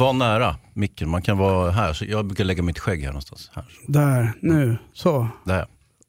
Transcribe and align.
Var 0.00 0.12
nära 0.12 0.56
micken, 0.74 1.08
man 1.08 1.22
kan 1.22 1.38
vara 1.38 1.70
här. 1.70 1.92
Så 1.92 2.04
jag 2.04 2.26
brukar 2.26 2.44
lägga 2.44 2.62
mitt 2.62 2.78
skägg 2.78 3.00
här 3.00 3.08
någonstans. 3.08 3.50
Här. 3.54 3.64
Där, 3.86 4.32
nu, 4.40 4.78
så. 4.92 5.28
Där. 5.44 5.66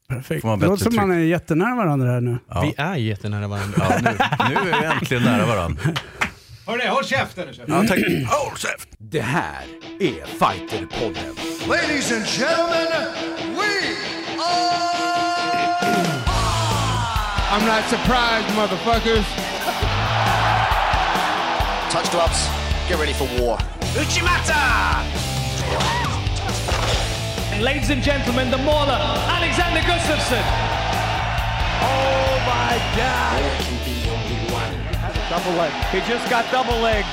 Perfekt. 0.08 0.44
Det 0.60 0.66
låter 0.66 0.84
som 0.84 0.96
man 0.96 1.12
är 1.12 1.20
jättenära 1.20 1.76
varandra 1.76 2.12
här 2.12 2.22
nu. 2.22 2.38
Ja. 2.48 2.62
Vi 2.62 2.74
är 2.78 2.96
jättenära 2.96 3.48
varandra. 3.48 3.86
Ja, 3.90 4.00
nu, 4.02 4.10
nu 4.50 4.72
är 4.72 4.82
vi 4.82 4.86
äntligen 4.86 5.24
nära 5.24 5.46
varandra. 5.46 5.82
Hörni, 6.68 6.88
håll 6.88 7.06
käften 7.06 7.48
nu. 7.48 7.54
Ja, 7.68 7.84
tack. 7.88 8.00
Håll 8.30 8.58
käft! 8.58 8.90
Det 8.98 9.22
här 9.22 9.64
är 10.00 10.26
Fighterpodden. 10.26 11.36
Ladies 11.70 12.12
and 12.12 12.26
gentlemen, 12.26 12.88
we 13.56 13.72
are. 14.40 14.82
I'm 17.52 17.66
not 17.66 17.84
surprised, 17.90 18.56
motherfuckers. 18.56 19.26
Touch 21.92 22.12
gloves. 22.12 22.61
Get 22.92 23.00
ready 23.00 23.14
for 23.14 23.24
war. 23.42 23.58
And 27.54 27.64
ladies 27.64 27.90
and 27.90 28.04
gentlemen, 28.04 28.52
the 28.52 28.58
mauler, 28.58 29.00
Alexander 29.32 29.80
Gustafsson. 29.80 30.44
Oh 31.80 32.36
my 32.46 32.76
God. 32.98 33.42
Double 35.30 35.54
leg. 35.58 35.72
He 35.94 36.02
just 36.02 36.30
got 36.30 36.52
double 36.52 36.80
leg. 36.82 37.06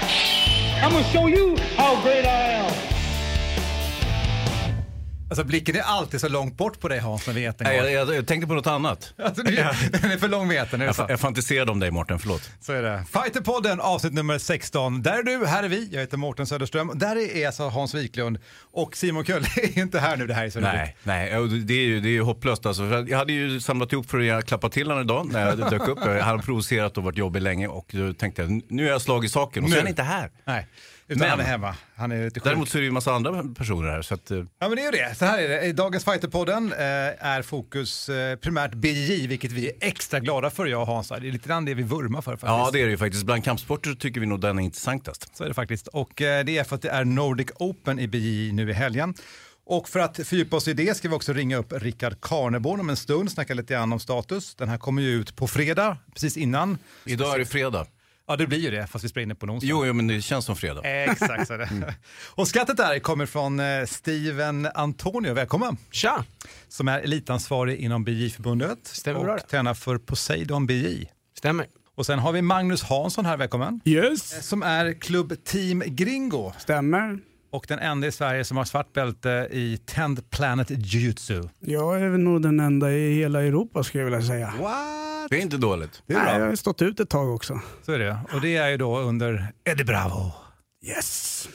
I'm 0.83 0.91
gonna 0.91 1.05
show 1.13 1.29
you 1.29 1.57
how 1.77 2.03
great 2.03 2.27
I 2.27 2.59
am. 2.59 2.98
Alltså 5.31 5.45
blicken 5.45 5.77
är 5.77 5.81
alltid 5.81 6.21
så 6.21 6.29
långt 6.29 6.57
bort 6.57 6.81
på 6.81 6.89
dig 6.89 6.99
Hans 6.99 7.27
när 7.27 7.35
vi 7.35 7.45
äter 7.45 7.65
Nej, 7.65 7.77
jag, 7.77 7.91
jag, 7.93 8.15
jag 8.17 8.27
tänkte 8.27 8.47
på 8.49 8.55
något 8.55 8.67
annat. 8.67 9.15
Alltså, 9.23 9.43
du, 9.43 9.51
den 9.93 10.11
är 10.11 10.19
för 10.19 10.29
lång 10.29 10.49
med 10.49 10.63
äten, 10.63 10.81
är 10.81 10.85
det 10.85 10.89
Jag, 10.89 10.97
så? 10.97 11.03
fa- 11.03 11.11
jag 11.11 11.21
fantiserade 11.21 11.71
om 11.73 11.81
dig 11.81 11.91
Mårten, 11.91 12.19
förlåt. 12.19 12.51
Så 12.61 12.73
är 12.73 12.83
det. 12.83 13.05
Fighterpodden 13.13 13.81
avsnitt 13.81 14.13
nummer 14.13 14.39
16. 14.39 15.03
Där 15.03 15.19
är 15.19 15.23
du, 15.23 15.47
här 15.47 15.63
är 15.63 15.69
vi. 15.69 15.89
Jag 15.93 16.01
heter 16.01 16.17
Mårten 16.17 16.47
Söderström. 16.47 16.93
Där 16.95 17.37
är 17.37 17.47
alltså 17.47 17.69
Hans 17.69 17.95
Wiklund 17.95 18.39
och 18.73 18.97
Simon 18.97 19.25
Kölle 19.25 19.47
är 19.57 19.79
inte 19.79 19.99
här 20.01 20.17
nu. 20.17 20.27
Det 20.27 20.35
här 20.35 20.45
är 20.45 20.51
så 20.51 20.59
roligt. 20.59 20.71
Nej, 20.75 20.97
nej 21.03 21.37
och 21.39 21.49
det 21.49 21.75
är 21.75 21.81
ju 21.87 22.01
det 22.01 22.09
är 22.09 22.11
ju 22.11 22.23
hopplöst. 22.23 22.67
Alltså. 22.67 23.05
Jag 23.09 23.19
hade 23.19 23.33
ju 23.33 23.61
samlat 23.61 23.93
ihop 23.93 24.11
för 24.11 24.31
att 24.33 24.45
klappa 24.47 24.69
till 24.69 24.87
honom 24.91 25.05
idag 25.05 25.33
när 25.33 25.47
jag 25.47 25.59
dök 25.71 25.89
upp. 25.89 25.99
Jag 26.05 26.23
hade 26.23 26.43
provocerat 26.43 26.99
och 26.99 27.05
varit 27.05 27.19
jobbig 27.19 27.43
länge 27.43 27.67
och 27.69 27.87
då 27.93 28.13
tänkte 28.13 28.43
jag 28.43 28.63
nu 28.69 28.87
är 28.87 28.91
jag 28.91 29.03
slag 29.03 29.25
i 29.25 29.29
saken 29.29 29.65
och 29.65 29.69
så 29.71 29.75
Nu. 29.75 29.79
är 29.79 29.83
han 29.83 29.89
inte 29.89 30.03
här. 30.03 30.31
Nej, 30.45 30.67
utan 31.09 31.19
Men- 31.21 31.31
han 31.31 31.41
är 31.41 31.45
hemma. 31.45 31.75
Han 31.97 32.13
är 32.13 32.25
lite 32.25 32.41
sjuk. 32.41 32.45
Däremot 32.45 32.69
så 32.69 32.79
är 32.79 32.81
det 32.81 32.85
ju 32.85 32.89
en 32.89 32.95
massa 32.95 33.13
andra 33.13 33.45
personer 33.59 33.89
här. 33.89 34.03
Så 34.03 34.15
att, 34.15 34.31
eh, 34.31 34.39
Ja 34.39 34.69
men 34.69 34.71
det 34.71 34.83
är 34.83 34.93
ju 34.93 34.99
det. 34.99 35.15
Så 35.19 35.25
här 35.25 35.39
är 35.39 35.49
det. 35.49 35.63
I 35.67 35.73
dagens 35.73 36.05
Fighterpodden 36.05 36.73
eh, 36.73 36.79
är 37.27 37.43
fokus 37.43 38.09
eh, 38.09 38.37
primärt 38.37 38.75
BJJ, 38.75 39.27
vilket 39.27 39.53
vi 39.53 39.67
är 39.69 39.73
extra 39.81 40.21
glada 40.21 40.51
för 40.51 40.67
jag 40.67 40.81
och 40.81 40.87
Hans. 40.87 41.09
Det 41.09 41.15
är 41.15 41.21
lite 41.21 41.49
grann 41.49 41.65
det 41.65 41.75
vi 41.75 41.83
vurmar 41.83 42.23
för 42.23 42.33
faktiskt. 42.33 42.49
ja 42.49 42.71
det 42.73 42.81
är 42.81 42.85
det 42.85 42.91
ju 42.91 42.99
faktiskt. 42.99 43.25
Bland 43.25 43.45
kampsporter 43.45 43.95
tycker 43.95 44.21
vi 44.21 44.27
nog 44.27 44.41
den 44.41 44.59
är 44.59 44.63
intressantast. 44.63 45.37
Så 45.37 45.45
är 45.45 45.49
det 45.49 45.55
faktiskt. 45.55 45.87
Och 45.87 46.23
eh, 46.23 46.45
det 46.45 46.59
är 46.59 46.65
för 46.65 46.77
att 46.77 46.83
det 46.83 46.91
är 46.91 47.05
Nordic 47.05 47.49
Open 47.59 47.99
i 47.99 48.09
BJJ 48.09 48.53
nu 48.53 48.71
i 48.71 48.73
helgen. 48.73 49.15
Och 49.67 49.89
för 49.89 50.01
att 50.01 50.17
fördjupa 50.17 50.57
oss 50.57 50.69
i 50.69 50.73
det 50.73 50.97
ska 50.97 51.09
vi 51.09 51.15
också 51.15 51.33
ringa 51.33 51.57
upp 51.57 51.73
Rickard 51.73 52.21
Karneborn 52.21 52.81
om 52.81 52.91
en 52.91 52.97
stund, 52.97 53.31
snacka 53.31 53.55
lite 53.55 53.75
grann 53.75 53.93
om 53.93 54.01
status. 54.01 54.55
Den 54.55 54.69
här 54.69 54.79
kommer 54.79 55.03
ju 55.03 55.09
ut 55.09 55.37
på 55.37 55.47
fredag, 55.49 55.97
precis 56.15 56.37
innan. 56.37 56.79
Idag 57.05 57.35
är 57.35 57.39
det 57.39 57.47
fredag. 57.47 57.87
Ja, 58.31 58.37
det 58.37 58.47
blir 58.47 58.59
ju 58.59 58.71
det, 58.71 58.87
fast 58.87 59.05
vi 59.05 59.09
spelar 59.09 59.23
in 59.23 59.29
det 59.29 59.35
på 59.35 59.47
en 59.47 59.51
onsdag. 59.51 59.67
Jo, 59.67 59.87
jo 59.87 59.93
men 59.93 60.07
det 60.07 60.23
känns 60.23 60.45
som 60.45 60.57
fredag. 60.57 60.81
Exakt 60.85 61.47
så 61.47 61.55
är 61.55 61.59
det. 61.59 61.95
Och 62.29 62.49
skrattet 62.49 62.77
där 62.77 62.99
kommer 62.99 63.27
från 63.27 63.61
eh, 63.61 63.85
Steven 63.87 64.69
Antonio, 64.75 65.35
välkommen. 65.35 65.77
Tja! 65.91 66.25
Som 66.69 66.89
är 66.89 67.01
elitansvarig 67.01 67.79
inom 67.79 68.05
BJ-förbundet 68.05 68.79
Stämmer 68.83 69.21
bra 69.21 69.35
och 69.35 69.49
tränar 69.49 69.75
för 69.75 69.99
Poseidon 69.99 70.67
BJ. 70.67 71.05
Stämmer. 71.39 71.67
Och 71.95 72.07
sen 72.07 72.19
har 72.19 72.33
vi 72.33 72.43
Magnus 72.43 72.83
Hansson 72.83 73.27
här, 73.27 73.37
välkommen. 73.37 73.81
Yes, 73.85 74.49
Som 74.49 74.63
är 74.63 75.01
klubb 75.01 75.45
Team 75.45 75.83
Gringo 75.87 76.53
stämmer. 76.59 77.19
Och 77.51 77.65
den 77.69 77.79
enda 77.79 78.07
i 78.07 78.13
Sverige 78.13 78.45
som 78.45 78.57
har 78.57 78.65
svart 78.65 78.93
bälte 78.93 79.49
i 79.51 79.79
10 79.87 80.17
Planet 80.31 80.71
Jiu-Jitsu. 80.71 81.49
Jag 81.61 82.01
är 82.01 82.09
nog 82.09 82.43
den 82.43 82.61
enda 82.61 82.91
i 82.93 83.15
hela 83.15 83.43
Europa 83.43 83.85
skulle 83.85 84.05
jag 84.05 84.11
vilja 84.11 84.27
säga. 84.29 84.53
What? 84.61 85.31
Det 85.31 85.37
är 85.37 85.41
inte 85.43 85.57
dåligt. 85.57 86.03
Det 86.07 86.15
är 86.15 86.19
Nej, 86.19 86.29
jag 86.33 86.41
bra. 86.41 86.49
har 86.49 86.57
stått 86.57 86.83
ut 86.83 87.01
ett 87.01 87.11
tag 87.11 87.35
också. 87.35 87.61
Så 87.83 87.93
är 87.93 87.99
det. 87.99 88.19
Och 88.33 88.41
det 88.41 88.57
är 88.57 88.69
ju 88.69 88.77
då 88.77 88.99
under 88.99 89.53
Eddie 89.65 89.85
Bravo. 89.85 90.33
Yes. 90.87 91.49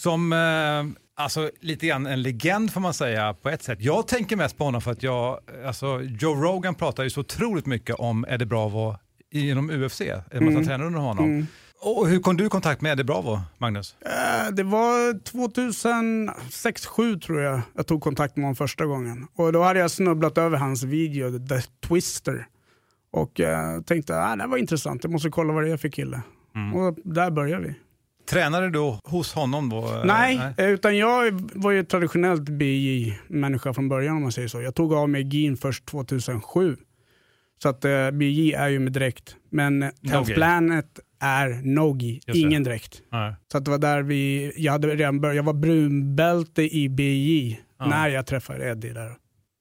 Som, 0.00 0.32
eh, 0.32 1.02
alltså 1.24 1.50
lite 1.60 1.86
grann 1.86 2.06
en 2.06 2.22
legend 2.22 2.72
får 2.72 2.80
man 2.80 2.94
säga 2.94 3.34
på 3.34 3.48
ett 3.48 3.62
sätt. 3.62 3.78
Jag 3.80 4.08
tänker 4.08 4.36
mest 4.36 4.58
på 4.58 4.64
honom 4.64 4.80
för 4.80 4.90
att 4.90 5.02
jag, 5.02 5.38
alltså 5.66 6.00
Joe 6.02 6.34
Rogan 6.34 6.74
pratar 6.74 7.02
ju 7.04 7.10
så 7.10 7.20
otroligt 7.20 7.66
mycket 7.66 7.96
om 7.96 8.26
Eddie 8.28 8.44
Bravo 8.46 8.96
inom 9.32 9.70
UFC, 9.70 10.00
en 10.30 10.44
massa 10.44 10.64
tränare 10.66 10.86
under 10.86 11.00
honom. 11.00 11.46
Och 11.82 12.08
hur 12.08 12.20
kom 12.20 12.36
du 12.36 12.46
i 12.46 12.48
kontakt 12.48 12.80
med 12.80 12.92
Eddie 12.92 13.04
Bravo, 13.04 13.40
Magnus? 13.58 13.96
Eh, 14.00 14.50
Det 14.52 14.62
var 14.62 15.12
2006-2007 15.12 17.20
tror 17.20 17.40
jag 17.40 17.60
jag 17.76 17.86
tog 17.86 18.02
kontakt 18.02 18.36
med 18.36 18.44
honom 18.44 18.56
första 18.56 18.86
gången. 18.86 19.26
Och 19.36 19.52
då 19.52 19.62
hade 19.62 19.80
jag 19.80 19.90
snubblat 19.90 20.38
över 20.38 20.58
hans 20.58 20.82
video, 20.82 21.38
The 21.48 21.60
Twister. 21.88 22.46
Och 23.12 23.40
eh, 23.40 23.80
tänkte 23.82 24.18
att 24.20 24.32
ah, 24.32 24.36
det 24.36 24.46
var 24.46 24.56
intressant, 24.58 25.04
jag 25.04 25.12
måste 25.12 25.30
kolla 25.30 25.52
vad 25.52 25.64
det 25.64 25.70
är 25.70 25.76
för 25.76 25.88
kille. 25.88 26.20
Och 26.74 26.98
där 27.04 27.30
började 27.30 27.66
vi. 27.66 27.74
Tränade 28.30 28.70
du 28.70 28.78
hos 29.04 29.32
honom 29.34 29.68
då? 29.68 29.78
eh, 29.86 30.04
Nej, 30.04 30.40
eh, 30.58 30.66
utan 30.70 30.96
jag 30.96 31.50
var 31.54 31.70
ju 31.70 31.84
traditionellt 31.84 32.48
BJ-människa 32.48 33.74
från 33.74 33.88
början 33.88 34.16
om 34.16 34.22
man 34.22 34.32
säger 34.32 34.48
så. 34.48 34.60
Jag 34.60 34.74
tog 34.74 34.92
av 34.92 35.08
mig 35.08 35.22
GIN 35.22 35.56
först 35.56 35.86
2007. 35.86 36.76
Så 37.62 37.68
att 37.68 37.84
eh, 37.84 38.10
BJ 38.10 38.52
är 38.52 38.68
ju 38.68 38.78
med 38.78 38.92
dräkt. 38.92 39.36
Men 39.50 39.78
No 39.78 39.90
Tenth 40.10 40.28
gi. 40.28 40.34
Planet 40.34 41.00
är 41.20 41.48
no-gi, 41.64 42.20
ingen 42.26 42.62
dräkt. 42.64 43.02
Nej. 43.12 43.34
Så 43.52 43.58
att 43.58 43.64
det 43.64 43.70
var 43.70 43.78
där 43.78 44.02
vi, 44.02 44.52
jag 44.56 44.72
hade 44.72 44.88
redan 44.88 45.20
börjat, 45.20 45.36
jag 45.36 45.42
var 45.42 45.52
brunbälte 45.52 46.76
i 46.76 46.88
BJ 46.88 47.60
när 47.86 48.08
jag 48.08 48.26
träffade 48.26 48.70
Eddie 48.70 48.92
där. 48.92 49.16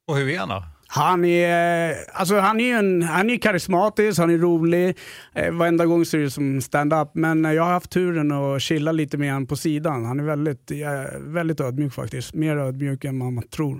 Och 0.07 0.17
hur 0.17 0.29
är 0.29 0.39
han 0.39 0.49
då? 0.49 0.63
Han 0.91 1.25
är, 1.25 1.95
alltså 2.13 2.39
han 2.39 2.59
är, 2.59 2.77
en, 2.79 3.01
han 3.01 3.29
är 3.29 3.37
karismatisk, 3.37 4.19
han 4.19 4.29
är 4.29 4.37
rolig. 4.37 4.97
Eh, 5.33 5.51
varenda 5.51 5.85
gång 5.85 6.05
så 6.05 6.17
är 6.17 6.21
det 6.21 6.31
som 6.31 6.61
stand-up. 6.61 7.09
Men 7.13 7.45
eh, 7.45 7.51
jag 7.53 7.63
har 7.63 7.71
haft 7.71 7.89
turen 7.89 8.31
att 8.31 8.61
chilla 8.61 8.91
lite 8.91 9.17
med 9.17 9.33
honom 9.33 9.47
på 9.47 9.55
sidan. 9.55 10.05
Han 10.05 10.19
är 10.19 10.23
väldigt, 10.23 10.71
eh, 10.71 10.77
väldigt 11.19 11.59
ödmjuk 11.59 11.93
faktiskt. 11.93 12.33
Mer 12.33 12.57
ödmjuk 12.57 13.05
än 13.05 13.17
man 13.17 13.41
tror. 13.41 13.79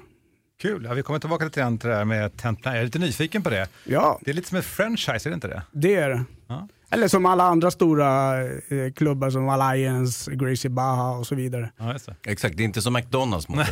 Kul, 0.62 0.86
ja, 0.86 0.94
vi 0.94 1.02
kommer 1.04 1.20
tillbaka 1.20 1.50
till 1.50 1.62
det 1.62 1.78
där 1.88 2.06
med 2.06 2.32
10 2.32 2.42
Planet. 2.42 2.60
Jag 2.66 2.78
är 2.78 2.84
lite 2.84 3.00
nyfiken 3.00 3.42
på 3.44 3.50
det. 3.50 3.70
Ja, 3.84 4.20
Det 4.22 4.32
är 4.32 4.36
lite 4.36 4.48
som 4.50 4.58
ett 4.58 4.66
franchise, 4.66 5.30
är 5.30 5.30
det 5.30 5.34
inte 5.36 5.48
det? 5.48 5.62
det 5.72 5.96
är 5.96 6.10
det. 6.10 6.24
Ja. 6.48 6.68
Eller 6.92 7.08
som 7.08 7.26
alla 7.26 7.44
andra 7.44 7.72
stora 7.72 8.42
eh, 8.44 8.92
klubbar 8.96 9.30
som 9.30 9.50
Alliance, 9.50 10.32
Gracie 10.36 10.70
Baja 10.72 11.10
och 11.10 11.28
så 11.28 11.36
vidare. 11.36 11.72
Ja, 11.78 11.94
just 11.94 12.06
det. 12.06 12.16
Exakt, 12.32 12.58
det 12.58 12.64
är 12.64 12.66
inte 12.66 12.82
som 12.82 12.94
McDonalds. 12.94 13.48
Nej, 13.50 13.66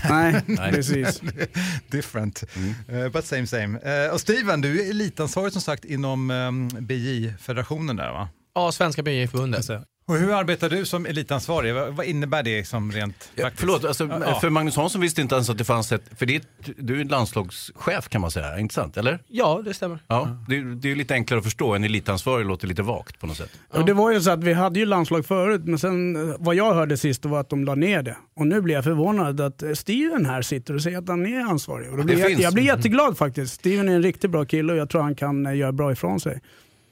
Nej. 0.47 0.71
precis. 0.71 1.21
Different, 1.91 2.43
Eh, 2.87 3.09
but 3.09 3.25
same 3.25 3.47
same. 3.47 3.79
Eh, 3.79 4.13
och 4.13 4.21
Steven, 4.21 4.61
du 4.61 4.81
är 4.85 4.89
elitansvarig 4.89 5.53
som 5.53 5.61
sagt 5.61 5.85
inom 5.85 6.31
um, 6.31 6.67
BJ-federationen 6.67 7.95
där 7.95 8.11
va? 8.11 8.29
Ja, 8.55 8.71
Svenska 8.71 9.03
BJ-förbundet. 9.03 9.65
Och 10.09 10.15
hur 10.17 10.33
arbetar 10.33 10.69
du 10.69 10.85
som 10.85 11.05
elitansvarig? 11.05 11.73
Vad, 11.73 11.93
vad 11.93 12.05
innebär 12.05 12.43
det 12.43 12.67
som 12.67 12.91
rent 12.91 13.31
Ja, 13.35 13.41
praktiskt? 13.41 13.59
förlåt, 13.59 13.85
alltså, 13.85 14.09
Ja. 14.25 14.39
för 14.39 14.49
Magnus 14.49 14.75
Hansson 14.75 15.01
visste 15.01 15.21
inte 15.21 15.35
ens 15.35 15.49
att 15.49 15.57
det 15.57 15.63
fanns 15.63 15.91
ett, 15.91 16.03
för 16.17 16.25
det 16.25 16.35
är, 16.35 16.41
du 16.77 16.99
är 17.01 17.05
landslagschef 17.05 18.09
kan 18.09 18.21
man 18.21 18.31
säga, 18.31 18.59
inte 18.59 18.73
sant? 18.75 18.97
Eller? 18.97 19.19
Ja, 19.27 19.61
det 19.65 19.73
stämmer. 19.73 19.99
Ja, 20.07 20.37
det, 20.47 20.75
det 20.75 20.91
är 20.91 20.95
lite 20.95 21.13
enklare 21.13 21.37
att 21.37 21.43
förstå, 21.43 21.73
en 21.75 21.83
elitansvarig 21.83 22.45
låter 22.45 22.67
lite 22.67 22.81
vagt 22.81 23.19
på 23.19 23.27
något 23.27 23.37
sätt. 23.37 23.49
Och 23.69 23.85
det 23.85 23.93
var 23.93 24.11
ju 24.11 24.21
så 24.21 24.31
att 24.31 24.43
vi 24.43 24.53
hade 24.53 24.79
ju 24.79 24.85
landslag 24.85 25.25
förut, 25.25 25.61
men 25.65 25.79
sen 25.79 26.29
eh, 26.29 26.35
vad 26.39 26.55
jag 26.55 26.73
hörde 26.73 26.97
sist 26.97 27.25
var 27.25 27.39
att 27.39 27.49
de 27.49 27.65
la 27.65 27.75
ner 27.75 28.01
det. 28.03 28.17
Och 28.35 28.47
nu 28.47 28.61
blir 28.61 28.75
jag 28.75 28.83
förvånad 28.83 29.41
att 29.41 29.63
eh, 29.63 29.71
Steven 29.73 30.25
här 30.25 30.41
sitter 30.41 30.73
och 30.73 30.81
säger 30.81 30.97
att 30.97 31.07
han 31.07 31.25
är 31.25 31.39
ansvarig. 31.39 31.89
Och 31.91 31.97
då 31.97 32.03
Det 32.03 32.05
blir 32.05 32.19
jag, 32.19 32.27
finns. 32.29 32.41
jag 32.41 32.53
blir 32.53 32.63
jätteglad 32.63 33.17
faktiskt. 33.17 33.53
Steven 33.53 33.89
är 33.89 33.95
en 33.95 34.03
riktigt 34.03 34.31
bra 34.31 34.45
kille 34.45 34.73
och 34.73 34.79
jag 34.79 34.89
tror 34.89 35.01
han 35.01 35.15
kan 35.15 35.45
eh, 35.45 35.55
göra 35.55 35.71
bra 35.71 35.91
ifrån 35.91 36.19
sig. 36.19 36.41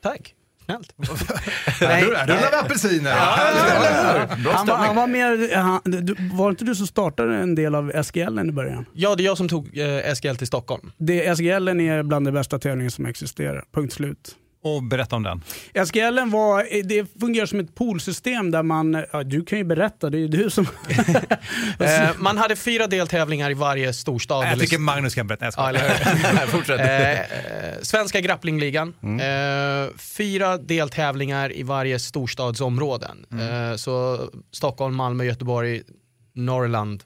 Tack. 0.03 0.33
Snällt. 0.65 0.93
Nej, 1.81 2.03
rullar 2.03 2.27
vi 2.27 2.57
apelsiner? 2.57 3.11
Han 3.11 4.67
var, 4.67 4.75
han 4.75 4.95
var 4.95 5.07
mer, 5.07 5.55
han, 5.55 5.81
du, 5.83 6.15
var 6.31 6.47
det 6.47 6.51
inte 6.51 6.65
du 6.65 6.75
som 6.75 6.88
startade 6.88 7.35
en 7.35 7.56
del 7.56 7.75
av 7.75 8.03
SGL 8.03 8.39
i 8.39 8.51
början? 8.51 8.85
Ja, 8.94 9.15
det 9.15 9.23
är 9.23 9.25
jag 9.25 9.38
som 9.38 9.50
tog 9.50 9.77
eh, 9.77 10.13
SGL 10.13 10.35
till 10.35 10.47
Stockholm. 10.47 10.91
Det, 10.97 11.38
SGL 11.38 11.67
är 11.67 12.03
bland 12.03 12.27
de 12.27 12.31
bästa 12.31 12.59
tävlingar 12.59 12.89
som 12.89 13.06
existerar, 13.06 13.63
punkt 13.71 13.94
slut. 13.94 14.35
Och 14.65 14.83
berätta 14.83 15.15
om 15.15 15.23
den. 15.23 15.41
SGL 15.85 16.19
var, 16.31 16.83
det 16.83 17.19
fungerar 17.19 17.45
som 17.45 17.59
ett 17.59 17.75
poolsystem 17.75 18.51
där 18.51 18.63
man, 18.63 19.06
ja, 19.13 19.23
du 19.23 19.45
kan 19.45 19.57
ju 19.57 19.63
berätta, 19.63 20.09
det 20.09 20.17
är 20.17 20.19
ju 20.19 20.27
du 20.27 20.50
som... 20.50 20.67
Eh, 21.79 22.09
man 22.17 22.38
hade 22.38 22.56
fyra 22.56 22.88
deltävlingar 22.88 23.51
i 23.51 23.53
varje 23.53 23.94
storstad. 23.94 24.47
Jag 24.47 24.59
tycker 24.59 24.77
Magnus 24.77 25.15
kan 25.15 25.27
berätta. 25.27 25.73
Jag? 25.73 26.50
Fortsätt. 26.50 26.79
Eh, 26.79 27.12
eh, 27.12 27.25
Svenska 27.81 28.21
grapplingligan. 28.21 28.94
Eh, 29.03 29.95
fyra 29.97 30.57
deltävlingar 30.57 31.57
i 31.57 31.63
varje 31.63 32.00
storstadsområden. 32.00 33.25
Eh, 33.31 33.75
så 33.75 34.19
Stockholm, 34.51 34.95
Malmö, 34.95 35.23
Göteborg, 35.23 35.81
Norrland, 36.33 37.03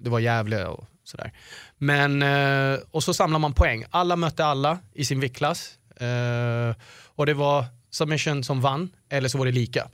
det 0.00 0.10
var 0.10 0.18
Gävle 0.18 0.64
och 0.64 0.86
sådär. 1.04 1.32
Men, 1.78 2.22
eh, 2.22 2.78
och 2.90 3.02
så 3.02 3.14
samlar 3.14 3.38
man 3.38 3.52
poäng. 3.52 3.84
Alla 3.90 4.16
mötte 4.16 4.44
alla 4.44 4.78
i 4.94 5.04
sin 5.04 5.20
viktklass. 5.20 5.77
Eh, 6.00 6.76
och 7.16 7.26
det 7.26 7.34
var 7.34 7.64
submission 7.90 8.44
som 8.44 8.60
vann, 8.60 8.90
eller 9.10 9.28
så 9.28 9.38
var 9.38 9.46
det 9.46 9.52
lika. 9.52 9.88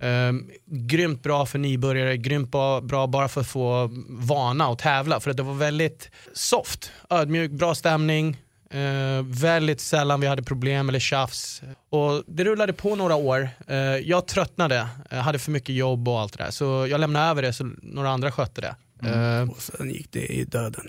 Um, 0.00 0.50
grymt 0.66 1.22
bra 1.22 1.46
för 1.46 1.58
nybörjare, 1.58 2.16
grymt 2.16 2.50
bra, 2.50 2.80
bra 2.80 3.06
bara 3.06 3.28
för 3.28 3.40
att 3.40 3.46
få 3.46 3.90
vana 4.08 4.68
och 4.68 4.78
tävla. 4.78 5.20
För 5.20 5.30
att 5.30 5.36
det 5.36 5.42
var 5.42 5.54
väldigt 5.54 6.10
soft, 6.32 6.92
ödmjuk, 7.10 7.50
bra 7.50 7.74
stämning. 7.74 8.36
Uh, 8.74 9.22
väldigt 9.22 9.80
sällan 9.80 10.20
vi 10.20 10.26
hade 10.26 10.42
problem 10.42 10.88
eller 10.88 10.98
tjafs. 10.98 11.62
Och 11.90 12.22
det 12.26 12.44
rullade 12.44 12.72
på 12.72 12.96
några 12.96 13.14
år. 13.14 13.48
Uh, 13.70 13.76
jag 13.78 14.26
tröttnade, 14.26 14.88
uh, 15.12 15.18
hade 15.18 15.38
för 15.38 15.50
mycket 15.50 15.74
jobb 15.74 16.08
och 16.08 16.20
allt 16.20 16.38
det 16.38 16.44
där. 16.44 16.50
Så 16.50 16.86
jag 16.90 17.00
lämnade 17.00 17.26
över 17.26 17.42
det 17.42 17.52
så 17.52 17.70
några 17.82 18.10
andra 18.10 18.32
skötte 18.32 18.60
det. 18.60 18.74
Uh, 19.08 19.50
Och 19.50 19.62
sen 19.62 19.90
gick 19.90 20.12
det 20.12 20.26
i 20.26 20.44
döden. 20.44 20.84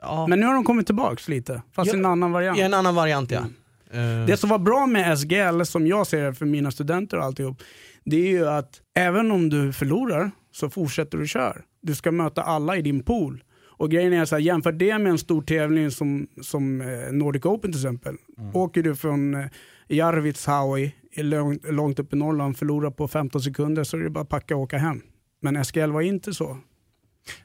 Ja, 0.00 0.26
Men 0.26 0.40
nu 0.40 0.46
har 0.46 0.54
de 0.54 0.64
kommit 0.64 0.86
tillbaks 0.86 1.28
lite, 1.28 1.62
fast 1.72 1.94
i 1.94 1.96
en 1.96 2.06
annan 2.06 2.32
variant. 2.32 2.58
I 2.58 2.62
en 2.62 2.74
annan 2.74 2.94
variant 2.94 3.30
ja. 3.30 3.40
Uh, 3.94 4.26
Det 4.26 4.36
som 4.36 4.50
var 4.50 4.58
bra 4.58 4.86
med 4.86 5.18
SGL, 5.18 5.62
som 5.64 5.86
jag 5.86 6.06
ser 6.06 6.24
det 6.24 6.34
för 6.34 6.46
mina 6.46 6.70
studenter 6.70 7.16
och 7.16 7.24
alltihop, 7.24 7.62
det 8.04 8.16
är 8.16 8.30
ju 8.30 8.48
att 8.48 8.80
även 8.94 9.30
om 9.30 9.48
du 9.48 9.72
förlorar 9.72 10.30
så 10.52 10.70
fortsätter 10.70 11.18
du 11.18 11.26
köra. 11.26 11.56
Du 11.82 11.94
ska 11.94 12.12
möta 12.12 12.42
alla 12.42 12.76
i 12.76 12.82
din 12.82 13.02
pool. 13.02 13.44
Och 13.80 13.90
grejen 13.90 14.12
är 14.12 14.24
så 14.24 14.34
här, 14.34 14.42
jämför 14.42 14.72
det 14.72 14.98
med 14.98 15.10
en 15.10 15.18
stor 15.18 15.42
tävling 15.42 15.90
som, 15.90 16.26
som 16.42 16.80
eh, 16.80 17.12
Nordic 17.12 17.44
Open 17.44 17.72
till 17.72 17.80
exempel. 17.80 18.16
Åker 18.54 18.82
du 18.82 18.96
från 18.96 19.34
eh, 19.34 19.46
Jarvitshaui, 19.88 20.92
långt, 21.16 21.64
långt 21.70 21.98
upp 21.98 22.12
i 22.12 22.16
Norrland, 22.16 22.56
förlorar 22.58 22.90
på 22.90 23.08
15 23.08 23.40
sekunder 23.42 23.84
så 23.84 23.96
är 23.96 24.00
det 24.00 24.10
bara 24.10 24.20
att 24.20 24.28
packa 24.28 24.56
och 24.56 24.62
åka 24.62 24.78
hem. 24.78 25.02
Men 25.42 25.64
SGL 25.64 25.90
var 25.90 26.00
inte 26.00 26.34
så. 26.34 26.58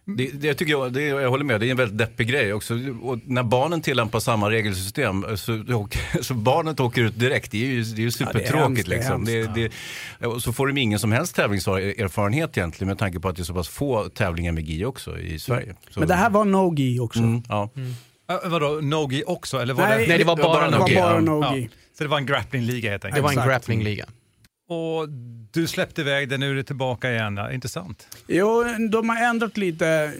Det, 0.05 0.31
det 0.33 0.47
jag, 0.47 0.57
tycker 0.57 0.71
jag, 0.71 0.93
det, 0.93 1.01
jag 1.01 1.29
håller 1.29 1.43
med, 1.45 1.59
det 1.59 1.67
är 1.67 1.71
en 1.71 1.77
väldigt 1.77 1.97
deppig 1.97 2.27
grej 2.27 2.53
också. 2.53 2.73
Och 3.01 3.19
när 3.25 3.43
barnen 3.43 3.81
tillämpar 3.81 4.19
samma 4.19 4.49
regelsystem 4.51 5.25
så, 5.37 5.53
åker- 5.75 6.21
så 6.23 6.33
barnet 6.33 6.79
åker 6.79 7.01
ut 7.01 7.19
direkt. 7.19 7.51
Det 7.51 7.57
är 7.63 7.67
ju, 7.67 7.83
det 7.83 8.01
är 8.01 8.03
ju 8.03 8.11
supertråkigt. 8.11 8.89
det 8.89 8.95
liksom. 8.95 9.25
det, 9.25 9.47
det, 9.55 9.71
så 10.41 10.53
får 10.53 10.67
de 10.67 10.77
ingen 10.77 10.99
som 10.99 11.11
helst 11.11 11.35
tävlingserfarenhet 11.35 12.57
egentligen 12.57 12.87
med 12.87 12.97
tanke 12.97 13.19
på 13.19 13.29
att 13.29 13.35
det 13.35 13.41
är 13.41 13.43
så 13.43 13.53
pass 13.53 13.67
få 13.67 14.09
tävlingar 14.09 14.51
med 14.51 14.63
GI 14.69 14.85
också 14.85 15.19
i 15.19 15.39
Sverige. 15.39 15.75
Så, 15.89 15.99
Men 15.99 16.09
det 16.09 16.15
här 16.15 16.29
var 16.29 16.45
no-gi 16.45 16.99
också. 16.99 17.19
mm, 17.19 17.43
ja. 17.49 17.69
Äh, 18.29 18.49
vadå, 18.49 18.79
Nogi 18.81 19.23
också? 19.27 19.57
Eller 19.57 19.73
var 19.73 19.87
Nej, 19.87 19.99
det, 20.01 20.07
Nej, 20.07 20.17
det 20.17 20.23
var 20.23 20.35
bara 20.37 20.71
det 20.71 20.77
var 20.77 20.87
no-gi. 20.87 20.95
bara 20.95 21.55
Ja. 21.61 21.67
så 21.97 22.03
det 22.03 22.07
var 22.09 22.17
en 22.17 22.25
grapplingliga 22.25 22.91
helt 22.91 23.01
det 23.01 23.07
enkelt? 23.07 23.23
var 23.23 23.29
en 23.31 23.33
exakt. 23.33 23.47
Och 24.67 25.09
du 25.51 25.67
släppte 25.67 26.01
iväg 26.01 26.29
det, 26.29 26.37
nu 26.37 26.51
är 26.51 26.55
det 26.55 26.63
tillbaka 26.63 27.11
igen. 27.11 27.39
Intressant. 27.51 28.07
Jo, 28.27 28.63
de 28.91 29.09
har 29.09 29.29
ändrat 29.29 29.57
lite. 29.57 30.11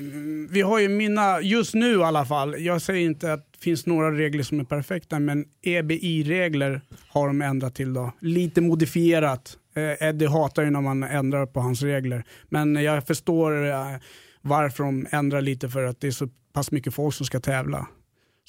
Vi 0.50 0.62
har 0.62 0.80
ju 0.80 0.90
mina, 0.90 1.42
just 1.42 1.74
nu 1.74 2.00
i 2.00 2.04
alla 2.04 2.26
fall, 2.26 2.56
jag 2.60 2.82
säger 2.82 3.06
inte 3.06 3.34
att 3.34 3.54
det 3.54 3.60
finns 3.64 3.86
några 3.86 4.12
regler 4.12 4.44
som 4.44 4.60
är 4.60 4.64
perfekta, 4.64 5.20
men 5.20 5.46
EBI-regler 5.62 6.82
har 7.08 7.28
de 7.28 7.42
ändrat 7.42 7.76
till 7.76 7.94
då. 7.94 8.12
Lite 8.20 8.62
modifierat. 8.62 9.58
Eh, 9.76 10.08
Eddie 10.08 10.28
hatar 10.28 10.64
ju 10.64 10.70
när 10.70 10.82
man 10.82 11.04
ändrar 11.04 11.46
på 11.46 11.60
hans 11.60 11.82
regler, 11.82 12.24
men 12.50 12.76
jag 12.76 13.08
förstår 13.08 13.70
eh, 13.70 13.96
varför 14.42 14.84
de 14.84 15.08
ändrar 15.12 15.42
lite 15.42 15.70
för 15.70 15.84
att 15.84 16.02
det 16.02 16.08
är 16.08 16.12
så 16.12 16.28
pass 16.54 16.72
mycket 16.72 16.94
folk 16.94 17.16
som 17.16 17.26
ska 17.26 17.40
tävla. 17.40 17.88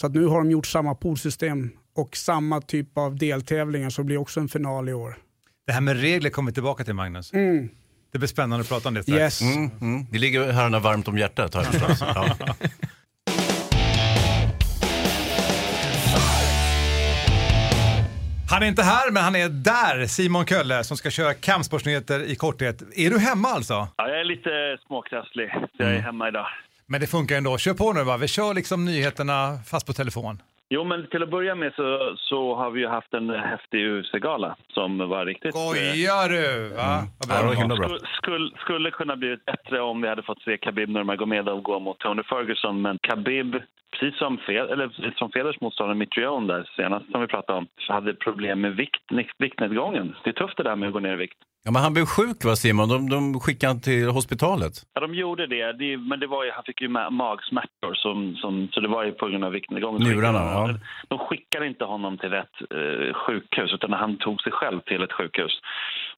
Så 0.01 0.07
att 0.07 0.15
nu 0.15 0.27
har 0.27 0.39
de 0.39 0.51
gjort 0.51 0.67
samma 0.67 0.95
poolsystem 0.95 1.71
och 1.95 2.17
samma 2.17 2.61
typ 2.61 2.99
av 2.99 3.17
deltävlingar 3.17 3.91
så 3.91 4.03
det 4.03 4.07
blir 4.07 4.19
också 4.19 4.41
en 4.41 4.49
final 4.49 4.89
i 4.89 4.93
år. 4.93 5.17
Det 5.67 5.73
här 5.73 5.81
med 5.81 6.01
regler 6.01 6.31
kommer 6.31 6.51
vi 6.51 6.55
tillbaka 6.55 6.85
till 6.85 6.95
Magnus. 6.95 7.33
Mm. 7.33 7.69
Det 8.13 8.19
blir 8.19 8.29
spännande 8.29 8.63
att 8.63 8.69
prata 8.69 8.89
om 8.89 8.95
det 8.95 9.03
strax. 9.03 9.19
Yes. 9.19 9.43
Mm, 9.43 9.71
mm. 9.81 10.07
Det 10.11 10.19
ligger 10.19 10.53
herrarna 10.53 10.79
varmt 10.79 11.09
om 11.09 11.19
hjärtat 11.19 11.55
har 11.55 11.63
jag 11.63 11.73
förstått. 11.73 12.01
Ja. 12.01 12.37
Han 18.51 18.63
är 18.63 18.67
inte 18.67 18.83
här, 18.83 19.11
men 19.11 19.23
han 19.23 19.37
är 19.37 19.49
där, 19.49 20.07
Simon 20.07 20.47
Kölle, 20.47 20.85
som 20.85 20.97
ska 20.97 21.11
köra 21.11 21.35
kampsportsnyheter 21.35 22.23
i 22.23 22.37
korthet. 22.37 22.83
Är 22.97 23.11
du 23.11 23.19
hemma 23.19 23.49
alltså? 23.49 23.89
Ja, 23.97 24.09
jag 24.09 24.21
är 24.21 24.25
lite 24.25 24.79
småkrasslig, 24.87 25.51
så 25.77 25.83
jag 25.83 25.95
är 25.95 25.99
hemma 25.99 26.29
idag. 26.29 26.47
Men 26.87 27.01
det 27.01 27.07
funkar 27.07 27.37
ändå. 27.37 27.59
Kör 27.59 27.75
på 27.75 27.93
nu 27.93 28.05
va. 28.05 28.17
Vi 28.17 28.29
kör 28.29 28.55
liksom 28.55 28.85
nyheterna 28.85 29.59
fast 29.67 29.87
på 29.87 29.93
telefon. 29.93 30.43
Jo, 30.69 30.85
men 30.85 31.07
till 31.07 31.23
att 31.23 31.29
börja 31.31 31.55
med 31.55 31.73
så, 31.75 32.15
så 32.17 32.55
har 32.55 32.71
vi 32.71 32.81
ju 32.81 32.87
haft 32.89 33.15
en 33.15 33.31
häftig 33.31 33.87
UFC-gala 33.91 34.57
som 34.69 34.99
var 35.09 35.27
riktigt... 35.27 35.55
eh, 35.55 35.61
Skojar 35.61 36.29
du? 36.29 36.69
Va? 36.69 37.03
Bra 37.29 37.37
Ja, 37.37 37.39
det 37.39 37.43
var 37.43 37.43
det 37.43 37.47
var. 37.49 37.55
himla 37.55 37.77
bra. 37.77 37.85
Skulle, 37.87 38.01
skulle, 38.17 38.51
skulle 38.59 38.91
kunna 38.91 39.17
blivit 39.17 39.45
bättre 39.45 39.81
om 39.81 40.03
vi 40.03 40.09
hade 40.09 40.23
fått 40.23 40.43
se 40.43 40.57
Khabib 40.59 40.89
Nurmagomedov 40.89 41.61
gå 41.63 41.79
mot 41.79 41.99
Tony 41.99 42.23
Ferguson, 42.23 42.83
men 42.83 42.99
Khabib, 42.99 43.57
precis 43.99 44.19
som, 44.19 44.39
Fe- 44.39 44.73
eller, 44.73 44.89
precis 44.89 45.19
som 45.19 45.31
Feders 45.31 45.61
motståndare 45.61 45.99
Mitrione 45.99 46.53
där 46.53 46.71
senast 46.77 47.11
som 47.11 47.21
vi 47.21 47.27
pratade 47.27 47.59
om, 47.59 47.67
så 47.81 47.93
hade 47.93 48.15
problem 48.15 48.61
med 48.61 48.77
vikt, 48.77 49.03
viktnedgången. 49.39 50.15
Det 50.25 50.31
är 50.31 50.35
tufft 50.35 50.57
det 50.57 50.63
där 50.63 50.77
med 50.77 50.87
att 50.87 50.93
gå 50.93 51.01
ner 51.01 51.13
i 51.13 51.17
vikt. 51.17 51.39
Ja, 51.65 51.73
men 51.73 51.83
han 51.83 51.95
blev 51.95 52.05
sjuk 52.05 52.45
va 52.45 52.57
Simon? 52.57 52.89
De, 52.89 53.09
de 53.09 53.41
skickade 53.41 53.71
han 53.73 53.81
till 53.81 54.09
hospitalet. 54.09 54.73
Ja, 54.95 55.01
de 55.01 55.15
gjorde 55.15 55.47
det, 55.47 55.73
det 55.73 55.97
men 55.97 56.21
det 56.21 56.27
var 56.27 56.45
ju, 56.45 56.51
han 56.51 56.65
fick 56.65 56.81
ju 56.81 56.89
ma- 56.89 57.11
magsmärtor, 57.11 57.95
som, 57.95 58.37
som, 58.37 58.69
så 58.73 58.81
det 58.81 58.89
var 58.89 59.05
ju 59.05 59.13
på 59.13 59.29
grund 59.29 59.45
av 59.45 59.53
viktnedgången. 59.53 60.03
Njurarna, 60.03 60.39
ja. 60.39 60.69
De 61.09 61.19
skickade 61.19 61.67
inte 61.67 61.85
honom 61.85 62.19
till 62.19 62.31
rätt 62.31 62.57
eh, 62.71 63.15
sjukhus, 63.15 63.73
utan 63.75 63.93
han 63.93 64.17
tog 64.17 64.43
sig 64.43 64.53
själv 64.53 64.81
till 64.81 65.03
ett 65.03 65.13
sjukhus. 65.13 65.61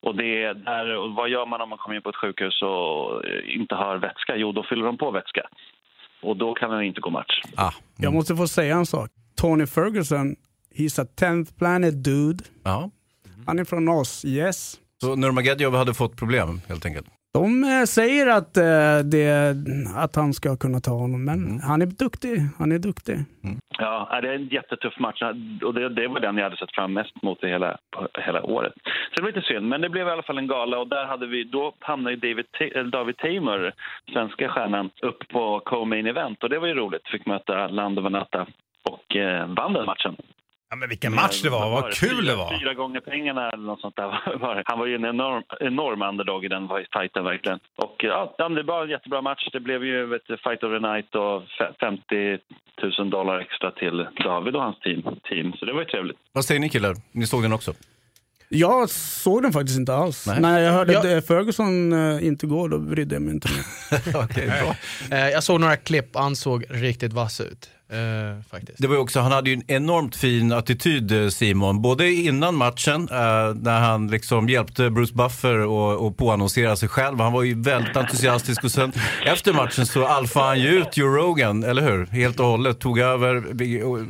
Och, 0.01 0.15
det, 0.17 0.53
där, 0.53 0.97
och 0.97 1.13
vad 1.15 1.29
gör 1.29 1.47
man 1.47 1.61
om 1.61 1.69
man 1.69 1.79
kommer 1.79 1.97
in 1.97 2.03
på 2.03 2.11
ett 2.11 2.23
sjukhus 2.23 2.63
och 2.63 3.25
eh, 3.25 3.57
inte 3.57 3.75
har 3.75 3.97
vätska? 3.97 4.37
Jo, 4.37 4.53
då 4.53 4.63
fyller 4.63 4.85
de 4.85 4.97
på 4.97 5.11
vätska. 5.11 5.43
Och 6.23 6.37
då 6.37 6.55
kan 6.55 6.71
han 6.71 6.83
inte 6.83 7.01
gå 7.01 7.11
match. 7.11 7.43
Ah. 7.57 7.73
Jag 7.97 8.13
måste 8.13 8.37
få 8.37 8.49
säga 8.49 8.77
en 8.77 8.87
sak. 8.87 9.11
Tony 9.37 9.67
Ferguson, 9.67 10.37
he's 10.75 11.03
a 11.03 11.07
10th 11.17 11.59
planet 11.59 12.05
dude. 12.05 12.45
Ja. 12.63 12.91
Han 13.47 13.59
är 13.59 13.65
från 13.65 13.89
oss, 13.89 14.25
yes. 14.25 14.81
Så 15.01 15.17
Nurmagomedov 15.17 15.75
hade 15.75 15.95
fått 15.95 16.17
problem 16.17 16.61
helt 16.69 16.87
enkelt. 16.87 17.07
De 17.35 17.65
eh, 17.65 17.85
säger 17.85 18.27
att, 18.27 18.57
eh, 18.57 18.99
det, 19.13 19.57
att 19.97 20.17
han 20.17 20.33
ska 20.33 20.57
kunna 20.57 20.81
ta 20.81 20.91
honom, 20.91 21.25
men 21.25 21.39
Mm. 21.47 21.61
han 21.61 21.83
är 21.83 21.87
duktig. 21.87 22.37
Han 22.59 22.73
är 22.73 22.79
duktig. 22.79 23.17
Ja, 23.79 24.09
ja, 24.11 24.21
det 24.21 24.29
är 24.29 24.35
en 24.35 24.47
jättetuff 24.49 24.99
match 24.99 25.23
och 25.65 25.75
det, 25.75 25.89
det 25.89 26.09
var 26.09 26.21
den 26.21 26.37
jag 26.37 26.45
hade 26.45 26.57
sett 26.57 26.75
fram 26.75 26.93
mest 26.93 27.23
mot 27.23 27.45
i 27.45 27.47
hela, 27.49 27.79
på 27.97 28.09
hela 28.27 28.43
året. 28.43 28.73
Så 28.85 29.15
det 29.17 29.23
var 29.23 29.29
lite 29.33 29.47
synd, 29.47 29.69
men 29.69 29.81
det 29.81 29.89
blev 29.89 30.07
i 30.09 30.11
alla 30.11 30.23
fall 30.23 30.39
en 30.39 30.47
gala 30.47 30.79
och 30.79 30.89
där 30.89 31.05
hade 31.07 31.27
vi, 31.27 31.45
då 31.45 31.73
hamnade 31.81 32.17
David, 32.17 32.47
David 32.93 33.17
Tamer, 33.17 33.75
svenska 34.13 34.49
stjärnan, 34.49 34.91
upp 35.03 35.29
på 35.29 35.61
co-main 35.65 36.07
event 36.07 36.43
och 36.43 36.51
det 36.51 36.59
var 36.59 36.67
ju 36.67 36.75
roligt. 36.75 37.09
Fick 37.09 37.27
möta 37.27 37.69
Lando 37.69 38.03
Vanata 38.03 38.47
och 38.91 39.17
eh, 39.17 39.47
vann 39.47 39.73
den 39.73 39.87
matchen. 39.87 40.17
Ja, 40.71 40.77
men 40.77 40.89
vilken 40.89 41.15
match 41.15 41.43
det 41.43 41.51
var. 41.51 41.71
Vad 41.71 41.93
kul 41.93 42.27
det 42.27 42.35
var. 42.37 42.59
Fyra 42.61 42.75
gånger 42.75 43.01
pengarna 43.01 43.51
eller 43.51 43.65
något 43.65 43.81
sånt 43.81 43.97
där. 43.97 44.11
Han 44.67 44.79
var 44.79 44.87
ju 44.87 44.95
en 44.95 45.05
enorm, 45.05 45.43
enorm 45.61 46.03
underdog 46.03 46.45
i 46.45 46.49
den 46.49 46.69
fighten 46.93 47.25
verkligen. 47.25 47.59
Och 47.77 47.97
ja, 47.99 48.35
det 48.39 48.63
var 48.63 48.83
en 48.85 48.91
jättebra 48.91 49.23
match. 49.23 49.49
Det 49.53 49.61
blev 49.61 49.85
ju 49.85 50.07
du, 50.07 50.37
fight 50.37 50.63
of 50.63 50.71
the 50.73 50.87
night 50.93 51.15
och 51.15 51.43
fe- 51.59 51.75
50 51.81 52.39
000 52.99 53.11
dollar 53.11 53.39
extra 53.39 53.71
till 53.71 54.07
David 54.25 54.55
och 54.57 54.63
hans 54.63 54.79
team. 54.81 55.03
team. 55.29 55.53
Så 55.53 55.65
det 55.65 55.73
var 55.73 55.81
ju 55.81 55.87
trevligt. 55.87 56.17
Vad 56.33 56.45
säger 56.45 56.61
ni 56.61 56.69
killar? 56.69 56.95
Ni 57.13 57.27
såg 57.27 57.43
den 57.43 57.53
också? 57.53 57.73
Jag 58.51 58.91
såg 58.91 59.43
den 59.43 59.53
faktiskt 59.53 59.79
inte 59.79 59.95
alls. 59.95 60.27
Nej. 60.27 60.41
När 60.41 60.59
jag 60.61 60.73
hörde 60.73 60.93
Ja. 60.93 60.99
att 60.99 61.05
eh, 61.05 61.21
Ferguson 61.21 61.93
eh, 61.93 62.27
inte 62.27 62.47
går, 62.47 62.69
då 62.69 62.79
brydde 62.79 63.15
jag 63.15 63.23
mig 63.23 63.35
inte 63.35 63.49
mer. 63.49 63.65
Okej, 64.25 64.47
bra. 64.47 64.75
Eh, 65.19 65.29
jag 65.29 65.43
såg 65.43 65.61
några 65.61 65.77
klipp 65.77 66.17
och 66.17 66.23
han 66.23 66.37
såg 66.37 66.65
riktigt 66.71 67.13
vass 67.13 67.41
ut. 67.41 67.71
Eh, 67.91 68.43
faktiskt. 68.51 68.83
Det 68.83 68.89
var 68.89 68.97
också, 68.97 69.21
han 69.21 69.33
hade 69.33 69.51
ju 69.51 69.57
en 69.57 69.71
enormt 69.71 70.17
fin 70.17 70.53
attityd 70.53 71.13
eh, 71.13 71.29
Simon, 71.29 71.83
både 71.83 72.13
innan 72.13 72.55
matchen 72.55 73.09
eh, 73.11 73.55
när 73.63 73.81
han 73.81 74.09
liksom 74.09 74.49
hjälpte 74.49 74.91
Bruce 74.91 75.15
Buffer 75.15 75.67
och, 75.67 76.07
och 76.07 76.17
påannonsera 76.17 76.77
sig 76.77 76.89
själv. 76.89 77.21
Han 77.21 77.33
var 77.33 77.43
ju 77.43 77.63
väldigt 77.63 77.97
entusiastisk 77.97 78.65
och 78.65 78.71
sen 78.71 78.93
efter 79.25 79.53
matchen 79.53 79.87
så 79.87 80.07
alfade 80.07 80.47
han 80.47 80.61
ju 80.61 80.69
ut 80.69 80.97
Joe 80.97 81.09
Rogan, 81.09 81.65
eller 81.65 81.83
hur? 81.83 82.07
Helt 82.07 82.41
och 82.41 82.47
hållet, 82.47 82.81
tog 82.81 82.99
över, 82.99 83.55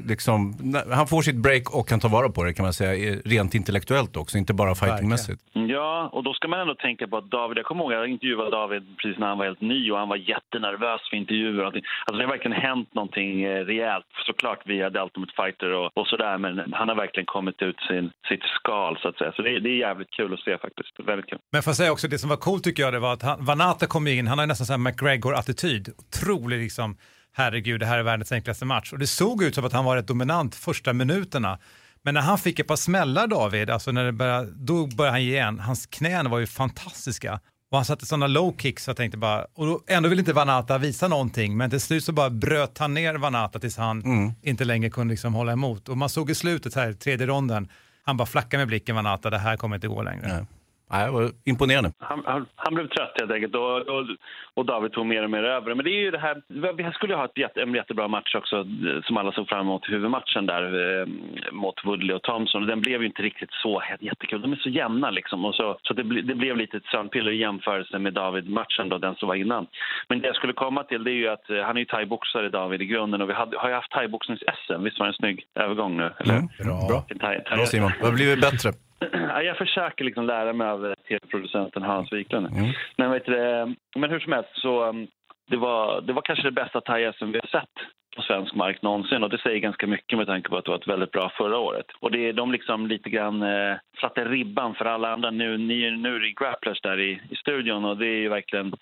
liksom, 0.08 0.54
han 0.90 1.06
får 1.06 1.22
sitt 1.22 1.36
break 1.36 1.74
och 1.74 1.88
kan 1.88 2.00
ta 2.00 2.08
vara 2.08 2.28
på 2.28 2.44
det 2.44 2.54
kan 2.54 2.62
man 2.62 2.72
säga, 2.72 3.20
rent 3.24 3.54
intellektuellt 3.54 4.16
också, 4.16 4.38
inte 4.38 4.54
bara 4.54 4.74
fightingmässigt. 4.74 5.42
Ja, 5.52 6.08
och 6.12 6.22
då 6.24 6.32
ska 6.32 6.48
man 6.48 6.60
ändå 6.60 6.74
tänka 6.74 7.06
på 7.06 7.16
att 7.16 7.30
David, 7.30 7.58
jag 7.58 7.64
kommer 7.64 7.84
ihåg, 7.84 7.92
jag 7.92 8.08
intervjuade 8.08 8.50
David 8.50 8.82
precis 8.96 9.18
när 9.18 9.26
han 9.26 9.38
var 9.38 9.44
helt 9.44 9.60
ny 9.60 9.90
och 9.90 9.98
han 9.98 10.08
var 10.08 10.16
jättenervös 10.16 11.00
för 11.10 11.16
intervjuer 11.16 11.60
och 11.60 11.66
allting. 11.66 11.84
Alltså 12.06 12.18
det 12.18 12.24
har 12.24 12.32
verkligen 12.32 12.60
hänt 12.60 12.94
någonting 12.94 13.42
eh, 13.42 13.67
rejält, 13.68 14.06
såklart 14.26 14.60
via 14.66 14.90
The 14.90 14.98
Ultimate 14.98 15.32
Fighter 15.38 15.70
och, 15.70 15.90
och 15.98 16.06
sådär, 16.06 16.38
men 16.38 16.72
han 16.72 16.88
har 16.88 16.96
verkligen 16.96 17.26
kommit 17.26 17.62
ut 17.62 17.80
sin, 17.88 18.10
sitt 18.28 18.44
skal 18.58 18.98
så 19.02 19.08
att 19.08 19.18
säga. 19.18 19.32
Så 19.36 19.42
det, 19.42 19.60
det 19.60 19.68
är 19.68 19.78
jävligt 19.88 20.10
kul 20.10 20.34
att 20.34 20.40
se 20.40 20.58
faktiskt, 20.58 20.92
väldigt 21.10 21.30
kul. 21.30 21.38
Men 21.52 21.62
får 21.62 21.70
jag 21.70 21.76
säga 21.76 21.92
också, 21.92 22.08
det 22.08 22.18
som 22.18 22.30
var 22.30 22.36
coolt 22.36 22.64
tycker 22.64 22.82
jag, 22.82 22.92
det 22.92 22.98
var 22.98 23.12
att 23.12 23.22
han, 23.22 23.44
Vanata 23.44 23.86
kom 23.86 24.06
in, 24.06 24.26
han 24.26 24.38
har 24.38 24.44
ju 24.44 24.48
nästan 24.48 24.66
sån 24.66 24.80
här 24.80 24.90
McGregor-attityd. 24.90 25.84
Otrolig 25.98 26.58
liksom, 26.58 26.96
herregud, 27.32 27.80
det 27.80 27.86
här 27.86 27.98
är 27.98 28.02
världens 28.02 28.32
enklaste 28.32 28.64
match. 28.64 28.92
Och 28.92 28.98
det 28.98 29.06
såg 29.06 29.42
ut 29.42 29.54
som 29.54 29.64
att 29.64 29.72
han 29.72 29.84
var 29.84 29.96
rätt 29.96 30.08
dominant 30.08 30.54
första 30.54 30.92
minuterna. 30.92 31.58
Men 32.02 32.14
när 32.14 32.20
han 32.20 32.38
fick 32.38 32.58
ett 32.58 32.66
par 32.66 32.76
smällar 32.76 33.26
David, 33.26 33.70
alltså 33.70 33.92
när 33.92 34.04
det 34.04 34.12
började, 34.12 34.48
då 34.56 34.86
började 34.96 35.12
han 35.12 35.24
ge 35.24 35.32
igen. 35.32 35.58
Hans 35.58 35.86
knän 35.86 36.30
var 36.30 36.38
ju 36.38 36.46
fantastiska. 36.46 37.40
Och 37.70 37.78
han 37.78 37.84
satte 37.84 38.06
sådana 38.06 38.26
low 38.26 38.54
kicks, 38.58 38.84
så 38.84 38.90
jag 38.90 38.96
tänkte 38.96 39.18
bara, 39.18 39.46
och 39.54 39.66
då, 39.66 39.80
ändå 39.86 40.08
ville 40.08 40.20
inte 40.20 40.32
Vanata 40.32 40.78
visa 40.78 41.08
någonting, 41.08 41.56
men 41.56 41.70
till 41.70 41.80
slut 41.80 42.04
så 42.04 42.12
bara 42.12 42.30
bröt 42.30 42.78
han 42.78 42.94
ner 42.94 43.14
Vanata 43.14 43.58
tills 43.58 43.76
han 43.76 44.02
inte 44.42 44.64
längre 44.64 44.90
kunde 44.90 45.12
liksom 45.12 45.34
hålla 45.34 45.52
emot. 45.52 45.88
Och 45.88 45.96
man 45.96 46.08
såg 46.08 46.30
i 46.30 46.34
slutet 46.34 46.74
här, 46.74 46.92
tredje 46.92 47.26
ronden, 47.26 47.68
han 48.04 48.16
bara 48.16 48.26
flackade 48.26 48.58
med 48.60 48.68
blicken 48.68 48.96
Vanata, 48.96 49.30
det 49.30 49.38
här 49.38 49.56
kommer 49.56 49.76
inte 49.76 49.88
gå 49.88 50.02
längre. 50.02 50.28
Nej. 50.28 50.46
Nej, 50.90 51.06
det 51.06 51.12
var 51.12 51.30
imponerande. 51.44 51.92
Han, 51.98 52.22
han, 52.26 52.46
han 52.56 52.74
blev 52.74 52.88
trött 52.88 53.14
helt 53.20 53.32
enkelt 53.32 53.54
och, 53.54 53.76
och, 53.76 54.06
och 54.54 54.66
David 54.66 54.92
tog 54.92 55.06
mer 55.06 55.22
och 55.24 55.30
mer 55.30 55.42
över. 55.42 55.74
Men 55.74 55.84
det 55.84 55.90
är 55.90 56.00
ju 56.00 56.10
det 56.10 56.18
här, 56.18 56.42
vi 56.76 56.92
skulle 56.92 57.14
ha 57.14 57.24
ett 57.24 57.38
jätte, 57.38 57.62
en 57.62 57.74
jättebra 57.74 58.08
match 58.08 58.34
också 58.34 58.56
eh, 58.56 59.02
som 59.04 59.16
alla 59.16 59.32
såg 59.32 59.48
fram 59.48 59.60
emot, 59.60 59.88
huvudmatchen 59.88 60.46
där 60.46 60.64
eh, 61.00 61.06
mot 61.52 61.84
Woodley 61.84 62.16
och 62.16 62.22
Thompson. 62.22 62.66
Den 62.66 62.80
blev 62.80 63.00
ju 63.00 63.06
inte 63.06 63.22
riktigt 63.22 63.52
så 63.62 63.82
jättekul. 64.00 64.42
De 64.42 64.52
är 64.52 64.56
så 64.56 64.68
jämna 64.68 65.10
liksom. 65.10 65.44
Och 65.44 65.54
så 65.54 65.78
så 65.82 65.94
det, 65.94 66.22
det 66.22 66.34
blev 66.34 66.56
lite 66.56 66.76
ett 66.76 66.84
sömnpiller 66.92 67.30
i 67.30 67.36
jämförelse 67.36 67.98
med 67.98 68.12
David-matchen, 68.14 68.88
då, 68.88 68.98
den 68.98 69.14
som 69.14 69.28
var 69.28 69.34
innan. 69.34 69.66
Men 70.08 70.20
det 70.20 70.26
jag 70.26 70.36
skulle 70.36 70.52
komma 70.52 70.82
till 70.84 71.04
det 71.04 71.10
är 71.10 71.20
ju 71.24 71.28
att 71.28 71.50
eh, 71.50 71.56
han 71.56 71.76
är 71.76 71.80
ju 71.80 71.86
thaiboxare, 71.86 72.48
David, 72.48 72.82
i 72.82 72.86
grunden. 72.86 73.22
Och 73.22 73.28
vi 73.28 73.34
hade, 73.34 73.58
har 73.58 73.68
ju 73.68 73.74
haft 73.74 73.92
thaiboxnings-SM. 73.92 74.84
Visst 74.84 74.98
var 74.98 75.06
det 75.06 75.10
en 75.10 75.14
snygg 75.14 75.44
övergång 75.54 75.96
nu? 75.96 76.10
Eller? 76.18 76.34
Mm, 76.34 76.48
bra. 76.64 76.86
Bra. 76.88 77.36
bra 77.56 77.66
Simon. 77.66 77.92
Det 78.00 78.06
har 78.06 78.12
blivit 78.12 78.40
bättre. 78.40 78.87
Jag 79.44 79.56
försöker 79.56 80.04
liksom 80.04 80.26
lära 80.26 80.52
mig 80.52 80.68
av 80.68 80.94
tv-producenten 81.08 81.82
Hans 81.82 82.12
Wiklund. 82.12 82.46
Mm. 82.46 82.72
Men, 82.96 83.10
vet 83.10 83.26
du, 83.26 83.74
men 83.96 84.10
hur 84.10 84.20
som 84.20 84.32
helst, 84.32 84.50
så 84.54 84.84
um, 84.84 85.06
det 85.50 85.56
var, 85.56 86.00
det 86.00 86.12
var 86.12 86.22
kanske 86.22 86.44
det 86.44 86.52
bästa 86.52 86.80
thai-SM 86.80 87.32
vi 87.32 87.40
har 87.42 87.60
sett 87.60 87.74
på 88.16 88.22
svensk 88.22 88.54
mark 88.54 88.82
någonsin 88.82 89.22
och 89.22 89.30
det 89.30 89.38
säger 89.38 89.58
ganska 89.58 89.86
mycket 89.86 90.18
med 90.18 90.26
tanke 90.26 90.48
på 90.48 90.56
att 90.56 90.64
det 90.64 90.70
var 90.70 90.78
ett 90.78 90.88
väldigt 90.88 91.10
bra 91.10 91.32
förra 91.36 91.58
året. 91.58 91.86
Och 92.00 92.10
det 92.10 92.28
är 92.28 92.32
de 92.32 92.52
liksom 92.52 92.86
lite 92.86 93.10
grann 93.10 93.42
eh, 93.42 93.76
satte 94.00 94.24
ribban 94.24 94.74
för 94.74 94.84
alla 94.84 95.12
andra. 95.12 95.30
Nu, 95.30 95.58
ni, 95.58 95.90
nu 95.90 96.16
är 96.16 96.20
det 96.20 96.44
grapplers 96.44 96.80
där 96.80 97.00
i, 97.00 97.20
i 97.30 97.36
studion 97.36 97.84
och 97.84 97.96
det 97.96 98.06
är 98.06 98.20
ju 98.20 98.28
verkligen 98.28 98.72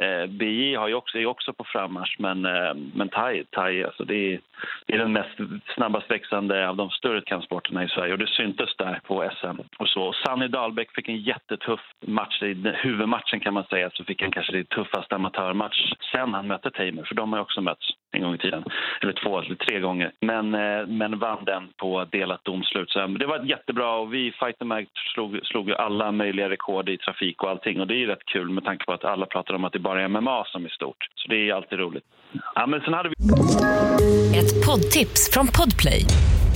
Eh, 0.00 0.26
BJ 0.26 0.74
har 0.74 0.88
ju 0.88 0.94
också, 0.94 1.18
är 1.18 1.26
också 1.26 1.52
på 1.52 1.64
frammarsch, 1.64 2.16
men, 2.18 2.44
eh, 2.44 2.74
men 2.94 3.08
thai, 3.08 3.44
thai 3.44 3.84
alltså 3.84 4.04
det, 4.04 4.14
är, 4.14 4.40
det 4.86 4.94
är 4.94 4.98
den 4.98 5.12
mest 5.12 5.38
snabbast 5.74 6.10
växande 6.10 6.68
av 6.68 6.76
de 6.76 6.90
större 6.90 7.20
kampsporterna 7.20 7.84
i 7.84 7.88
Sverige 7.88 8.12
och 8.12 8.18
det 8.18 8.28
syntes 8.28 8.76
där 8.76 9.00
på 9.04 9.30
SM. 9.40 9.60
Och 9.78 9.88
så. 9.88 10.12
Sanny 10.12 10.48
Dahlbäck 10.48 10.94
fick 10.94 11.08
en 11.08 11.22
jättetuff 11.22 11.80
match, 12.00 12.42
i 12.42 12.72
huvudmatchen 12.74 13.40
kan 13.40 13.54
man 13.54 13.64
säga, 13.64 13.90
så 13.94 14.04
fick 14.04 14.22
han 14.22 14.30
kanske 14.30 14.52
det 14.52 14.68
tuffaste 14.68 15.14
amatörmatch 15.14 15.92
sen 16.12 16.34
han 16.34 16.46
mötte 16.46 16.70
Tamer, 16.70 17.04
för 17.04 17.14
de 17.14 17.32
har 17.32 17.38
ju 17.38 17.42
också 17.42 17.60
mötts 17.60 17.90
en 18.12 18.22
gång 18.22 18.34
i 18.34 18.38
tiden. 18.38 18.64
Eller 19.02 19.12
två 19.12 19.40
eller 19.40 19.54
tre 19.54 19.80
gånger. 19.80 20.12
Men, 20.20 20.54
eh, 20.54 20.86
men 20.86 21.18
vann 21.18 21.44
den 21.44 21.68
på 21.76 22.04
delat 22.04 22.44
domslut. 22.44 22.90
Så 22.90 23.00
eh, 23.00 23.08
det 23.08 23.26
var 23.26 23.38
jättebra 23.44 23.94
och 23.94 24.14
vi, 24.14 24.32
Fighter 24.32 24.64
Mag, 24.64 24.86
slog, 25.14 25.40
slog 25.42 25.72
alla 25.72 26.12
möjliga 26.12 26.48
rekord 26.48 26.88
i 26.88 26.98
trafik 26.98 27.42
och 27.42 27.50
allting. 27.50 27.80
Och 27.80 27.86
det 27.86 27.94
är 27.94 27.98
ju 27.98 28.06
rätt 28.06 28.24
kul 28.24 28.50
med 28.50 28.64
tanke 28.64 28.84
på 28.84 28.92
att 28.92 29.04
alla 29.04 29.26
pratar 29.26 29.54
om 29.54 29.64
att 29.64 29.72
det 29.72 29.78
bara 29.78 30.02
är 30.02 30.08
MMA 30.08 30.44
som 30.44 30.64
är 30.64 30.68
stort. 30.68 31.08
Så 31.14 31.28
det 31.28 31.50
är 31.50 31.54
alltid 31.54 31.78
roligt. 31.78 32.04
Ja, 32.54 32.66
men 32.66 32.80
sen 32.80 32.94
hade 32.94 33.08
vi... 33.08 33.14
Ett 34.38 34.66
poddtips 34.66 35.30
från 35.34 35.46
Podplay. 35.46 36.00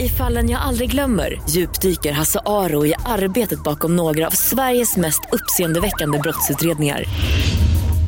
I 0.01 0.09
fallen 0.09 0.51
jag 0.51 0.61
aldrig 0.61 0.91
glömmer 0.91 1.41
djupdyker 1.51 2.13
Hasse 2.13 2.41
Aro 2.47 2.87
i 2.87 2.95
arbetet 3.07 3.65
bakom 3.65 3.97
några 3.97 4.27
av 4.27 4.31
Sveriges 4.31 4.97
mest 4.97 5.21
uppseendeväckande 5.33 6.19
brottsutredningar 6.19 7.03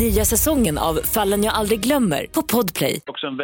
Nya 0.00 0.24
säsongen 0.24 0.78
av 0.78 0.94
Fallen 0.94 1.44
jag 1.44 1.54
aldrig 1.54 1.80
glömmer 1.80 2.26
på 2.34 2.42
Podplay. 2.42 3.00
Också 3.06 3.26
en, 3.26 3.40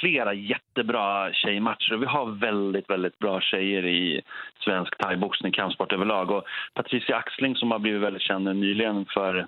flera 0.00 0.34
jättebra 0.34 1.32
tjejmatcher. 1.32 1.96
Vi 1.96 2.06
har 2.06 2.26
väldigt, 2.40 2.90
väldigt 2.90 3.18
bra 3.18 3.40
tjejer 3.40 3.86
i 3.86 4.22
svensk 4.64 4.98
thaiboxning, 4.98 5.52
kampsport 5.52 5.92
överlag. 5.92 6.30
Och 6.30 6.44
Patricia 6.74 7.16
Axling 7.16 7.56
som 7.56 7.70
har 7.70 7.78
blivit 7.78 8.02
väldigt 8.02 8.22
känd 8.22 8.44
nyligen 8.44 9.06
för 9.14 9.46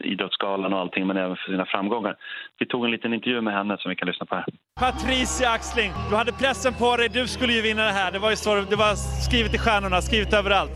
Idrottsgalan 0.00 0.72
och 0.72 0.78
allting, 0.78 1.06
men 1.06 1.16
även 1.16 1.36
för 1.36 1.52
sina 1.52 1.66
framgångar. 1.66 2.16
Vi 2.58 2.66
tog 2.66 2.84
en 2.84 2.90
liten 2.90 3.14
intervju 3.14 3.40
med 3.40 3.54
henne 3.54 3.76
som 3.78 3.88
vi 3.88 3.96
kan 3.96 4.08
lyssna 4.08 4.26
på 4.26 4.34
här. 4.34 4.44
Patricia 4.80 5.50
Axling, 5.50 5.92
du 6.10 6.16
hade 6.16 6.32
pressen 6.32 6.74
på 6.74 6.96
dig, 6.96 7.08
du 7.08 7.26
skulle 7.26 7.52
ju 7.52 7.62
vinna 7.62 7.84
det 7.84 7.92
här. 7.92 8.12
Det 8.12 8.18
var 8.18 8.30
ju 8.30 8.36
så, 8.36 8.54
det 8.54 8.76
var 8.76 8.94
skrivet 9.26 9.54
i 9.54 9.58
stjärnorna, 9.58 10.02
skrivet 10.02 10.32
överallt. 10.32 10.72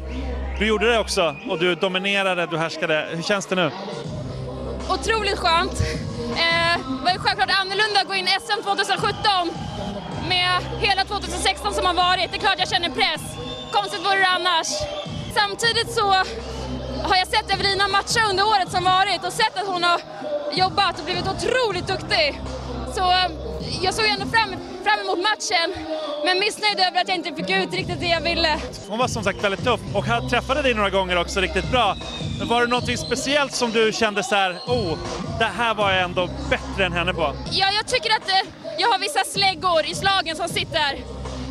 Du 0.59 0.66
gjorde 0.66 0.87
det 0.93 0.99
också 0.99 1.35
och 1.50 1.59
du 1.59 1.75
dominerade, 1.75 2.47
du 2.50 2.57
härskade. 2.57 3.07
Hur 3.14 3.23
känns 3.23 3.47
det 3.47 3.57
nu? 3.57 3.71
Otroligt 4.88 5.38
skönt. 5.38 5.81
Eh, 6.45 6.75
det 6.99 7.05
var 7.05 7.12
ju 7.12 7.19
självklart 7.19 7.50
annorlunda 7.61 8.00
att 8.00 8.07
gå 8.07 8.14
in 8.14 8.29
i 8.29 8.37
SM 8.47 8.62
2017 8.62 9.14
med 10.29 10.50
hela 10.81 11.05
2016 11.05 11.75
som 11.75 11.87
har 11.87 11.95
varit. 11.95 12.31
Det 12.31 12.37
är 12.37 12.41
klart 12.41 12.59
jag 12.59 12.69
känner 12.69 12.91
press. 12.91 13.23
Konstigt 13.73 14.05
vore 14.07 14.19
det 14.19 14.29
annars. 14.29 14.69
Samtidigt 15.35 15.91
så 15.95 16.07
har 17.09 17.17
jag 17.17 17.29
sett 17.29 17.55
Evelina 17.55 17.88
matcha 17.88 18.21
under 18.31 18.45
året 18.53 18.71
som 18.71 18.85
varit 18.85 19.25
och 19.26 19.33
sett 19.33 19.57
att 19.57 19.67
hon 19.67 19.83
har 19.83 20.00
jobbat 20.53 20.99
och 20.99 21.05
blivit 21.05 21.29
otroligt 21.35 21.87
duktig. 21.87 22.41
Så 22.94 23.10
eh, 23.10 23.30
jag 23.82 23.94
såg 23.94 24.04
ändå 24.06 24.26
fram, 24.26 24.50
fram 24.84 25.00
emot 25.00 25.18
matchen, 25.18 25.74
men 26.24 26.38
missnöjd 26.38 26.80
över 26.88 27.00
att 27.00 27.08
jag 27.08 27.16
inte 27.16 27.34
fick 27.34 27.50
ut 27.50 27.72
riktigt 27.72 28.00
det 28.00 28.06
jag 28.06 28.20
ville. 28.20 28.60
Hon 28.88 28.98
var 28.98 29.08
som 29.08 29.24
sagt 29.24 29.44
väldigt 29.44 29.64
tuff 29.64 29.80
och 29.94 30.04
jag 30.08 30.30
träffade 30.30 30.62
dig 30.62 30.74
några 30.74 30.90
gånger 30.90 31.18
också 31.18 31.40
riktigt 31.40 31.70
bra. 31.70 31.96
Men 32.38 32.48
var 32.48 32.60
det 32.60 32.66
något 32.66 32.98
speciellt 32.98 33.52
som 33.54 33.70
du 33.70 33.92
kände 33.92 34.22
så 34.22 34.34
här, 34.34 34.52
oh, 34.66 34.98
det 35.38 35.44
här 35.44 35.74
var 35.74 35.92
jag 35.92 36.02
ändå 36.02 36.28
bättre 36.50 36.84
än 36.86 36.92
henne 36.92 37.14
på? 37.14 37.34
Ja, 37.50 37.66
jag 37.76 37.86
tycker 37.86 38.10
att 38.10 38.28
eh, 38.28 38.50
jag 38.78 38.88
har 38.88 38.98
vissa 38.98 39.24
släggor 39.24 39.86
i 39.86 39.94
slagen 39.94 40.36
som 40.36 40.48
sitter. 40.48 40.92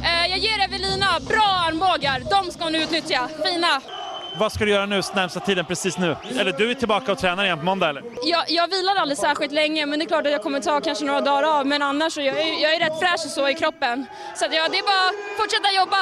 Eh, 0.03 0.27
jag 0.29 0.38
ger 0.38 0.59
Evelina 0.63 1.07
bra 1.27 1.65
armbågar, 1.67 2.19
de 2.19 2.51
ska 2.51 2.63
hon 2.63 2.75
utnyttja, 2.75 3.29
fina. 3.45 3.81
Vad 4.40 4.52
ska 4.52 4.66
du 4.66 4.72
göra 4.72 4.86
nu 4.86 4.96
närmsta 4.96 5.40
tiden 5.40 5.66
precis 5.66 5.98
nu? 5.98 6.16
Eller 6.40 6.52
du 6.52 6.72
är 6.72 6.74
tillbaka 6.74 7.12
och 7.12 7.18
tränar 7.18 7.44
igen 7.46 7.60
på 7.60 7.66
måndag 7.66 7.90
eller? 7.90 8.04
Jag, 8.24 8.44
jag 8.48 8.68
vilar 8.68 8.96
aldrig 8.96 9.18
särskilt 9.18 9.52
länge 9.52 9.86
men 9.86 10.00
det 10.00 10.06
är 10.06 10.08
klart 10.08 10.25
att 10.25 10.32
jag 10.32 10.42
kommer 10.42 10.60
ta 10.60 10.82
kanske 10.82 11.06
några 11.06 11.22
dagar 11.22 11.60
av 11.60 11.68
men 11.68 11.82
annars 11.82 12.13
så 12.13 12.22
jag 12.22 12.42
är 12.42 12.62
jag 12.63 12.75
är 12.75 12.80
rätt 12.80 13.00
fräsch 13.00 13.25
och 13.25 13.32
så 13.32 13.50
i 13.50 13.54
kroppen. 13.54 14.06
Så 14.36 14.46
att, 14.46 14.54
ja, 14.56 14.68
det 14.72 14.78
är 14.78 14.84
bara 14.94 15.06
att 15.10 15.38
fortsätta 15.40 15.70
jobba. 15.82 16.02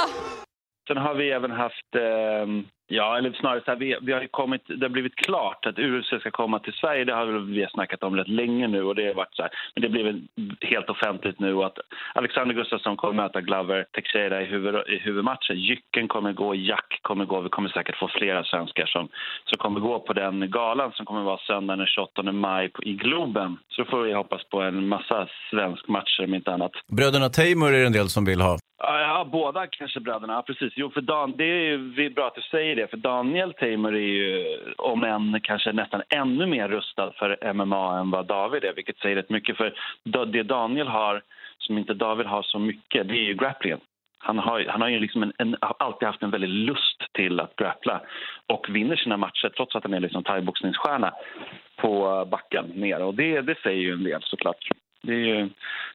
Sen 0.88 0.98
har 0.98 1.14
vi 1.14 1.32
även 1.32 1.52
haft 1.52 1.96
eh 1.96 2.46
Ja, 2.93 3.17
eller 3.17 3.31
snarare 3.31 3.62
så 3.65 3.71
här, 3.71 3.77
vi, 3.77 3.98
vi, 4.01 4.13
har 4.13 4.27
kommit, 4.27 4.62
det 4.67 4.86
har 4.86 4.89
blivit 4.89 5.15
klart 5.15 5.65
att 5.65 5.79
UFC 5.79 6.07
ska 6.19 6.31
komma 6.31 6.60
till 6.60 6.74
Sverige. 6.74 7.05
Det 7.05 7.13
har 7.13 7.25
vi 7.25 7.67
snackat 7.71 8.03
om 8.03 8.15
rätt 8.15 8.27
länge 8.27 8.67
nu 8.67 8.83
och 8.83 8.95
det 8.95 9.07
har 9.07 9.13
varit 9.13 9.36
så 9.36 9.41
här, 9.41 9.51
men 9.74 9.81
det 9.81 9.89
blev 9.89 10.21
helt 10.62 10.89
offentligt 10.89 11.39
nu 11.39 11.63
att 11.63 11.77
Alexander 12.15 12.55
Gustafsson 12.55 12.98
kommer 12.98 13.13
möta 13.13 13.41
Glover 13.41 13.86
Teixeira 13.93 14.41
i, 14.41 14.45
huvud, 14.45 14.75
i 14.88 14.98
huvudmatchen. 14.98 15.55
Jycken 15.55 16.07
kommer 16.07 16.33
gå, 16.33 16.55
Jack 16.55 17.00
kommer 17.01 17.25
gå. 17.25 17.41
Vi 17.41 17.50
kommer 17.50 17.69
säkert 17.69 18.00
få 18.00 18.07
flera 18.07 18.43
svenskar 18.43 18.86
som, 18.86 19.10
som 19.45 19.57
kommer 19.57 19.79
gå 19.79 20.00
på 20.00 20.13
den 20.13 20.51
galan 20.51 20.91
som 20.91 21.05
kommer 21.05 21.21
vara 21.21 21.38
söndagen 21.38 21.79
den 21.79 21.88
28 21.88 22.24
maj 22.24 22.69
på, 22.69 22.83
i 22.83 22.93
Globen. 22.93 23.57
Så 23.69 23.86
får 23.86 24.01
vi 24.01 24.13
hoppas 24.13 24.43
på 24.43 24.62
en 24.62 24.88
massa 24.88 25.27
svensk 25.50 25.88
matcher 25.88 26.24
om 26.24 26.33
inte 26.33 26.51
annat. 26.51 26.71
Bröderna 26.98 27.29
Teimur 27.29 27.74
är 27.74 27.79
det 27.79 27.86
en 27.86 27.93
del 27.93 28.10
som 28.10 28.25
vill 28.25 28.41
ha. 28.41 28.57
Ja, 28.84 29.28
båda 29.32 29.68
kanske 29.68 30.00
bröderna. 30.00 30.34
Ja, 30.34 30.42
precis. 30.42 30.74
Jo, 30.76 30.90
för 30.90 31.02
Dan, 31.02 31.34
det 31.38 31.44
är 31.44 31.78
ju 31.78 32.10
bra 32.10 32.28
att 32.28 32.36
du 32.36 32.42
säger 32.42 32.76
det. 32.76 32.88
För 32.88 32.98
Daniel 32.98 33.54
Tamer 33.54 33.94
är 33.94 33.98
ju, 33.98 34.58
om 34.78 35.04
än 35.04 35.40
kanske 35.44 35.72
nästan 35.72 36.02
ännu 36.10 36.46
mer 36.46 36.68
rustad 36.68 37.12
för 37.12 37.54
MMA 37.54 38.00
än 38.00 38.12
vad 38.12 38.26
David 38.26 38.64
är. 38.64 38.74
Vilket 38.74 38.98
säger 38.98 39.16
rätt 39.16 39.30
mycket. 39.30 39.58
För 39.58 39.74
det 40.26 40.44
Daniel 40.44 40.88
har, 40.88 41.22
som 41.58 41.78
inte 41.78 41.94
David 41.94 42.26
har 42.26 42.42
så 42.42 42.60
mycket, 42.60 43.08
det 43.08 43.14
är 43.14 43.24
ju 43.24 43.34
grapplingen. 43.34 43.80
Han 44.24 44.40
har, 44.40 44.66
han 44.70 44.82
har 44.82 44.90
ju 44.90 45.00
liksom 45.00 45.24
en, 45.24 45.34
en, 45.38 45.56
alltid 45.60 46.08
haft 46.08 46.24
en 46.24 46.32
väldig 46.32 46.50
lust 46.50 47.02
till 47.14 47.40
att 47.40 47.56
grappla 47.56 48.02
och 48.48 48.68
vinner 48.70 48.96
sina 48.96 49.18
matcher 49.18 49.50
trots 49.56 49.76
att 49.76 49.84
han 49.84 49.94
är 49.94 50.00
liksom 50.00 50.24
thaiboxningsstjärna 50.24 51.14
på 51.76 52.26
backen 52.32 52.66
ner. 52.66 53.04
Och 53.04 53.16
det, 53.16 53.42
det 53.42 53.56
säger 53.64 53.82
ju 53.82 53.94
en 53.94 54.04
del 54.04 54.22
såklart. 54.24 54.70
Det 55.03 55.13
är 55.13 55.25
ju 55.36 55.50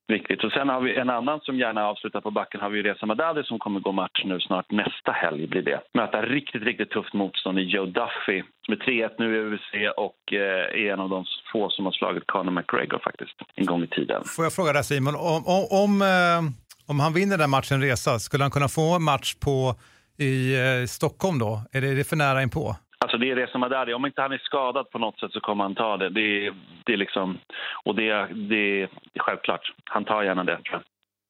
viktigt. 0.08 0.44
Och 0.44 0.52
sen 0.52 0.68
har 0.68 0.80
vi 0.80 0.96
en 0.96 1.10
annan 1.10 1.40
som 1.40 1.58
gärna 1.58 1.86
avslutar 1.86 2.20
på 2.20 2.30
backen 2.30 2.60
har 2.60 2.70
vi 2.70 2.82
Reza 2.82 3.06
Madadi 3.06 3.44
som 3.44 3.58
kommer 3.58 3.80
gå 3.80 3.92
match 3.92 4.22
nu 4.24 4.40
snart 4.40 4.70
nästa 4.70 5.12
helg 5.12 5.46
blir 5.46 5.62
det. 5.62 5.80
Möta 5.94 6.22
riktigt, 6.22 6.62
riktigt 6.62 6.90
tufft 6.90 7.14
motstånd 7.14 7.58
i 7.58 7.62
Joe 7.62 7.86
Duffy 7.86 8.42
som 8.64 8.74
är 8.74 8.78
3-1 8.78 9.10
nu 9.18 9.36
i 9.36 9.54
UFC 9.54 9.96
och 9.96 10.32
eh, 10.32 10.86
är 10.86 10.92
en 10.92 11.00
av 11.00 11.08
de 11.08 11.24
få 11.52 11.70
som 11.70 11.84
har 11.84 11.92
slagit 11.92 12.26
Conor 12.26 12.50
McGregor 12.50 12.98
faktiskt 13.04 13.36
en 13.54 13.66
gång 13.66 13.82
i 13.82 13.86
tiden. 13.86 14.22
Får 14.36 14.44
jag 14.44 14.52
fråga 14.52 14.72
dig 14.72 14.84
Simon, 14.84 15.14
om, 15.14 15.42
om, 15.46 15.66
om, 15.70 16.02
eh, 16.02 16.52
om 16.86 17.00
han 17.00 17.12
vinner 17.12 17.38
den 17.38 17.50
matchen 17.50 17.80
Resa, 17.80 18.18
skulle 18.18 18.44
han 18.44 18.50
kunna 18.50 18.68
få 18.68 18.98
match 18.98 19.34
på 19.34 19.74
i 20.18 20.54
eh, 20.54 20.86
Stockholm 20.86 21.38
då? 21.38 21.62
Är 21.72 21.80
det, 21.80 21.88
är 21.88 21.96
det 21.96 22.04
för 22.04 22.16
nära 22.16 22.42
inpå? 22.42 22.76
Alltså 22.98 23.18
det 23.18 23.30
är 23.30 23.36
det 23.36 23.50
som 23.50 23.62
är 23.62 23.68
där. 23.68 23.94
Om 23.94 24.06
inte 24.06 24.22
han 24.22 24.32
är 24.32 24.38
skadad 24.38 24.90
på 24.90 24.98
något 24.98 25.20
sätt 25.20 25.32
så 25.32 25.40
kommer 25.40 25.64
han 25.64 25.74
ta 25.74 25.96
det. 25.96 26.08
Det 26.08 26.52
det 26.84 26.92
är 26.92 26.96
liksom, 26.96 27.38
och 27.84 27.94
det, 27.94 28.26
det 28.32 28.82
är 28.82 28.88
självklart. 29.18 29.72
Han 29.84 30.04
tar 30.04 30.22
gärna 30.22 30.44
det. 30.44 30.58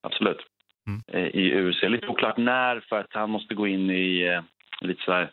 Absolut. 0.03 0.39
Mm. 0.87 1.03
Eh, 1.13 1.41
I 1.41 1.61
UFC. 1.61 1.83
Lite 1.83 2.07
oklart 2.07 2.37
när, 2.37 2.81
för 2.81 3.01
att 3.01 3.13
han 3.13 3.31
måste 3.31 3.55
gå 3.55 3.67
in 3.67 3.91
i 3.91 4.21
eh, 4.21 4.43
lite 4.81 5.03
så 5.05 5.13
här 5.13 5.31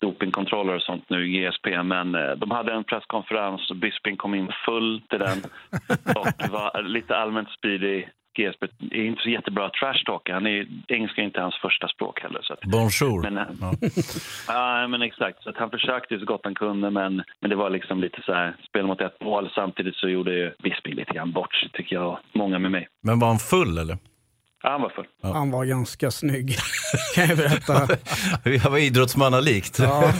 dopingkontroller 0.00 0.74
och 0.74 0.82
sånt 0.82 1.10
nu 1.10 1.26
i 1.26 1.40
GSP. 1.40 1.82
Men 1.82 2.14
eh, 2.14 2.30
de 2.30 2.50
hade 2.50 2.72
en 2.72 2.84
presskonferens 2.84 3.70
och 3.70 3.76
Bisping 3.76 4.16
kom 4.16 4.34
in 4.34 4.52
full 4.64 5.02
till 5.08 5.18
den 5.18 5.38
och 6.16 6.50
var 6.50 6.82
lite 6.82 7.16
allmänt 7.16 7.50
spydig 7.50 8.08
GSP 8.36 8.62
är 8.90 9.04
inte 9.04 9.22
så 9.22 9.28
jättebra 9.28 9.70
trash 9.70 10.02
talker. 10.06 10.32
Han 10.32 10.46
är, 10.46 10.66
engelska 10.88 11.20
är 11.20 11.24
inte 11.24 11.40
hans 11.40 11.54
första 11.62 11.88
språk 11.88 12.20
heller. 12.20 12.40
Så 12.42 12.52
att, 12.52 12.60
Bonjour. 12.60 13.22
men, 13.22 13.36
Ja. 13.60 13.74
ja, 14.82 14.88
men 14.88 15.02
exakt. 15.02 15.42
Så 15.42 15.50
att 15.50 15.56
han 15.56 15.70
försökte 15.70 16.18
så 16.18 16.24
gott 16.24 16.40
han 16.44 16.54
kunde, 16.54 16.90
men, 16.90 17.22
men 17.40 17.50
det 17.50 17.56
var 17.56 17.70
liksom 17.70 18.00
lite 18.00 18.22
så 18.26 18.32
här, 18.32 18.56
spel 18.68 18.86
mot 18.86 19.00
ett 19.00 19.20
mål. 19.20 19.50
Samtidigt 19.54 19.96
så 19.96 20.08
gjorde 20.08 20.32
ju 20.34 20.52
Visby 20.62 20.92
lite 20.92 21.12
grann 21.12 21.32
bort 21.32 21.54
sig, 21.54 21.68
tycker 21.72 21.96
jag, 21.96 22.18
många 22.32 22.58
med 22.58 22.70
mig. 22.70 22.88
Men 23.02 23.18
var 23.18 23.28
han 23.28 23.38
full 23.38 23.78
eller? 23.78 23.98
Ja, 24.62 24.70
han 24.70 24.80
var 24.82 24.88
full. 24.88 25.06
Han 25.22 25.50
var 25.50 25.64
ganska 25.64 26.10
snygg, 26.10 26.56
kan 27.14 27.28
jag 27.28 27.36
berätta. 27.38 27.88
Jag 28.44 28.70
var 28.70 28.78
idrottsmannalikt. 28.78 29.78
Ja. 29.78 29.86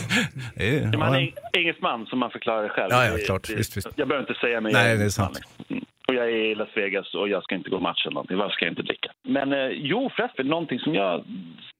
Han 0.57 0.91
ja. 0.93 1.19
är 1.19 1.33
engelsman, 1.57 2.05
som 2.05 2.19
man 2.19 2.31
förklarar 2.31 2.63
det 2.63 2.69
själv. 2.69 2.91
Ja, 2.91 3.05
ja, 3.05 3.17
klart. 3.25 3.49
Visst, 3.49 3.77
visst. 3.77 3.87
Jag 3.95 4.07
behöver 4.07 4.29
inte 4.29 4.41
säga 4.41 4.61
mig. 4.61 4.73
Nej, 4.73 4.97
det 4.97 5.03
är 5.03 5.09
sant. 5.09 5.39
Mm. 5.69 5.85
Och 6.07 6.15
jag 6.15 6.25
är 6.25 6.35
i 6.51 6.55
Las 6.55 6.69
Vegas 6.75 7.13
och 7.13 7.29
jag 7.29 7.43
ska 7.43 7.55
inte 7.55 7.69
gå 7.69 7.79
match 7.79 8.05
eller 8.05 8.13
någonting. 8.13 8.37
Varför 8.37 8.53
ska 8.53 8.65
jag 8.65 8.71
inte 8.71 8.81
dricka? 8.81 9.09
Men 9.27 9.53
eh, 9.53 9.67
jo, 9.73 10.09
förresten, 10.15 10.47
någonting 10.47 10.79
som 10.79 10.95
jag 10.95 11.23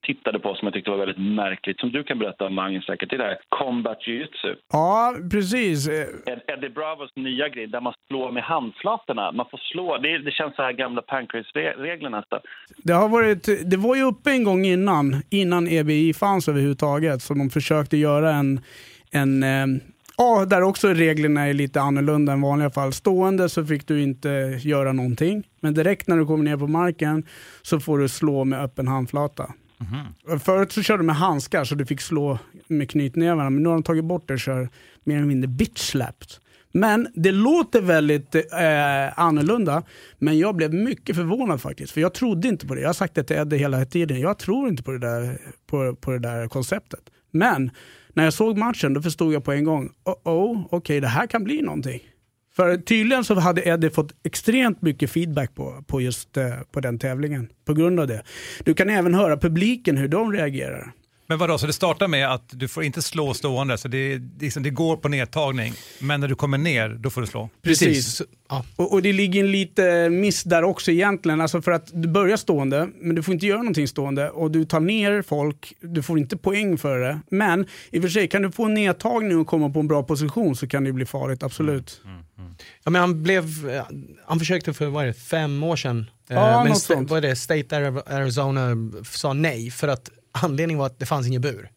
tittade 0.05 0.39
på 0.39 0.55
som 0.55 0.65
jag 0.65 0.73
tyckte 0.73 0.91
var 0.91 0.97
väldigt 0.97 1.17
märkligt, 1.35 1.79
som 1.79 1.91
du 1.91 2.03
kan 2.03 2.19
berätta 2.19 2.45
om 2.45 2.55
Magnus 2.55 2.85
säkert, 2.85 3.09
det 3.09 3.15
är 3.15 3.17
det 3.17 3.23
här 3.23 3.37
combat 3.49 3.97
jiu-jitsu. 4.07 4.55
Ja, 4.73 5.15
precis. 5.31 5.87
Eh, 5.87 6.33
Ed- 6.33 6.41
Eddie 6.47 6.69
Bravos 6.69 7.11
nya 7.15 7.49
grej 7.49 7.67
där 7.67 7.81
man 7.81 7.93
slår 8.07 8.31
med 8.31 8.43
handflatorna. 8.43 9.31
Man 9.31 9.45
får 9.51 9.57
slå, 9.57 9.97
det, 9.97 10.17
det 10.17 10.31
känns 10.31 10.55
så 10.55 10.61
här 10.61 10.71
gamla 10.73 11.01
pancrase-regler 11.01 12.09
nästan. 12.09 12.39
Det, 12.77 12.93
har 12.93 13.09
varit, 13.09 13.69
det 13.71 13.77
var 13.77 13.95
ju 13.95 14.03
uppe 14.03 14.31
en 14.31 14.43
gång 14.43 14.65
innan, 14.65 15.15
innan 15.31 15.67
EBI 15.67 16.13
fanns 16.13 16.47
överhuvudtaget, 16.49 17.21
så 17.21 17.33
de 17.33 17.49
försökte 17.49 17.97
göra 17.97 18.29
en, 18.31 18.59
en 19.11 19.43
eh, 19.43 19.65
Ja, 20.17 20.45
där 20.45 20.61
också 20.61 20.87
reglerna 20.87 21.47
är 21.47 21.53
lite 21.53 21.81
annorlunda 21.81 22.33
än 22.33 22.41
vanliga 22.41 22.69
fall. 22.69 22.93
Stående 22.93 23.49
så 23.49 23.65
fick 23.65 23.87
du 23.87 24.01
inte 24.01 24.29
göra 24.61 24.93
någonting, 24.93 25.47
men 25.59 25.73
direkt 25.73 26.07
när 26.07 26.17
du 26.17 26.25
kommer 26.25 26.43
ner 26.43 26.57
på 26.57 26.67
marken 26.67 27.23
så 27.61 27.79
får 27.79 27.99
du 27.99 28.09
slå 28.09 28.43
med 28.43 28.61
öppen 28.61 28.87
handflata. 28.87 29.53
Förut 30.43 30.71
så 30.71 30.81
körde 30.81 30.99
de 30.99 31.05
med 31.05 31.15
handskar 31.15 31.63
så 31.63 31.75
du 31.75 31.85
fick 31.85 32.01
slå 32.01 32.39
med 32.67 32.89
knytnävarna, 32.89 33.49
men 33.49 33.63
nu 33.63 33.69
har 33.69 33.75
de 33.75 33.83
tagit 33.83 34.05
bort 34.05 34.27
det 34.27 34.33
och 34.33 34.39
kör 34.39 34.69
mer 35.03 35.15
eller 35.15 35.25
mindre 35.25 35.47
bitch 35.47 35.79
slapped. 35.79 36.27
Men 36.71 37.07
det 37.13 37.31
låter 37.31 37.81
väldigt 37.81 38.35
eh, 38.35 39.19
annorlunda, 39.19 39.83
men 40.19 40.39
jag 40.39 40.55
blev 40.55 40.73
mycket 40.73 41.15
förvånad 41.15 41.61
faktiskt. 41.61 41.91
För 41.93 42.01
jag 42.01 42.13
trodde 42.13 42.47
inte 42.47 42.67
på 42.67 42.75
det. 42.75 42.81
Jag 42.81 42.87
har 42.87 42.93
sagt 42.93 43.15
det 43.15 43.23
till 43.23 43.35
Eddie 43.35 43.57
hela 43.57 43.85
tiden. 43.85 44.19
Jag 44.19 44.37
tror 44.37 44.69
inte 44.69 44.83
på 44.83 44.91
det 44.91 44.99
där, 44.99 45.41
på, 45.67 45.95
på 45.95 46.11
det 46.11 46.19
där 46.19 46.47
konceptet. 46.47 47.09
Men 47.31 47.71
när 48.17 48.23
jag 48.23 48.33
såg 48.33 48.57
matchen 48.57 48.93
då 48.93 49.01
förstod 49.01 49.33
jag 49.33 49.43
på 49.43 49.51
en 49.51 49.63
gång, 49.63 49.89
oh, 50.05 50.15
oh 50.23 50.67
okej 50.69 50.99
det 50.99 51.07
här 51.07 51.27
kan 51.27 51.43
bli 51.43 51.61
någonting. 51.61 51.99
För 52.55 52.77
tydligen 52.77 53.23
så 53.23 53.39
hade 53.39 53.67
Eddie 53.67 53.89
fått 53.89 54.13
extremt 54.23 54.81
mycket 54.81 55.11
feedback 55.11 55.55
på, 55.55 55.83
på 55.87 56.01
just 56.01 56.37
eh, 56.37 56.53
på 56.71 56.79
den 56.79 56.99
tävlingen. 56.99 57.49
På 57.65 57.73
grund 57.73 57.99
av 57.99 58.07
det. 58.07 58.23
Du 58.63 58.73
kan 58.73 58.89
även 58.89 59.13
höra 59.13 59.37
publiken 59.37 59.97
hur 59.97 60.07
de 60.07 60.33
reagerar. 60.33 60.91
Men 61.29 61.37
vadå, 61.37 61.57
så 61.57 61.67
det 61.67 61.73
startar 61.73 62.07
med 62.07 62.33
att 62.33 62.43
du 62.49 62.67
får 62.67 62.83
inte 62.83 63.01
slå 63.01 63.33
stående, 63.33 63.77
så 63.77 63.87
det, 63.87 64.21
liksom, 64.39 64.63
det 64.63 64.69
går 64.69 64.97
på 64.97 65.09
nedtagning. 65.09 65.73
Men 65.99 66.19
när 66.21 66.27
du 66.27 66.35
kommer 66.35 66.57
ner, 66.57 66.89
då 66.89 67.09
får 67.09 67.21
du 67.21 67.27
slå. 67.27 67.49
Precis. 67.61 68.21
Och, 68.75 68.93
och 68.93 69.01
det 69.01 69.13
ligger 69.13 69.39
en 69.43 69.51
lite 69.51 70.09
miss 70.09 70.43
där 70.43 70.63
också 70.63 70.91
egentligen. 70.91 71.41
Alltså 71.41 71.61
för 71.61 71.71
att 71.71 71.89
du 71.93 72.07
börjar 72.07 72.37
stående, 72.37 72.89
men 73.01 73.15
du 73.15 73.23
får 73.23 73.33
inte 73.33 73.45
göra 73.45 73.57
någonting 73.57 73.87
stående. 73.87 74.29
Och 74.29 74.51
du 74.51 74.65
tar 74.65 74.79
ner 74.79 75.21
folk, 75.21 75.73
du 75.81 76.03
får 76.03 76.19
inte 76.19 76.37
poäng 76.37 76.77
för 76.77 76.99
det. 76.99 77.19
Men 77.31 77.65
i 77.91 77.97
och 77.99 78.01
för 78.03 78.09
sig, 78.09 78.27
kan 78.27 78.41
du 78.41 78.51
få 78.51 78.65
en 78.65 78.73
nedtagning 78.73 79.37
och 79.37 79.47
komma 79.47 79.69
på 79.69 79.79
en 79.79 79.87
bra 79.87 80.03
position 80.03 80.55
så 80.55 80.67
kan 80.67 80.83
det 80.83 80.93
bli 80.93 81.05
farligt, 81.05 81.43
absolut. 81.43 82.01
Ja, 82.83 82.89
men 82.91 83.01
han, 83.01 83.23
blev, 83.23 83.69
eh, 83.69 83.83
han 84.25 84.39
försökte 84.39 84.73
för 84.73 84.85
vad 84.85 85.03
är 85.03 85.07
det, 85.07 85.13
fem 85.13 85.63
år 85.63 85.75
sedan. 85.75 85.99
Eh, 86.29 86.35
Ja, 86.35 86.57
men 86.63 86.67
något 86.71 86.77
sta- 86.77 86.93
sånt. 86.93 87.09
vad 87.09 87.17
är 87.25 87.29
det, 87.29 87.35
State 87.35 87.75
Ari- 87.79 88.13
Arizona 88.15 88.75
sa 89.03 89.33
nej 89.33 89.71
för 89.71 89.87
att 89.87 90.09
anledningen 90.43 90.79
var 90.79 90.85
att 90.85 90.99
det 90.99 91.05
fanns 91.05 91.27
ingen 91.27 91.41
bur. 91.41 91.69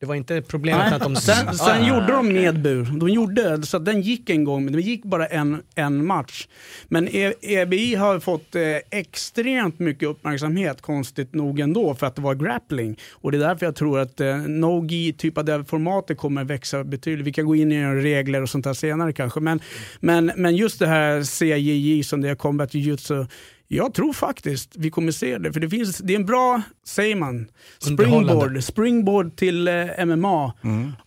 Det 0.00 0.06
var 0.06 0.14
inte 0.14 0.42
problemet 0.42 0.84
med 0.84 0.92
att 0.92 1.02
de... 1.02 1.16
sen 1.16 1.54
sen 1.54 1.84
Ja. 1.86 1.88
gjorde 1.88 2.12
de 2.12 2.32
med 2.32 2.62
bur. 2.62 2.84
De 3.00 3.08
gjorde 3.08 3.62
så 3.66 3.76
att 3.76 3.84
den 3.84 4.00
gick 4.00 4.30
en 4.30 4.44
gång, 4.44 4.64
men 4.64 4.72
det 4.74 4.80
gick 4.80 5.04
bara 5.04 5.26
en, 5.26 5.62
en 5.74 6.06
match. 6.06 6.48
Men 6.88 7.08
E- 7.08 7.32
EBI 7.42 7.94
har 7.94 8.20
fått 8.20 8.54
eh, 8.54 8.62
extremt 8.90 9.78
mycket 9.78 10.08
uppmärksamhet, 10.08 10.80
konstigt 10.82 11.34
nog 11.34 11.60
ändå, 11.60 11.94
för 11.94 12.06
att 12.06 12.16
det 12.16 12.22
var 12.22 12.34
grappling. 12.34 12.98
Och 13.12 13.32
det 13.32 13.38
är 13.38 13.40
därför 13.48 13.66
jag 13.66 13.76
tror 13.76 13.98
att 13.98 14.20
eh, 14.20 14.36
no-gi, 14.36 15.12
typ 15.12 15.38
av 15.38 15.44
det 15.44 15.64
formatet, 15.64 16.18
kommer 16.18 16.44
växa 16.44 16.84
betydligt. 16.84 17.26
Vi 17.26 17.32
kan 17.32 17.46
gå 17.46 17.56
in 17.56 17.72
i 17.72 17.84
regler 17.86 18.42
och 18.42 18.48
sånt 18.48 18.66
här 18.66 18.74
senare 18.74 19.12
kanske. 19.12 19.40
Men, 19.40 19.60
men, 20.00 20.32
men 20.36 20.56
just 20.56 20.78
det 20.78 20.86
här 20.86 21.22
CJJ 21.22 22.02
som 22.02 22.20
det 22.20 22.28
är 22.28 22.34
combat 22.34 22.74
jiu-jitsu, 22.74 23.26
jag 23.68 23.94
tror 23.94 24.12
faktiskt 24.12 24.76
vi 24.76 24.90
kommer 24.90 25.12
se 25.12 25.38
det. 25.38 25.52
För 25.52 25.60
det, 25.60 25.68
finns, 25.70 25.98
det 25.98 26.12
är 26.12 26.16
en 26.18 26.26
bra, 26.26 26.62
säger 26.86 27.16
man, 27.16 27.46
springboard, 27.78 28.62
springboard 28.64 29.36
till 29.36 29.68
eh, 29.68 30.04
MMA. 30.06 30.52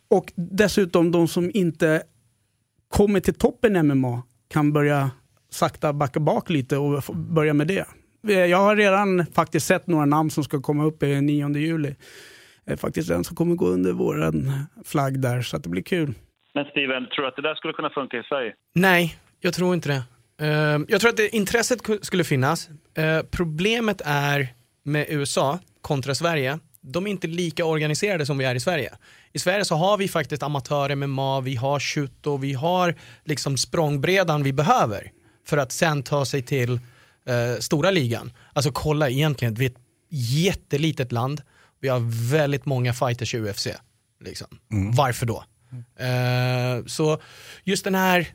Och 0.09 0.33
dessutom 0.35 1.11
de 1.11 1.27
som 1.27 1.51
inte 1.53 2.03
kommer 2.89 3.19
till 3.19 3.33
toppen 3.33 3.75
i 3.75 3.83
MMA 3.83 4.23
kan 4.53 4.73
börja 4.73 5.11
sakta 5.49 5.93
backa 5.93 6.19
bak 6.19 6.49
lite 6.49 6.77
och 6.77 7.03
börja 7.15 7.53
med 7.53 7.67
det. 7.67 7.85
Eh, 8.27 8.39
Jag 8.39 8.57
har 8.57 8.75
redan 8.75 9.25
faktiskt 9.33 9.67
sett 9.67 9.87
några 9.87 10.05
namn 10.05 10.29
som 10.29 10.43
ska 10.43 10.61
komma 10.61 10.83
upp 10.85 11.03
i 11.03 11.21
9 11.21 11.49
juli. 11.57 11.95
Eh, 12.67 12.77
Faktiskt 12.77 13.09
en 13.09 13.23
som 13.23 13.35
kommer 13.35 13.55
gå 13.55 13.67
under 13.67 13.91
våran 13.91 14.51
flagg 14.85 15.19
där, 15.19 15.41
så 15.41 15.57
att 15.57 15.63
det 15.63 15.69
blir 15.69 15.81
kul. 15.83 16.13
Men 16.53 16.65
Steven, 16.65 17.07
tror 17.15 17.21
du 17.21 17.27
att 17.27 17.35
det 17.35 17.41
där 17.41 17.55
skulle 17.55 17.73
kunna 17.73 17.89
funka 17.89 18.17
i 18.17 18.23
Sverige? 18.23 18.53
Nej, 18.75 19.15
jag 19.39 19.53
tror 19.53 19.73
inte 19.73 19.89
det. 19.89 20.03
Eh, 20.41 20.79
jag 20.87 21.01
tror 21.01 21.09
att 21.09 21.17
det, 21.17 21.35
intresset 21.35 21.81
ku- 21.83 21.99
skulle 22.05 22.23
finnas. 22.23 22.69
Eh, 22.97 23.21
problemet 23.31 24.01
är 24.05 24.53
med 24.83 25.05
USA 25.09 25.59
kontra 25.81 26.15
Sverige, 26.15 26.59
de 26.81 27.07
är 27.07 27.11
inte 27.11 27.27
lika 27.27 27.65
organiserade 27.65 28.25
som 28.25 28.37
vi 28.37 28.45
är 28.45 28.55
i 28.55 28.59
Sverige. 28.59 28.93
I 29.33 29.39
Sverige 29.39 29.65
så 29.65 29.75
har 29.75 29.97
vi 29.97 30.07
faktiskt 30.07 30.43
amatörer 30.43 30.95
med 30.95 31.09
MA, 31.09 31.41
vi 31.41 31.55
har 31.55 31.79
shoot 31.79 32.27
och 32.27 32.43
vi 32.43 32.53
har 32.53 32.95
liksom 33.25 33.57
språngbredan 33.57 34.43
vi 34.43 34.53
behöver 34.53 35.11
för 35.47 35.57
att 35.57 35.71
sen 35.71 36.03
ta 36.03 36.25
sig 36.25 36.41
till 36.41 36.73
eh, 37.25 37.59
stora 37.59 37.91
ligan. 37.91 38.31
Alltså 38.53 38.71
kolla 38.71 39.09
egentligen, 39.09 39.53
vi 39.53 39.65
är 39.65 39.69
ett 39.69 39.77
jättelitet 40.09 41.11
land, 41.11 41.41
vi 41.81 41.87
har 41.87 42.29
väldigt 42.31 42.65
många 42.65 42.93
fighters 42.93 43.35
i 43.35 43.37
UFC. 43.39 43.67
Liksom. 44.23 44.47
Varför 44.95 45.25
då? 45.25 45.43
Eh, 45.99 46.85
så 46.85 47.21
just 47.63 47.83
den 47.83 47.95
här 47.95 48.27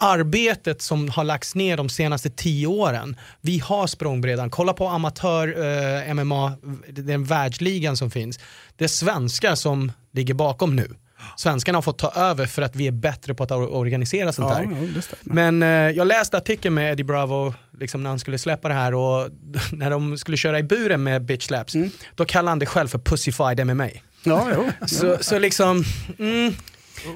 arbetet 0.00 0.82
som 0.82 1.08
har 1.08 1.24
lagts 1.24 1.54
ner 1.54 1.76
de 1.76 1.88
senaste 1.88 2.30
tio 2.30 2.66
åren. 2.66 3.16
Vi 3.40 3.58
har 3.58 3.86
språngbredan. 3.86 4.50
Kolla 4.50 4.72
på 4.72 4.88
amatör 4.88 5.48
eh, 6.08 6.14
den 6.88 7.24
världsligan 7.24 7.96
som 7.96 8.10
finns. 8.10 8.38
Det 8.76 8.84
är 8.84 8.88
svenskar 8.88 9.54
som 9.54 9.92
ligger 10.12 10.34
bakom 10.34 10.76
nu. 10.76 10.94
Svenskarna 11.36 11.76
har 11.76 11.82
fått 11.82 11.98
ta 11.98 12.10
över 12.10 12.46
för 12.46 12.62
att 12.62 12.76
vi 12.76 12.86
är 12.86 12.92
bättre 12.92 13.34
på 13.34 13.42
att 13.44 13.50
or- 13.50 13.68
organisera 13.74 14.32
sånt 14.32 14.50
här. 14.52 14.62
ja. 14.94 15.02
Men 15.20 15.62
eh, 15.62 15.68
jag 15.68 16.06
läste 16.06 16.36
artikeln 16.36 16.74
med 16.74 16.92
Eddie 16.92 17.04
Bravo 17.04 17.54
liksom 17.80 18.02
när 18.02 18.10
han 18.10 18.18
skulle 18.18 18.38
släppa 18.38 18.68
det 18.68 18.74
här 18.74 18.94
och 18.94 19.28
när 19.72 19.90
de 19.90 20.18
skulle 20.18 20.36
köra 20.36 20.58
i 20.58 20.62
buren 20.62 21.02
med 21.02 21.24
bitch 21.24 21.46
slaps, 21.46 21.74
då 22.14 22.24
kallade 22.24 22.50
han 22.50 22.58
det 22.58 22.66
själv 22.66 22.88
för 22.88 22.98
pussified 22.98 23.66
MMA. 23.66 23.88
Ja, 24.24 24.48
jo. 24.54 24.86
Så, 24.86 25.16
så 25.20 25.38
liksom, 25.38 25.84
mm, 26.18 26.54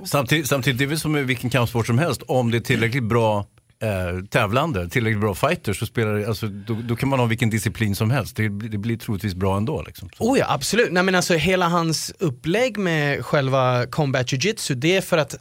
Samtidigt, 0.04 0.48
samtidigt, 0.48 0.78
det 0.78 0.84
är 0.84 0.88
väl 0.88 0.98
som 1.00 1.12
med 1.12 1.26
vilken 1.26 1.50
kampsport 1.50 1.86
som 1.86 1.98
helst. 1.98 2.22
Om 2.28 2.50
det 2.50 2.56
är 2.58 2.60
tillräckligt 2.60 3.02
bra 3.04 3.46
eh, 3.82 4.24
tävlande, 4.30 4.88
tillräckligt 4.88 5.20
bra 5.20 5.34
fighters, 5.34 5.78
så 5.78 5.86
spelar 5.86 6.14
det, 6.14 6.28
alltså, 6.28 6.46
då, 6.46 6.74
då 6.74 6.96
kan 6.96 7.08
man 7.08 7.18
ha 7.18 7.26
vilken 7.26 7.50
disciplin 7.50 7.94
som 7.96 8.10
helst. 8.10 8.36
Det, 8.36 8.48
blir- 8.48 8.68
det 8.70 8.78
blir 8.78 8.96
troligtvis 8.96 9.34
bra 9.34 9.56
ändå. 9.56 9.82
Liksom. 9.82 10.08
Oh 10.18 10.38
ja, 10.38 10.46
absolut. 10.48 10.92
Nej, 10.92 11.02
men 11.02 11.14
alltså, 11.14 11.34
hela 11.34 11.68
hans 11.68 12.12
upplägg 12.18 12.78
med 12.78 13.24
själva 13.26 13.86
combat 13.86 14.26
jiu-jitsu, 14.32 14.74
det 14.74 14.96
är 14.96 15.00
för 15.00 15.18
att 15.18 15.34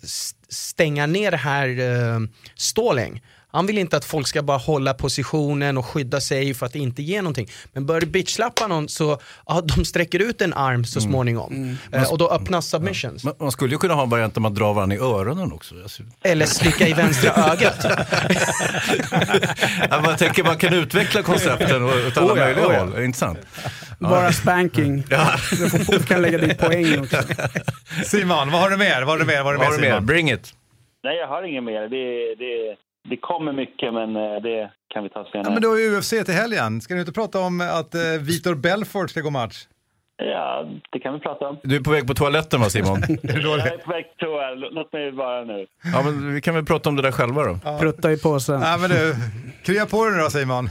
stänga 0.49 1.05
ner 1.05 1.31
det 1.31 1.37
här 1.37 1.67
eh, 1.69 2.19
stalling. 2.55 3.21
Han 3.53 3.65
vill 3.65 3.77
inte 3.77 3.97
att 3.97 4.05
folk 4.05 4.27
ska 4.27 4.41
bara 4.43 4.57
hålla 4.57 4.93
positionen 4.93 5.77
och 5.77 5.85
skydda 5.85 6.21
sig 6.21 6.53
för 6.53 6.65
att 6.65 6.75
inte 6.75 7.03
ge 7.03 7.21
någonting. 7.21 7.47
Men 7.73 7.85
börjar 7.85 8.01
du 8.01 8.07
bitchlappa 8.07 8.67
någon 8.67 8.89
så, 8.89 9.19
ja, 9.47 9.61
de 9.75 9.85
sträcker 9.85 10.19
ut 10.19 10.41
en 10.41 10.53
arm 10.53 10.85
så 10.85 11.01
småningom. 11.01 11.77
Eh, 11.91 12.11
och 12.11 12.17
då 12.17 12.29
öppnas 12.29 12.67
submissions. 12.69 13.23
Man, 13.23 13.33
man 13.39 13.51
skulle 13.51 13.73
ju 13.73 13.77
kunna 13.77 13.93
ha 13.93 14.03
en 14.03 14.09
variant 14.09 14.33
där 14.33 14.41
man 14.41 14.53
drar 14.53 14.73
varandra 14.73 14.95
i 14.95 14.99
öronen 14.99 15.51
också. 15.51 15.75
Alltså, 15.83 16.03
Eller 16.23 16.45
slicka 16.45 16.87
i 16.87 16.93
vänstra 16.93 17.31
ögat. 17.51 17.85
ja, 19.89 20.01
man 20.01 20.17
tänker 20.17 20.43
man 20.43 20.57
kan 20.57 20.73
utveckla 20.73 21.21
koncepten 21.23 21.83
och- 21.83 21.89
åt 22.07 22.17
alla 22.17 22.33
Oh 22.33 22.39
ja, 22.39 22.45
möjliga 22.45 22.67
oh 22.67 22.73
ja. 22.73 22.79
håll. 22.79 22.93
Är 22.93 22.99
det 22.99 23.05
inte 23.05 23.19
sant? 23.19 23.39
Bara 23.99 24.31
spanking. 24.31 25.03
Ja. 25.09 25.31
Du, 25.89 26.03
kan 26.03 26.21
lägga 26.21 26.37
dit 26.37 26.57
poäng 26.57 26.99
också. 26.99 27.17
Simon, 28.05 28.51
vad 28.51 28.61
har 28.61 28.69
du 28.69 28.77
mer? 28.77 29.01
Vad 29.01 29.09
har 29.09 29.17
du 29.19 29.25
mer? 29.25 29.43
Vad 29.43 29.45
har 29.45 29.53
du 29.53 29.57
Vad 29.57 29.65
mer, 29.67 29.71
har 29.71 29.77
du 29.77 29.81
mer? 29.81 29.89
Simon? 29.91 30.05
Bring 30.05 30.31
it. 30.31 30.53
Nej, 31.03 31.17
jag 31.17 31.27
har 31.27 31.43
inget 31.43 31.63
mer. 31.63 31.81
Det, 31.81 32.35
det, 32.35 32.75
det 33.09 33.17
kommer 33.17 33.53
mycket, 33.53 33.93
men 33.93 34.15
eh, 34.15 34.41
det 34.41 34.71
kan 34.93 35.03
vi 35.03 35.09
ta 35.09 35.25
senare. 35.25 35.47
Ja, 35.47 35.49
men 35.49 35.61
du 35.61 35.67
har 35.67 35.77
ju 35.77 35.97
UFC 35.97 36.09
till 36.09 36.33
helgen. 36.33 36.81
Ska 36.81 36.93
du 36.93 36.99
inte 36.99 37.11
prata 37.11 37.39
om 37.39 37.61
att 37.61 37.95
eh, 37.95 38.01
Vitor 38.01 38.55
Belfort 38.55 39.09
ska 39.09 39.21
gå 39.21 39.29
match? 39.29 39.67
Ja, 40.17 40.65
det 40.91 40.99
kan 40.99 41.13
vi 41.13 41.19
prata 41.19 41.47
om. 41.47 41.57
Du 41.63 41.75
är 41.75 41.79
på 41.79 41.91
väg 41.91 42.07
på 42.07 42.13
toaletten 42.13 42.61
va 42.61 42.69
Simon? 42.69 43.01
Jag 43.21 43.59
är 43.59 43.77
på 43.77 43.91
väg 43.91 44.05
till 44.05 44.27
toa. 44.27 44.53
Låt 44.71 44.93
mig 44.93 45.11
vara 45.11 45.43
nu. 45.43 45.65
Ja, 45.93 46.01
men 46.03 46.33
vi 46.33 46.41
kan 46.41 46.55
väl 46.55 46.65
prata 46.65 46.89
om 46.89 46.95
det 46.95 47.01
där 47.01 47.11
själva 47.11 47.43
då. 47.43 47.79
Prutta 47.79 48.11
i 48.11 48.17
påsen. 48.17 48.61
Ja, 48.61 48.77
men 48.77 48.89
du, 48.89 49.15
krya 49.63 49.85
på 49.85 50.05
dig 50.05 50.15
nu 50.15 50.21
då 50.23 50.29
Simon. 50.29 50.69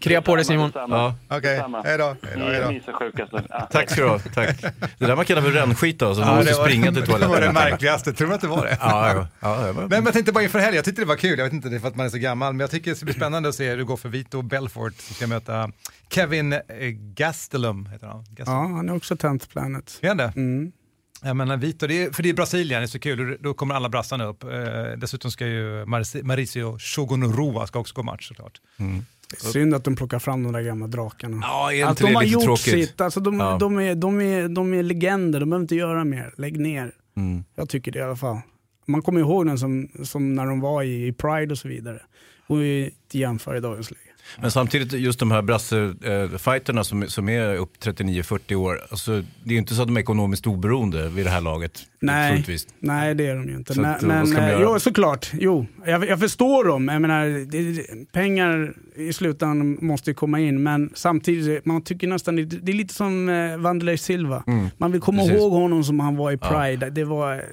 Krya 0.00 0.22
på 0.22 0.36
dig 0.36 0.44
Simon. 0.44 0.72
Ja. 0.74 1.14
Okej, 1.28 1.58
då. 1.72 1.82
Hej 1.84 1.98
då, 1.98 2.16
hej 2.22 2.60
då. 2.62 2.68
Ni 2.70 2.76
är 2.76 2.82
så 2.84 2.92
sjukaste. 2.92 3.44
Ja, 3.48 3.68
Tack 3.72 3.90
ska 3.90 4.00
du 4.02 4.08
ha. 4.08 4.18
Tack. 4.18 4.60
Det 4.98 5.06
där 5.06 5.16
man 5.16 5.24
kallar 5.24 5.42
för 5.42 5.50
rännskita, 5.50 6.06
alltså. 6.06 6.20
man 6.24 6.30
Ja, 6.30 6.36
måste 6.36 6.54
springa 6.54 6.92
till 6.92 6.94
Det 7.04 7.10
var 7.12 7.18
det 7.18 7.26
toaletten. 7.26 7.54
märkligaste, 7.54 8.12
tror 8.12 8.28
du 8.28 8.34
att 8.34 8.40
det 8.40 8.46
var 8.48 8.64
det? 8.64 8.78
Ja, 8.80 9.08
ja, 9.14 9.28
ja, 9.40 9.66
ja. 9.66 9.72
Men, 9.72 9.88
men 9.88 10.04
jag 10.04 10.12
tänkte 10.12 10.32
bara 10.32 10.44
inför 10.44 10.58
helgen, 10.58 10.76
jag 10.76 10.84
tyckte 10.84 11.02
det 11.02 11.06
var 11.06 11.16
kul, 11.16 11.38
jag 11.38 11.44
vet 11.46 11.52
inte 11.52 11.68
det 11.68 11.76
är 11.76 11.80
för 11.80 11.88
att 11.88 11.96
man 11.96 12.06
är 12.06 12.10
så 12.10 12.18
gammal, 12.18 12.52
men 12.52 12.60
jag 12.60 12.70
tycker 12.70 12.90
det 12.90 12.96
ska 12.96 13.04
bli 13.04 13.14
spännande 13.14 13.48
att 13.48 13.54
se 13.54 13.70
hur 13.70 13.76
det 13.76 13.84
går 13.84 13.96
för 13.96 14.08
Vito 14.08 14.42
Belfort 14.42 14.94
som 14.96 15.14
ska 15.14 15.26
möta 15.26 15.70
Kevin 16.10 16.52
eh, 16.52 16.60
Gastelum, 17.14 17.86
heter 17.86 18.06
han. 18.06 18.16
Ja, 18.18 18.24
Gastelum. 18.34 18.74
han 18.76 18.88
är 18.88 18.96
också 18.96 19.16
Tent 19.16 19.48
Planet. 19.48 19.98
Är 20.02 20.08
han 20.08 20.16
det? 20.16 20.32
Mm. 20.36 20.72
Jag 21.22 21.36
menar 21.36 21.56
Vito, 21.56 21.86
det 21.86 22.04
är, 22.04 22.10
för 22.10 22.22
det 22.22 22.28
är 22.28 22.34
Brasilien, 22.34 22.80
det 22.80 22.84
är 22.84 22.86
så 22.86 22.98
kul, 22.98 23.30
och 23.32 23.36
då 23.40 23.54
kommer 23.54 23.74
alla 23.74 23.88
brassarna 23.88 24.24
upp. 24.24 24.44
Eh, 24.44 24.50
dessutom 24.96 25.30
ska 25.30 25.46
ju 25.46 25.84
Mauricio 26.22 26.78
Shogunroa 26.78 27.66
ska 27.66 27.78
också 27.78 27.94
gå 27.94 28.02
match 28.02 28.28
såklart. 28.28 28.60
Synd 29.38 29.74
att 29.74 29.84
de 29.84 29.96
plockar 29.96 30.18
fram 30.18 30.42
de 30.42 30.52
där 30.52 30.60
gamla 30.62 30.86
drakarna. 30.86 31.38
Ja, 31.42 31.66
att 31.84 31.90
inte 31.90 32.06
de 32.06 32.14
har 32.14 32.22
gjort 32.22 32.42
tråkigt? 32.44 32.62
sitt. 32.88 33.00
Alltså, 33.00 33.20
de, 33.20 33.40
Ja. 33.40 33.56
de, 33.60 33.78
är, 33.78 33.94
de, 33.94 34.20
är, 34.20 34.48
de 34.48 34.74
är 34.74 34.82
legender, 34.82 35.40
de 35.40 35.50
behöver 35.50 35.62
inte 35.64 35.74
göra 35.74 36.04
mer. 36.04 36.34
Lägg 36.36 36.60
ner. 36.60 36.92
Mm. 37.16 37.44
Jag 37.54 37.68
tycker 37.68 37.92
det 37.92 37.98
i 37.98 38.02
alla 38.02 38.16
fall. 38.16 38.38
Man 38.86 39.02
kommer 39.02 39.20
ihåg 39.20 39.46
den 39.46 39.58
som, 39.58 39.88
som 40.04 40.34
när 40.34 40.46
de 40.46 40.60
var 40.60 40.82
i, 40.82 41.06
i 41.06 41.12
Pride 41.12 41.52
och 41.52 41.58
så 41.58 41.68
vidare. 41.68 42.02
Och 42.46 42.64
inte 42.64 43.18
jämföra 43.18 43.56
i 43.56 43.60
dagens 43.60 43.90
läge. 43.90 44.02
Men 44.40 44.50
samtidigt, 44.50 44.92
just 44.92 45.18
de 45.18 45.30
här 45.30 45.42
brasse-fighterna 45.42 46.84
som, 46.84 47.08
som 47.08 47.28
är 47.28 47.54
upp 47.56 47.72
39-40 47.84 48.54
år, 48.54 48.80
alltså, 48.90 49.12
det 49.44 49.50
är 49.50 49.52
ju 49.52 49.58
inte 49.58 49.74
så 49.74 49.82
att 49.82 49.88
de 49.88 49.96
är 49.96 50.00
ekonomiskt 50.00 50.46
oberoende 50.46 51.08
vid 51.08 51.26
det 51.26 51.30
här 51.30 51.40
laget. 51.40 51.80
Nej, 52.00 52.30
troligtvis. 52.30 52.66
nej 52.78 53.14
det 53.14 53.26
är 53.26 53.34
de 53.34 53.48
ju 53.48 53.56
inte. 53.56 53.74
Så 53.74 53.80
men 53.80 53.96
men 54.02 54.36
eh, 54.36 54.58
jo, 54.60 54.78
såklart. 54.80 55.30
Jo, 55.32 55.66
jag, 55.86 56.08
jag 56.08 56.20
förstår 56.20 56.64
dem. 56.64 56.88
Jag 56.88 57.02
menar, 57.02 57.26
det, 57.50 58.12
pengar 58.12 58.74
i 58.96 59.12
slutändan 59.12 59.78
måste 59.80 60.10
ju 60.10 60.14
komma 60.14 60.40
in, 60.40 60.62
men 60.62 60.90
samtidigt, 60.94 61.64
man 61.64 61.82
tycker 61.82 62.06
nästan, 62.08 62.36
det, 62.36 62.44
det 62.44 62.72
är 62.72 62.76
lite 62.76 62.94
som 62.94 63.28
eh, 63.28 63.56
Wanderlei 63.56 63.98
Silva. 63.98 64.44
Mm, 64.46 64.68
Man 64.78 64.92
vill 64.92 65.00
komma 65.00 65.22
precis. 65.22 65.36
ihåg 65.38 65.52
honom 65.52 65.84
som 65.84 66.00
han 66.00 66.16
var 66.16 66.32
i 66.32 66.38
Ja. 66.40 66.48
Pride. 66.48 66.90
Det 66.90 67.04
var, 67.04 67.44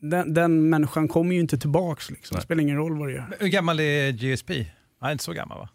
den, 0.00 0.34
den 0.34 0.68
människan 0.70 1.08
kommer 1.08 1.34
ju 1.34 1.40
inte 1.40 1.58
tillbaks. 1.58 2.10
Liksom. 2.10 2.34
Det 2.36 2.42
spelar 2.42 2.62
ingen 2.62 2.76
roll 2.76 2.98
vad 2.98 3.08
du 3.08 3.14
gör. 3.14 3.36
Hur 3.40 3.48
gammal 3.48 3.80
är 3.80 4.10
GSP? 4.12 4.66
Han 5.00 5.08
är 5.08 5.12
inte 5.12 5.24
så 5.24 5.32
gammal 5.32 5.58
va? 5.58 5.68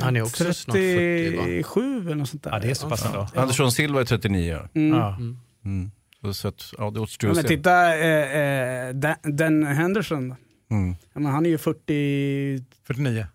Han 0.00 0.16
är 0.16 0.22
också 0.22 0.54
snart 0.54 0.76
40 0.76 1.36
va? 1.36 1.42
37 1.42 2.00
eller 2.00 2.14
något 2.14 2.28
sånt 2.28 2.42
där. 2.42 2.50
Ja, 2.50 2.58
det 2.58 2.70
är 2.70 2.74
så 2.74 2.88
pass 2.88 3.06
ändå. 3.06 3.28
Andersson 3.34 3.72
Silva 3.72 4.00
är 4.00 4.04
39 4.04 4.54
år. 4.54 4.68
Mm. 4.74 4.98
Ja. 4.98 5.16
Mm. 5.64 5.90
Och 6.22 6.36
Så 6.36 6.48
att, 6.48 6.72
ja, 6.78 6.90
det 6.90 7.00
återstår 7.00 7.30
Ja, 7.30 7.34
men 7.34 7.44
titta, 7.44 7.96
eh, 7.98 8.88
eh, 8.88 8.94
Dan 9.22 9.66
Henderson. 9.66 10.34
Mm. 10.70 10.96
Ja, 11.12 11.20
men 11.20 11.32
han 11.32 11.46
är 11.46 11.50
ju 11.50 11.58
40... 11.58 12.64
49. 12.86 13.26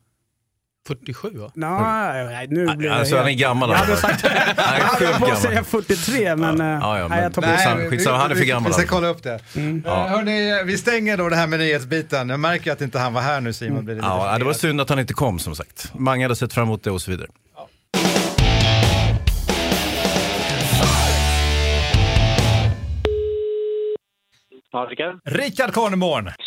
47 0.88 1.30
va? 1.34 1.52
Nej, 1.54 2.26
nej, 2.26 2.47
nu 2.50 2.76
blir 2.76 2.89
jag 2.89 3.00
Alltså 3.00 3.17
han 3.17 3.28
är 3.28 3.32
gammal. 3.32 3.69
Jag 3.69 3.78
hade 3.78 3.97
sagt 3.97 4.21
Han 4.58 4.76
är 4.76 4.80
Jag 4.80 4.86
höll 4.86 5.08
sjukt 5.08 5.19
på 5.19 5.26
att 5.26 5.41
säga 5.41 5.54
gammal. 5.54 5.65
43 5.65 6.36
men... 6.36 6.62
eh, 6.62 6.67
Ja, 6.67 7.00
ja, 7.00 7.08
nej, 7.08 7.21
jag 7.21 7.23
men 7.23 7.32
tar 7.32 7.41
det 7.78 7.84
det. 7.84 7.89
Skitsamma, 7.89 8.17
han 8.17 8.32
är 8.32 8.36
för 8.36 8.41
vi, 8.41 8.47
gammal 8.47 8.71
Vi 8.71 8.73
ska 8.73 8.88
kolla 8.95 9.08
upp 9.08 9.23
det. 9.23 9.39
Mm. 9.56 9.84
Eh, 9.86 10.08
hörni, 10.08 10.63
vi 10.65 10.78
stänger 10.78 11.17
då 11.17 11.30
det 11.30 11.36
här 11.36 11.47
med 11.47 11.60
nyhetsbiten. 11.60 12.30
Jag 12.30 12.39
märker 12.39 12.71
att 12.71 12.82
inte 12.82 13.00
han 13.00 13.13
var 13.13 13.21
här 13.21 13.41
nu 13.41 13.54
Simon. 13.54 13.86
Blir 13.86 13.95
lite 13.95 14.08
Ja, 14.08 14.38
det 14.38 14.45
var 14.45 14.54
synd 14.54 14.82
att 14.82 14.89
han 14.89 15.00
inte 15.00 15.13
kom 15.13 15.39
som 15.39 15.56
sagt. 15.56 15.91
Många 15.93 16.26
hade 16.26 16.36
sett 16.36 16.54
fram 16.54 16.63
emot 16.63 16.84
det 16.84 16.91
och 16.91 17.02
så 17.02 17.12
vidare. 17.12 17.28
Ja, 24.78 24.86
Rickard. 24.90 25.20
Rickard 25.26 25.74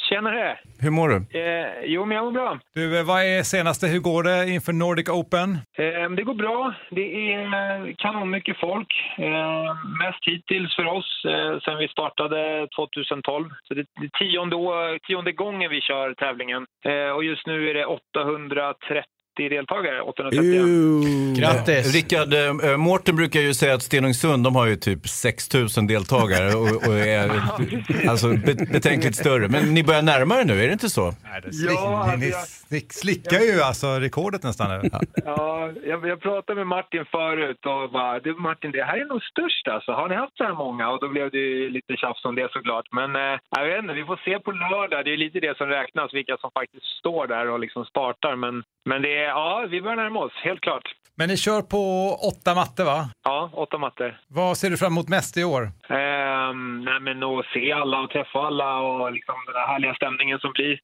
Tjenare! 0.09 0.59
Hur 0.81 0.91
mår 0.91 1.09
du? 1.09 1.17
Eh, 1.41 1.67
jo, 1.85 2.05
men 2.05 2.17
jag 2.17 2.25
mår 2.25 2.33
bra. 2.33 2.59
du, 2.75 2.99
eh, 2.99 3.05
vad 3.07 3.23
är 3.23 3.43
senaste, 3.43 3.87
hur 3.87 3.99
går 4.01 4.23
det 4.23 4.49
inför 4.51 4.73
Nordic 4.73 5.09
Open? 5.09 5.51
Eh, 5.79 6.11
det 6.17 6.23
går 6.23 6.35
bra. 6.35 6.75
Det 6.91 7.33
är 7.33 7.41
eh, 7.43 7.95
kanonmycket 7.99 8.57
folk. 8.61 8.93
Eh, 9.19 9.71
mest 10.03 10.23
hittills 10.27 10.77
för 10.77 10.87
oss 10.87 11.25
eh, 11.25 11.59
sen 11.65 11.79
vi 11.79 11.89
startade 11.89 12.69
2012. 12.77 13.49
Så 13.65 13.75
det 13.75 13.81
är 13.81 14.19
tionde, 14.19 14.57
å- 14.57 14.99
tionde 15.09 15.33
gången 15.33 15.71
vi 15.71 15.81
kör 15.81 16.15
tävlingen. 16.15 16.67
Eh, 16.85 17.11
och 17.17 17.25
just 17.25 17.47
nu 17.47 17.71
är 17.71 17.75
det 17.75 17.87
830 17.87 19.03
deltagare. 19.49 20.01
831. 20.03 21.39
Grattis! 21.39 21.95
Rickard, 21.95 22.35
eh, 22.35 22.77
Mårten 22.77 23.17
brukar 23.17 23.41
ju 23.41 23.55
säga 23.55 23.75
att 23.75 23.83
Stenungsund, 23.83 24.45
de 24.45 24.57
har 24.57 24.67
ju 24.67 24.77
typ 24.77 25.09
6000 25.09 25.87
deltagare 25.87 26.55
och, 26.55 26.89
och 26.89 26.99
är 26.99 27.29
alltså, 28.09 28.29
be- 28.29 28.67
betänkligt 28.73 29.17
större. 29.17 29.49
Men 29.49 29.75
ni 29.75 29.85
börjar 29.85 30.03
närma 30.03 30.41
er 30.41 30.45
nu, 30.45 30.63
är 30.63 30.67
det 30.67 30.73
inte 30.73 30.89
så? 30.91 31.03
Nej, 31.25 31.41
det 31.45 31.53
slick, 31.53 31.71
Ja, 31.75 31.91
ni, 31.91 31.97
alltså 31.97 32.17
ni, 32.19 32.29
jag- 32.31 32.37
ni 32.69 32.81
slickar 32.91 33.41
ju 33.41 33.61
alltså 33.63 33.87
rekordet 33.87 34.43
nästan 34.43 34.67
nu. 34.83 34.89
Ja, 35.25 35.71
jag, 35.87 36.09
jag 36.09 36.21
pratade 36.21 36.55
med 36.61 36.67
Martin 36.67 37.05
förut 37.11 37.67
och 37.67 37.91
bara, 37.91 38.21
du 38.21 38.35
Martin, 38.35 38.71
det 38.73 38.85
här 38.85 38.97
är 39.01 39.05
nog 39.05 39.23
störst 39.23 39.69
alltså. 39.69 39.93
Har 39.93 40.09
ni 40.09 40.15
haft 40.15 40.37
så 40.37 40.45
här 40.45 40.55
många? 40.55 40.89
Och 40.91 41.01
då 41.01 41.09
blev 41.09 41.31
det 41.31 41.69
lite 41.77 41.97
tjafs 41.97 42.25
om 42.25 42.35
det 42.35 42.49
såklart. 42.53 42.87
Men 42.93 43.17
eh, 43.17 43.39
jag 43.57 43.67
vet 43.67 43.79
inte, 43.83 43.95
vi 43.95 44.05
får 44.05 44.21
se 44.25 44.39
på 44.39 44.51
lördag. 44.53 45.05
Det 45.05 45.13
är 45.13 45.17
lite 45.17 45.41
det 45.41 45.57
som 45.57 45.67
räknas, 45.67 46.15
vilka 46.15 46.37
som 46.37 46.51
faktiskt 46.59 46.87
står 47.01 47.27
där 47.27 47.51
och 47.51 47.61
liksom 47.61 47.85
startar. 47.85 48.37
Men, 48.37 48.55
men 48.91 49.03
det 49.03 49.15
är, 49.25 49.30
ja, 49.31 49.67
vi 49.71 49.81
börjar 49.81 49.97
närma 49.97 50.21
oss, 50.21 50.33
helt 50.45 50.61
klart. 50.61 50.95
Men 51.21 51.29
ni 51.29 51.37
kör 51.37 51.63
på 51.63 51.83
åtta 52.31 52.55
mattor 52.55 52.85
va? 52.85 53.01
Ja, 53.25 53.51
åtta 53.53 53.79
mattor. 53.79 54.11
Vad 54.29 54.57
ser 54.57 54.71
du 54.71 54.77
fram 54.77 54.93
emot 54.93 55.09
mest 55.09 55.37
i 55.37 55.45
år? 55.45 55.63
Ehm, 55.89 56.85
nej, 56.85 57.01
men 57.01 57.23
att 57.23 57.47
se 57.55 57.73
alla 57.73 58.01
och 58.01 58.11
träffa 58.11 58.39
alla 58.47 58.79
och 58.79 59.13
liksom 59.13 59.35
den 59.47 59.55
här 59.55 59.67
härliga 59.67 59.95
stämningen 59.95 60.39
som 60.39 60.53
blir. 60.53 60.79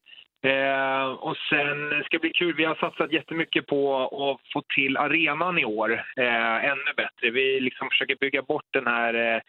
Ehm, 0.53 1.11
och 1.27 1.37
sen 1.51 1.79
ska 2.05 2.17
det 2.17 2.21
bli 2.21 2.33
kul. 2.41 2.55
Vi 2.57 2.65
har 2.65 2.75
satsat 2.75 3.13
jättemycket 3.13 3.67
på 3.67 3.81
att 4.05 4.53
få 4.53 4.63
till 4.75 4.97
arenan 4.97 5.59
i 5.59 5.65
år 5.65 5.91
eh, 6.17 6.65
ännu 6.73 6.93
bättre. 6.97 7.31
Vi 7.31 7.61
liksom 7.61 7.89
försöker 7.91 8.17
bygga 8.17 8.43
bort 8.43 8.69
den 8.73 8.87
här 8.87 9.15
eh, 9.15 9.41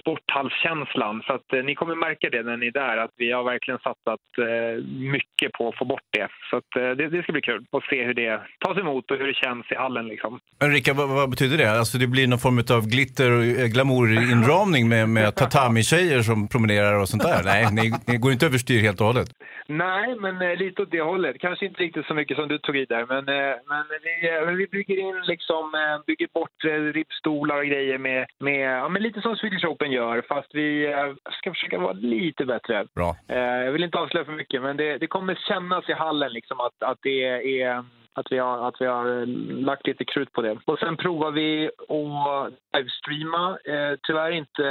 sporthallskänslan. 0.00 1.22
Så 1.26 1.32
att 1.32 1.52
eh, 1.52 1.62
ni 1.62 1.74
kommer 1.74 1.94
märka 1.94 2.30
det 2.30 2.42
när 2.42 2.56
ni 2.56 2.66
är 2.66 2.72
där, 2.72 2.96
att 2.96 3.14
vi 3.16 3.32
har 3.32 3.44
verkligen 3.44 3.80
satsat 3.80 4.20
eh, 4.38 4.84
mycket 5.12 5.52
på 5.52 5.68
att 5.68 5.78
få 5.78 5.84
bort 5.84 6.08
det. 6.10 6.28
Så 6.50 6.56
att, 6.56 6.76
eh, 6.76 6.90
det, 6.90 7.08
det 7.08 7.22
ska 7.22 7.32
bli 7.32 7.42
kul 7.42 7.64
att 7.72 7.84
se 7.84 8.04
hur 8.04 8.14
det 8.14 8.40
tas 8.58 8.78
emot 8.78 9.10
och 9.10 9.16
hur 9.16 9.26
det 9.26 9.34
känns 9.34 9.72
i 9.72 9.74
hallen 9.74 10.06
liksom. 10.08 10.40
Rickard, 10.64 10.96
vad, 10.96 11.08
vad 11.08 11.30
betyder 11.30 11.58
det? 11.58 11.70
Alltså 11.78 11.98
det 11.98 12.06
blir 12.06 12.26
någon 12.26 12.38
form 12.38 12.58
av 12.76 12.88
glitter 12.88 13.30
och 13.36 13.44
eh, 13.44 13.66
glamourinramning 13.66 14.88
med, 14.88 15.08
med 15.08 15.34
tatami-tjejer 15.42 16.22
som 16.22 16.48
promenerar 16.48 17.00
och 17.00 17.08
sånt 17.08 17.22
där? 17.22 17.42
Nej, 17.44 17.66
ni, 17.72 17.92
ni 18.06 18.18
går 18.18 18.32
inte 18.32 18.46
överstyr 18.46 18.80
helt 18.80 19.00
och 19.00 19.06
hållet. 19.06 19.28
Nej, 19.66 20.16
men 20.20 20.42
eh, 20.42 20.56
lite 20.56 20.82
åt 20.82 20.90
det 20.90 21.00
hållet. 21.00 21.36
Kanske 21.38 21.66
inte 21.66 21.82
riktigt 21.82 22.06
så 22.06 22.14
mycket 22.14 22.36
som 22.36 22.48
du 22.48 22.58
tog 22.58 22.76
i 22.76 22.84
där, 22.84 23.06
men, 23.06 23.28
eh, 23.28 23.54
men, 23.70 23.84
vi, 24.02 24.56
vi 24.56 24.66
bygger 24.66 24.98
in 24.98 25.20
liksom, 25.26 25.72
bygger 26.06 26.28
bort 26.34 26.64
ribbstolar 26.94 27.56
och 27.56 27.66
grejer 27.66 27.98
med, 27.98 28.26
med, 28.38 28.80
ja, 28.80 28.88
men 28.88 29.02
lite 29.02 29.20
som 29.20 29.36
Swedish 29.36 29.64
Open 29.64 29.79
gör, 29.86 30.22
fast 30.28 30.54
vi 30.54 30.86
eh, 30.86 31.12
ska 31.38 31.50
försöka 31.50 31.78
vara 31.78 31.92
lite 31.92 32.44
bättre. 32.44 32.86
Bra. 32.94 33.16
Eh, 33.28 33.38
jag 33.38 33.72
vill 33.72 33.84
inte 33.84 33.98
avslöja 33.98 34.24
för 34.24 34.32
mycket, 34.32 34.62
men 34.62 34.76
det, 34.76 34.98
det 34.98 35.06
kommer 35.06 35.34
kännas 35.48 35.88
i 35.88 35.92
hallen 35.92 36.32
liksom 36.32 36.60
att, 36.60 36.82
att 36.82 36.98
det 37.02 37.24
är 37.62 37.84
att 38.12 38.26
vi, 38.32 38.38
har, 38.38 38.68
att 38.68 38.80
vi 38.80 38.86
har 38.86 39.20
eh, 39.20 39.26
lagt 39.70 39.86
lite 39.86 40.04
krut 40.04 40.32
på 40.32 40.42
det. 40.42 40.58
Och 40.64 40.78
sen 40.78 40.96
provar 40.96 41.30
vi 41.30 41.66
att 41.66 42.52
livestreama. 42.76 43.58
Eh, 43.64 43.98
tyvärr 44.02 44.30
inte 44.30 44.62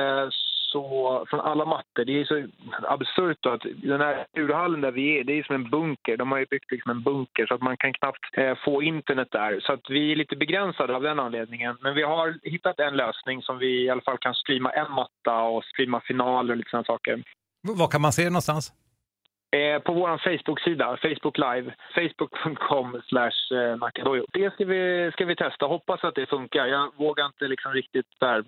så 0.71 1.25
från 1.29 1.39
alla 1.39 1.65
mattor. 1.65 2.05
Det 2.05 2.21
är 2.21 2.25
så 2.25 2.47
absurt 2.84 3.38
då 3.41 3.49
att 3.49 3.62
den 3.84 4.01
här 4.01 4.25
urhallen 4.34 4.82
där 4.82 4.91
vi 4.91 5.19
är, 5.19 5.23
det 5.23 5.34
är 5.39 5.43
som 5.43 5.55
en 5.55 5.69
bunker. 5.69 6.17
De 6.17 6.32
har 6.32 6.39
ju 6.39 6.45
byggt 6.45 6.71
liksom 6.71 6.91
en 6.91 7.03
bunker 7.03 7.45
så 7.45 7.53
att 7.53 7.62
man 7.62 7.77
kan 7.77 7.93
knappt 7.93 8.38
eh, 8.38 8.55
få 8.65 8.84
internet 8.84 9.27
där. 9.32 9.60
Så 9.60 9.73
att 9.73 9.89
vi 9.89 10.12
är 10.12 10.15
lite 10.15 10.36
begränsade 10.36 10.95
av 10.95 11.01
den 11.01 11.19
anledningen. 11.19 11.77
Men 11.82 11.95
vi 11.95 12.03
har 12.03 12.39
hittat 12.43 12.79
en 12.79 12.97
lösning 12.97 13.41
som 13.41 13.58
vi 13.58 13.86
i 13.86 13.89
alla 13.89 14.01
fall 14.01 14.17
kan 14.17 14.34
streama 14.36 14.69
en 14.71 14.91
matta 14.91 15.41
och 15.41 15.63
streama 15.65 16.01
finaler 16.01 16.51
och 16.53 16.58
lite 16.58 16.69
sådana 16.69 16.84
saker. 16.86 17.15
V- 17.15 17.73
Vad 17.79 17.91
kan 17.91 18.01
man 18.01 18.12
se 18.12 18.23
någonstans? 18.23 18.73
Eh, 19.51 19.82
på 19.82 19.93
vår 19.93 20.17
Facebook-sida, 20.17 20.97
Facebook 21.01 21.38
Live, 21.38 21.73
facebook.com 21.95 23.01
slash 23.08 23.39
eh. 23.53 24.23
Det 24.34 24.53
ska 24.53 24.65
vi, 24.65 25.10
ska 25.13 25.25
vi 25.25 25.36
testa. 25.36 25.65
Hoppas 25.65 26.03
att 26.03 26.15
det 26.15 26.25
funkar. 26.25 26.65
Jag 26.65 26.91
vågar 26.97 27.25
inte 27.25 27.47
liksom 27.47 27.71
riktigt 27.73 28.05
där 28.19 28.43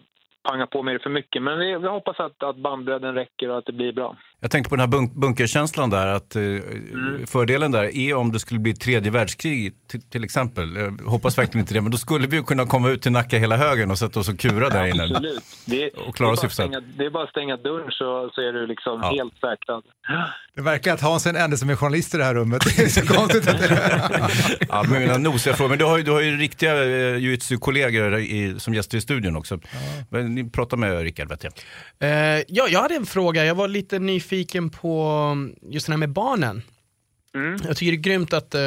panga 0.50 0.68
på 0.68 0.84
med 0.84 0.96
det 0.96 1.00
för 1.00 1.10
mycket. 1.10 1.44
Men 1.44 1.60
vi, 1.60 1.78
vi 1.78 1.88
hoppas 1.88 2.20
att, 2.20 2.44
att 2.44 2.58
bandbredden 2.58 3.14
räcker 3.16 3.50
och 3.50 3.58
att 3.58 3.66
det 3.66 3.74
blir 3.74 3.94
bra. 3.94 4.18
Jag 4.40 4.52
tänkte 4.52 4.70
på 4.70 4.76
den 4.76 4.80
här 4.80 4.88
bunk 4.88 5.14
bunkerkänslan 5.14 5.90
där, 5.90 6.08
att 6.08 6.36
eh, 6.36 6.42
fördelen 7.28 7.72
där 7.72 7.98
är 7.98 8.16
om 8.16 8.32
det 8.32 8.40
skulle 8.40 8.60
bli 8.60 8.72
ett 8.72 8.80
tredje 8.80 9.12
världskrig 9.12 9.74
till, 10.12 10.24
exempel. 10.24 10.76
Jag 10.76 11.10
hoppas 11.12 11.38
verkligen 11.38 11.60
inte 11.60 11.74
det, 11.74 11.82
men 11.82 11.92
då 11.92 11.98
skulle 11.98 12.28
vi 12.28 12.36
ju 12.38 12.44
kunna 12.44 12.66
komma 12.66 12.90
ut 12.90 13.02
till 13.02 13.12
Nacka 13.12 13.38
hela 13.38 13.58
högen 13.58 13.92
och 13.92 13.98
sätta 13.98 14.20
oss 14.20 14.30
och 14.30 14.40
kura 14.40 14.70
där 14.70 14.86
inne. 14.86 15.04
Absolut. 15.04 15.44
Det, 15.66 15.90
Och 15.90 16.16
klara 16.16 16.36
det, 16.36 16.44
är 16.44 16.50
stänga, 16.50 16.80
det 16.98 17.06
är 17.06 17.10
bara 17.10 17.24
att 17.24 17.30
stänga 17.30 17.58
dörren 17.58 17.92
så, 17.92 18.30
så 18.36 18.42
är 18.42 18.54
du 18.54 18.68
liksom 18.68 19.00
Ja. 19.04 19.12
helt 19.12 19.34
säkrad. 19.34 19.84
Det 20.56 20.62
verkar 20.62 20.94
att 20.94 21.02
Hans 21.02 21.26
är 21.26 21.34
den 21.34 21.42
enda 21.42 21.58
som 21.58 21.70
är 21.70 21.76
journalist 21.76 22.16
i 22.16 22.18
det 22.18 22.24
här 22.24 22.34
rummet. 22.36 22.62
Det 22.78 22.84
är 22.84 22.88
så 22.88 23.14
konstigt 23.14 23.48
att 23.48 23.60
det 23.60 24.68
Ja, 24.70 24.84
men 24.90 25.02
mina 25.02 25.18
nosiga 25.18 25.54
frågor. 25.54 25.70
Men 25.70 25.80
du 25.80 25.86
har 25.86 25.98
ju, 25.98 26.04
du 26.04 26.12
har 26.12 26.22
ju 26.22 26.38
riktiga 26.38 26.84
eh, 26.84 27.18
jujutsu-kollegor 27.18 28.60
som 28.60 28.74
gäster 28.74 28.98
i 28.98 29.02
studion 29.02 29.36
också. 29.36 29.60
Men 30.10 30.31
ni 30.36 30.50
pratar 30.50 30.78
med 30.78 31.02
Rickard 31.04 31.30
vet 31.30 31.44
jag. 31.44 31.54
Eh, 32.00 32.44
ja, 32.48 32.68
jag 32.70 32.80
hade 32.82 32.96
en 32.96 33.06
fråga, 33.06 33.46
jag 33.46 33.56
var 33.56 33.68
lite 33.68 34.00
nyfiken 34.00 34.70
på 34.70 34.94
just 35.62 35.86
den 35.88 35.94
här 35.94 35.98
med 36.00 36.10
barnen. 36.10 36.62
Jag 37.68 37.78
tycker 37.78 37.92
det 37.92 37.98
är 37.98 38.10
grymt 38.12 38.34
att 38.34 38.56
eh, 38.56 38.62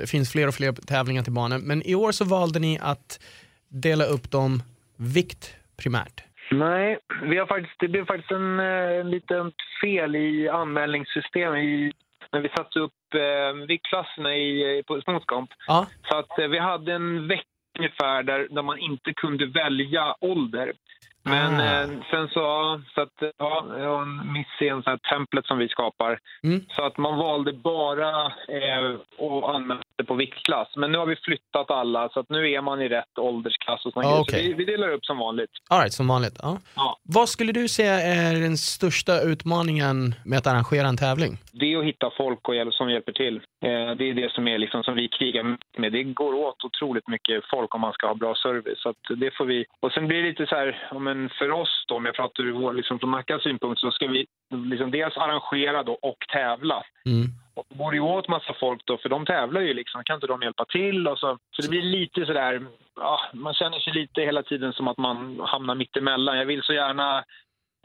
det 0.00 0.10
finns 0.10 0.32
fler 0.32 0.48
och 0.48 0.54
fler 0.54 0.72
tävlingar 0.72 1.22
till 1.22 1.32
barnen. 1.32 1.60
Men 1.60 1.82
i 1.82 1.94
år 1.94 2.12
så 2.12 2.24
valde 2.24 2.58
ni 2.58 2.78
att 2.82 3.20
dela 3.68 4.04
upp 4.04 4.30
dem 4.30 4.62
vikt 4.96 5.56
primärt. 5.82 6.24
Nej, 6.50 6.98
vi 7.30 7.36
har 7.38 7.46
faktiskt, 7.46 7.80
det 7.80 7.88
blev 7.88 8.06
faktiskt 8.06 8.30
en, 8.30 8.60
eh, 8.60 9.00
en 9.00 9.10
liten 9.10 9.52
fel 9.82 10.16
i 10.16 10.48
anmälningssystemet 10.48 11.58
i, 11.58 11.92
när 12.32 12.40
vi 12.40 12.48
satte 12.48 12.78
upp 12.78 12.92
eh, 13.14 13.66
viktklasserna 13.68 14.34
i, 14.36 14.78
i- 14.78 14.82
på 14.86 15.00
Småskamp. 15.04 15.50
Ja. 15.66 15.86
Så 16.08 16.18
att 16.18 16.38
eh, 16.38 16.46
vi 16.48 16.58
hade 16.58 16.92
en 16.92 17.28
vecka 17.28 17.44
ungefär 17.78 18.22
där, 18.22 18.48
där 18.50 18.62
man 18.62 18.78
inte 18.78 19.12
kunde 19.16 19.46
välja 19.46 20.14
ålder. 20.20 20.72
Men 21.22 21.60
Ah. 21.60 21.82
eh, 21.82 21.88
sen 22.10 22.28
så, 22.28 22.80
så 22.94 23.00
att, 23.00 23.32
ja, 23.38 23.64
jag 23.78 23.88
har 23.96 24.02
en 24.02 24.32
miss 24.32 24.46
sån 24.58 24.82
här 24.86 24.96
templet 24.96 25.46
som 25.46 25.58
vi 25.58 25.68
skapar. 25.68 26.18
Mm. 26.44 26.64
Så 26.76 26.82
att 26.82 26.98
man 26.98 27.18
valde 27.18 27.52
bara 27.52 28.10
eh, 28.26 28.90
att 29.18 29.54
anmäla 29.54 29.80
sig 29.96 30.06
på 30.06 30.14
viktklass. 30.14 30.68
Men 30.76 30.92
nu 30.92 30.98
har 30.98 31.06
vi 31.06 31.16
flyttat 31.16 31.70
alla 31.70 32.08
så 32.08 32.20
att 32.20 32.28
nu 32.30 32.50
är 32.50 32.60
man 32.62 32.82
i 32.82 32.88
rätt 32.88 33.18
åldersklass 33.18 33.86
och 33.86 33.92
såna 33.92 34.06
Ah, 34.08 34.20
okej. 34.20 34.42
Så 34.42 34.48
vi, 34.48 34.52
vi 34.54 34.64
delar 34.64 34.88
upp 34.88 35.04
som 35.04 35.18
vanligt. 35.18 35.50
All 35.70 35.78
right, 35.80 35.92
som 35.92 36.08
vanligt. 36.08 36.38
Ja. 36.42 36.58
Ja. 36.76 36.98
Vad 37.02 37.28
skulle 37.28 37.52
du 37.52 37.68
säga 37.68 37.94
är 38.00 38.40
den 38.40 38.56
största 38.56 39.20
utmaningen 39.22 40.14
med 40.24 40.38
att 40.38 40.46
arrangera 40.46 40.86
en 40.88 40.96
tävling? 40.96 41.38
det 41.52 41.72
är 41.72 41.78
att 41.78 41.84
hitta 41.84 42.10
folk 42.16 42.48
och 42.48 42.54
hjäl- 42.54 42.72
som 42.72 42.90
hjälper 42.90 43.12
till. 43.12 43.36
Eh, 43.36 43.90
det 43.98 44.04
är 44.10 44.14
det 44.14 44.32
som, 44.32 44.48
är 44.48 44.58
liksom, 44.58 44.82
som 44.82 44.94
vi 44.94 45.08
krigar 45.08 45.56
med. 45.78 45.92
Det 45.92 46.02
går 46.02 46.34
åt 46.34 46.64
otroligt 46.64 47.08
mycket 47.08 47.44
folk 47.50 47.74
om 47.74 47.80
man 47.80 47.92
ska 47.92 48.06
ha 48.06 48.14
bra 48.14 48.34
service. 48.34 48.78
Så 48.82 48.88
att 48.88 48.96
det 49.16 49.30
får 49.36 49.44
vi. 49.44 49.64
Och 49.80 49.92
sen 49.92 50.06
blir 50.08 50.22
det 50.22 50.28
lite 50.28 50.46
så 50.46 50.54
här, 50.54 50.88
men 51.14 51.28
för 51.28 51.50
oss 51.50 51.84
då, 51.88 51.96
om 51.96 52.06
jag 52.06 52.14
pratar 52.14 52.42
ur 52.42 52.52
vår- 52.52 52.72
liksom 52.72 52.98
från 52.98 53.10
Nackas 53.10 53.42
synpunkt, 53.42 53.80
så 53.80 53.90
ska 53.90 54.06
vi 54.06 54.26
liksom 54.50 54.90
dels 54.90 55.16
arrangera 55.16 55.82
då 55.82 55.92
och 55.92 56.18
tävla. 56.32 56.82
Mm. 57.06 57.26
Och 57.54 57.64
det 57.68 57.78
går 57.78 57.94
ju 57.94 58.00
åt 58.00 58.28
massa 58.28 58.54
folk 58.60 58.80
då, 58.84 58.98
för 58.98 59.08
de 59.08 59.26
tävlar 59.26 59.60
ju 59.60 59.74
liksom. 59.74 60.04
Kan 60.04 60.14
inte 60.14 60.26
de 60.26 60.42
hjälpa 60.42 60.64
till? 60.64 61.08
Och 61.08 61.18
så, 61.18 61.38
så 61.50 61.62
det 61.62 61.68
blir 61.68 61.82
lite 61.82 62.26
sådär, 62.26 62.66
ja, 62.96 63.20
man 63.34 63.54
känner 63.54 63.78
sig 63.78 63.92
lite 63.92 64.20
hela 64.20 64.42
tiden 64.42 64.72
som 64.72 64.88
att 64.88 64.98
man 64.98 65.40
hamnar 65.40 65.74
mitt 65.74 65.96
emellan. 65.96 66.38
Jag 66.38 66.46
vill 66.46 66.62
så 66.62 66.72
gärna 66.72 67.24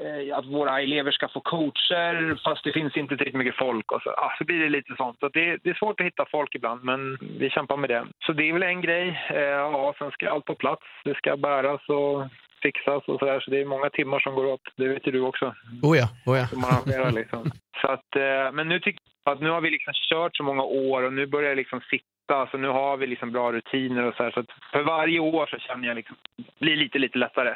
eh, 0.03 0.37
att 0.37 0.45
våra 0.45 0.81
elever 0.81 1.11
ska 1.11 1.27
få 1.27 1.39
coacher 1.39 2.39
fast 2.43 2.63
det 2.63 2.73
finns 2.73 2.97
inte 2.97 3.17
tillräckligt 3.17 3.43
mycket 3.43 3.57
folk. 3.57 3.91
Och 3.91 4.01
så, 4.01 4.09
ja, 4.17 4.33
så 4.37 4.43
blir 4.43 4.59
det 4.59 4.69
lite 4.69 4.93
sånt. 4.97 5.19
Så 5.19 5.29
det, 5.29 5.57
det 5.63 5.69
är 5.69 5.73
svårt 5.73 5.99
att 5.99 6.07
hitta 6.07 6.25
folk 6.31 6.55
ibland, 6.55 6.83
men 6.83 7.17
vi 7.39 7.49
kämpar 7.49 7.77
med 7.77 7.89
det. 7.89 8.05
Så 8.25 8.31
det 8.33 8.49
är 8.49 8.53
väl 8.53 8.63
en 8.63 8.81
grej. 8.81 9.07
Eh, 9.29 9.59
ja, 9.75 9.93
sen 9.97 10.11
ska 10.11 10.29
allt 10.29 10.45
på 10.45 10.55
plats. 10.55 10.83
Det 11.03 11.17
ska 11.17 11.37
bäras 11.37 11.89
och 11.89 12.27
fixas 12.61 13.03
och 13.07 13.19
sådär. 13.19 13.39
Så 13.39 13.51
det 13.51 13.61
är 13.61 13.65
många 13.65 13.89
timmar 13.89 14.19
som 14.19 14.35
går 14.35 14.45
åt. 14.45 14.61
Det 14.75 14.87
vet 14.87 15.07
ju 15.07 15.11
du 15.11 15.21
också 15.21 15.55
Oh 15.81 15.97
ja, 15.97 16.07
oh 16.25 16.37
ja. 16.37 16.47
som 16.47 16.63
arrangerar 16.63 17.11
liksom. 17.11 17.51
Så 17.81 17.87
att, 17.87 18.15
eh, 18.15 18.51
men 18.53 18.69
nu 18.69 18.79
tycker 18.79 19.01
jag 19.23 19.33
att 19.33 19.41
nu 19.41 19.49
har 19.49 19.61
vi 19.61 19.69
liksom 19.69 19.93
kört 20.09 20.37
så 20.37 20.43
många 20.43 20.63
år 20.63 21.03
och 21.03 21.13
nu 21.13 21.25
börjar 21.25 21.49
det 21.49 21.55
liksom 21.55 21.81
sitta. 21.81 22.47
Så 22.51 22.57
nu 22.57 22.67
har 22.67 22.97
vi 22.97 23.07
liksom 23.07 23.31
bra 23.31 23.51
rutiner 23.51 24.03
och 24.03 24.15
så 24.15 24.23
här. 24.23 24.31
Så 24.31 24.43
för 24.71 24.83
varje 24.83 25.19
år 25.19 25.45
så 25.45 25.57
känner 25.57 25.87
jag 25.87 25.95
liksom, 25.95 26.15
det 26.37 26.59
blir 26.59 26.75
lite, 26.75 26.99
lite 26.99 27.17
lättare. 27.17 27.55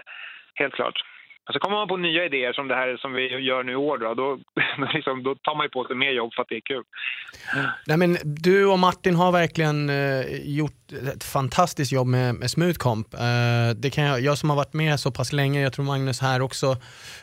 Helt 0.56 0.74
klart. 0.74 1.02
Så 1.54 1.60
kommer 1.60 1.76
man 1.76 1.88
på 1.88 1.98
nya 1.98 2.26
idéer 2.26 2.54
som 2.54 2.68
det 2.68 2.76
här 2.76 2.98
som 2.98 3.14
vi 3.14 3.28
gör 3.28 3.64
nu 3.64 3.72
i 3.72 3.76
år 3.76 3.98
då. 3.98 4.14
Då, 4.20 4.38
liksom, 4.94 5.24
då 5.24 5.36
tar 5.36 5.56
man 5.56 5.66
ju 5.66 5.70
på 5.70 5.84
sig 5.84 5.96
mer 5.96 6.12
jobb 6.12 6.34
för 6.34 6.42
att 6.42 6.50
det 6.50 6.56
är 6.56 6.62
kul. 6.62 6.84
Nej, 7.88 7.98
men 7.98 8.18
du 8.24 8.66
och 8.66 8.80
Martin 8.80 9.16
har 9.16 9.32
verkligen 9.32 9.90
eh, 9.90 10.22
gjort 10.44 10.92
ett 11.14 11.24
fantastiskt 11.24 11.92
jobb 11.92 12.08
med, 12.08 12.36
med 12.36 12.52
Smoothcomp. 12.52 13.14
Eh, 13.14 13.20
det 13.76 13.90
kan 13.90 14.04
jag, 14.04 14.22
jag 14.22 14.38
som 14.38 14.50
har 14.50 14.58
varit 14.58 14.74
med 14.74 15.00
så 15.00 15.12
pass 15.12 15.34
länge, 15.34 15.62
jag 15.62 15.74
tror 15.74 15.86
Magnus 15.86 16.22
här 16.22 16.42
också, 16.42 16.78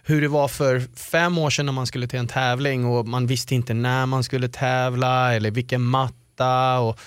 hur 0.05 0.21
det 0.21 0.29
var 0.29 0.49
för 0.49 0.81
fem 1.11 1.39
år 1.39 1.51
sedan 1.51 1.67
när 1.67 1.73
man 1.73 1.87
skulle 1.87 2.07
till 2.07 2.19
en 2.19 2.29
tävling 2.29 2.87
och 2.87 3.09
man 3.09 3.27
visste 3.27 3.55
inte 3.55 3.75
när 3.75 4.07
man 4.07 4.23
skulle 4.23 4.49
tävla 4.49 5.35
eller 5.35 5.51
vilken 5.51 5.83
matta 6.41 6.79
och 6.81 6.99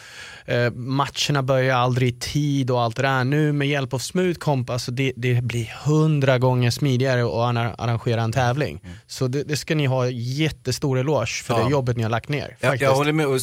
eh, 0.54 0.72
matcherna 0.74 1.44
börjar 1.44 1.76
aldrig 1.78 2.10
i 2.10 2.20
tid 2.20 2.72
och 2.72 2.82
allt 2.82 2.96
det 2.96 3.02
där. 3.02 3.24
Nu 3.24 3.52
med 3.52 3.68
hjälp 3.68 3.94
av 3.94 4.00
Smoothcomp, 4.00 4.70
alltså 4.70 4.92
det, 4.92 5.14
det 5.16 5.44
blir 5.44 5.74
hundra 5.86 6.38
gånger 6.38 6.72
smidigare 6.72 7.22
att 7.24 7.32
arra- 7.56 7.76
arrangera 7.78 8.22
en 8.22 8.32
tävling. 8.32 8.82
Så 9.08 9.28
det, 9.28 9.44
det 9.44 9.58
ska 9.58 9.76
ni 9.76 9.86
ha 9.86 10.10
jättestor 10.10 11.00
eloge 11.00 11.44
för 11.44 11.54
Ja. 11.60 11.64
det 11.66 11.72
jobbet 11.72 11.98
ni 11.98 12.04
har 12.04 12.10
lagt 12.10 12.30
ner. 12.30 12.58
Faktiskt. 12.62 12.82
jag 12.82 12.96
håller 12.96 13.12
med. 13.14 13.28
Och, 13.28 13.40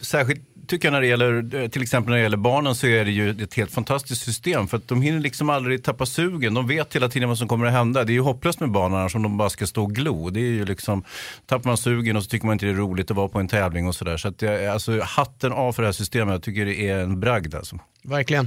Särskilt 0.00 0.40
tycker 0.72 0.88
jag 0.88 0.92
när 0.92 1.00
det 1.00 1.06
gäller, 1.06 1.62
eh, 1.62 1.68
till 1.68 1.82
exempel 1.82 2.10
när 2.10 2.16
det 2.16 2.22
gäller 2.22 2.36
barnen 2.36 2.74
så 2.74 2.86
är 2.86 3.04
det 3.04 3.10
ju 3.10 3.30
ett 3.30 3.54
helt 3.54 3.74
fantastiskt 3.74 4.22
system. 4.24 4.66
För 4.68 4.76
att 4.76 4.88
de 4.88 5.02
hinner 5.02 5.20
liksom 5.20 5.50
aldrig 5.50 5.84
tappa 5.84 6.06
sugen. 6.06 6.54
De 6.54 6.68
vet 6.68 6.96
hela 6.96 7.08
tiden 7.08 7.28
vad 7.28 7.38
som 7.38 7.48
kommer 7.48 7.66
att 7.66 7.72
hända. 7.72 8.04
Det 8.04 8.12
är 8.12 8.20
ju 8.20 8.20
hopplöst 8.20 8.60
med 8.60 8.70
barn 8.70 8.94
annars 8.94 9.14
om 9.14 9.22
de 9.22 9.38
bara 9.38 9.50
ska 9.50 9.66
stå 9.66 9.82
och 9.82 9.94
glo. 9.94 10.30
Det 10.30 10.40
är 10.40 10.54
ju 10.60 10.64
liksom, 10.64 11.04
tappar 11.46 11.66
man 11.70 11.76
sugen 11.76 12.16
och 12.16 12.22
så 12.22 12.28
tycker 12.30 12.46
man 12.46 12.52
inte 12.52 12.66
det 12.66 12.72
är 12.72 12.76
roligt 12.76 13.10
att 13.10 13.16
vara 13.16 13.28
på 13.28 13.38
en 13.38 13.48
tävling 13.48 13.86
och 13.88 13.94
sådär. 13.94 14.16
Så 14.16 14.28
att 14.28 14.42
jag, 14.42 14.66
alltså 14.66 15.00
hatten 15.00 15.52
av 15.52 15.72
för 15.72 15.82
det 15.82 15.88
här 15.88 15.92
systemet. 15.92 16.32
Jag 16.32 16.42
tycker 16.42 16.64
det 16.64 16.88
är 16.88 16.98
en 16.98 17.20
bragd 17.20 17.54
alltså. 17.54 17.76
Verkligen. 18.04 18.46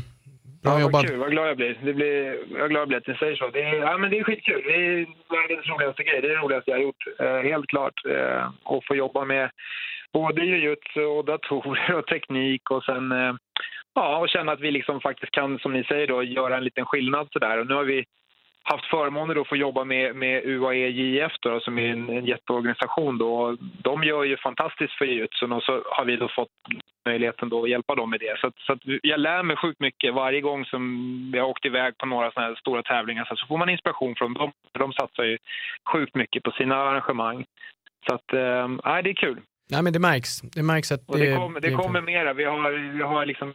Bra 0.64 0.74
ja, 0.74 0.82
jobbat. 0.82 0.94
Vad 0.94 1.08
kul, 1.10 1.20
vad 1.20 1.32
glad 1.32 1.48
jag 1.50 1.58
blir. 1.58 1.80
Det 1.84 1.94
blir 1.94 2.16
jag 2.58 2.66
är 2.66 2.70
glad 2.70 2.82
jag 2.82 2.88
blir 2.88 2.98
att 2.98 3.08
ni 3.08 3.16
säger 3.16 3.36
så. 3.36 3.50
Det 3.50 3.62
är, 3.62 3.76
ja, 3.76 3.98
men 3.98 4.10
det 4.12 4.20
är 4.20 4.24
skitkul. 4.24 4.62
Det 4.68 4.76
är 4.76 5.06
världens 5.36 5.68
roligaste 5.72 6.04
grej. 6.04 6.22
Det 6.22 6.28
är 6.28 6.36
det 6.36 6.44
roligaste 6.46 6.72
jag 6.72 6.78
har 6.78 6.84
gjort. 6.84 7.04
Eh, 7.20 7.40
helt 7.52 7.68
klart. 7.68 7.98
Eh, 8.16 8.46
att 8.74 8.86
få 8.88 8.96
jobba 8.96 9.26
med 9.26 9.50
både 10.16 10.46
jujutsu 10.46 11.06
och 11.06 11.26
datorer 11.26 11.94
och 11.94 12.08
teknik 12.08 12.72
och 12.72 12.84
sen 12.84 13.12
eh, 13.12 13.34
ja, 13.96 14.18
och 14.18 14.30
känna 14.30 14.52
att 14.52 14.60
vi 14.60 14.72
liksom 14.72 15.02
faktiskt 15.02 15.32
kan, 15.32 15.60
som 15.60 15.74
ni 15.74 15.84
säger 15.84 16.08
då, 16.08 16.24
göra 16.24 16.58
en 16.58 16.64
liten 16.64 16.86
skillnad 16.86 17.28
sådär. 17.32 17.58
Och 17.60 17.68
nu 17.68 17.74
har 17.74 17.84
vi 17.84 18.06
haft 18.64 18.86
förmånen 18.86 19.40
att 19.40 19.48
få 19.48 19.56
jobba 19.56 19.84
med, 19.84 20.16
med 20.16 20.46
UAE 20.46 20.88
JF 20.90 21.32
då, 21.40 21.60
som 21.60 21.80
är 21.80 21.90
en, 21.90 22.10
en 22.10 22.26
jätteorganisation 22.26 23.18
då. 23.18 23.58
De 23.60 24.04
gör 24.04 24.24
ju 24.24 24.38
fantastiskt 24.38 24.94
för 24.94 25.06
jujutsun 25.06 25.52
och 25.52 25.64
så 25.64 25.84
har 25.86 26.06
vi 26.06 26.16
då 26.16 26.28
fått 26.28 26.50
möjligheten 27.06 27.50
då 27.50 27.64
att 27.64 27.70
hjälpa 27.70 27.96
dem 27.96 28.10
med 28.10 28.20
det. 28.20 28.40
Så, 28.40 28.48
att, 28.48 28.58
så 28.58 28.74
att 28.74 28.80
jag 28.84 29.20
lär 29.20 29.44
mig 29.44 29.56
sjukt 29.56 29.80
mycket 29.80 30.14
varje 30.14 30.42
gång 30.42 30.66
som 30.66 30.82
vi 31.34 31.40
har 31.40 31.48
åkt 31.48 31.66
iväg 31.66 31.98
på 31.98 32.06
några 32.06 32.32
sådana 32.32 32.48
här 32.48 32.56
stora 32.56 32.84
tävlingar. 32.84 33.26
Så, 33.26 33.36
så 33.36 33.48
får 33.48 33.58
man 33.58 33.70
inspiration 33.70 34.16
från 34.16 34.34
dem. 34.34 34.52
De 34.72 34.94
satsar 34.94 35.24
ju 35.24 35.38
sjukt 35.92 36.16
mycket 36.16 36.44
på 36.44 36.52
sina 36.52 36.76
arrangemang. 36.76 37.46
Så 38.08 38.16
att, 38.16 38.34
eh, 38.34 38.68
nej, 38.86 39.04
det 39.04 39.10
är 39.10 39.14
kul. 39.14 39.42
Nej 39.70 39.84
men 39.84 39.94
det 39.94 40.00
märks. 40.00 40.42
Det 40.42 40.64
märks 40.64 40.92
att 40.92 41.10
Och 41.10 41.18
det, 41.18 41.30
det, 41.30 41.36
kommer, 41.36 41.60
det 41.60 41.72
kommer 41.72 42.02
mera. 42.02 42.34
Vi 42.34 42.44
har, 42.44 42.94
vi 42.98 43.04
har 43.04 43.26
liksom 43.26 43.54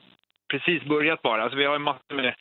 precis 0.51 0.83
börjat 0.89 1.23
bara. 1.23 1.43
Alltså 1.43 1.59
vi 1.59 1.65
har 1.65 1.77
en 1.77 1.83
massa 1.83 2.15
med, 2.15 2.35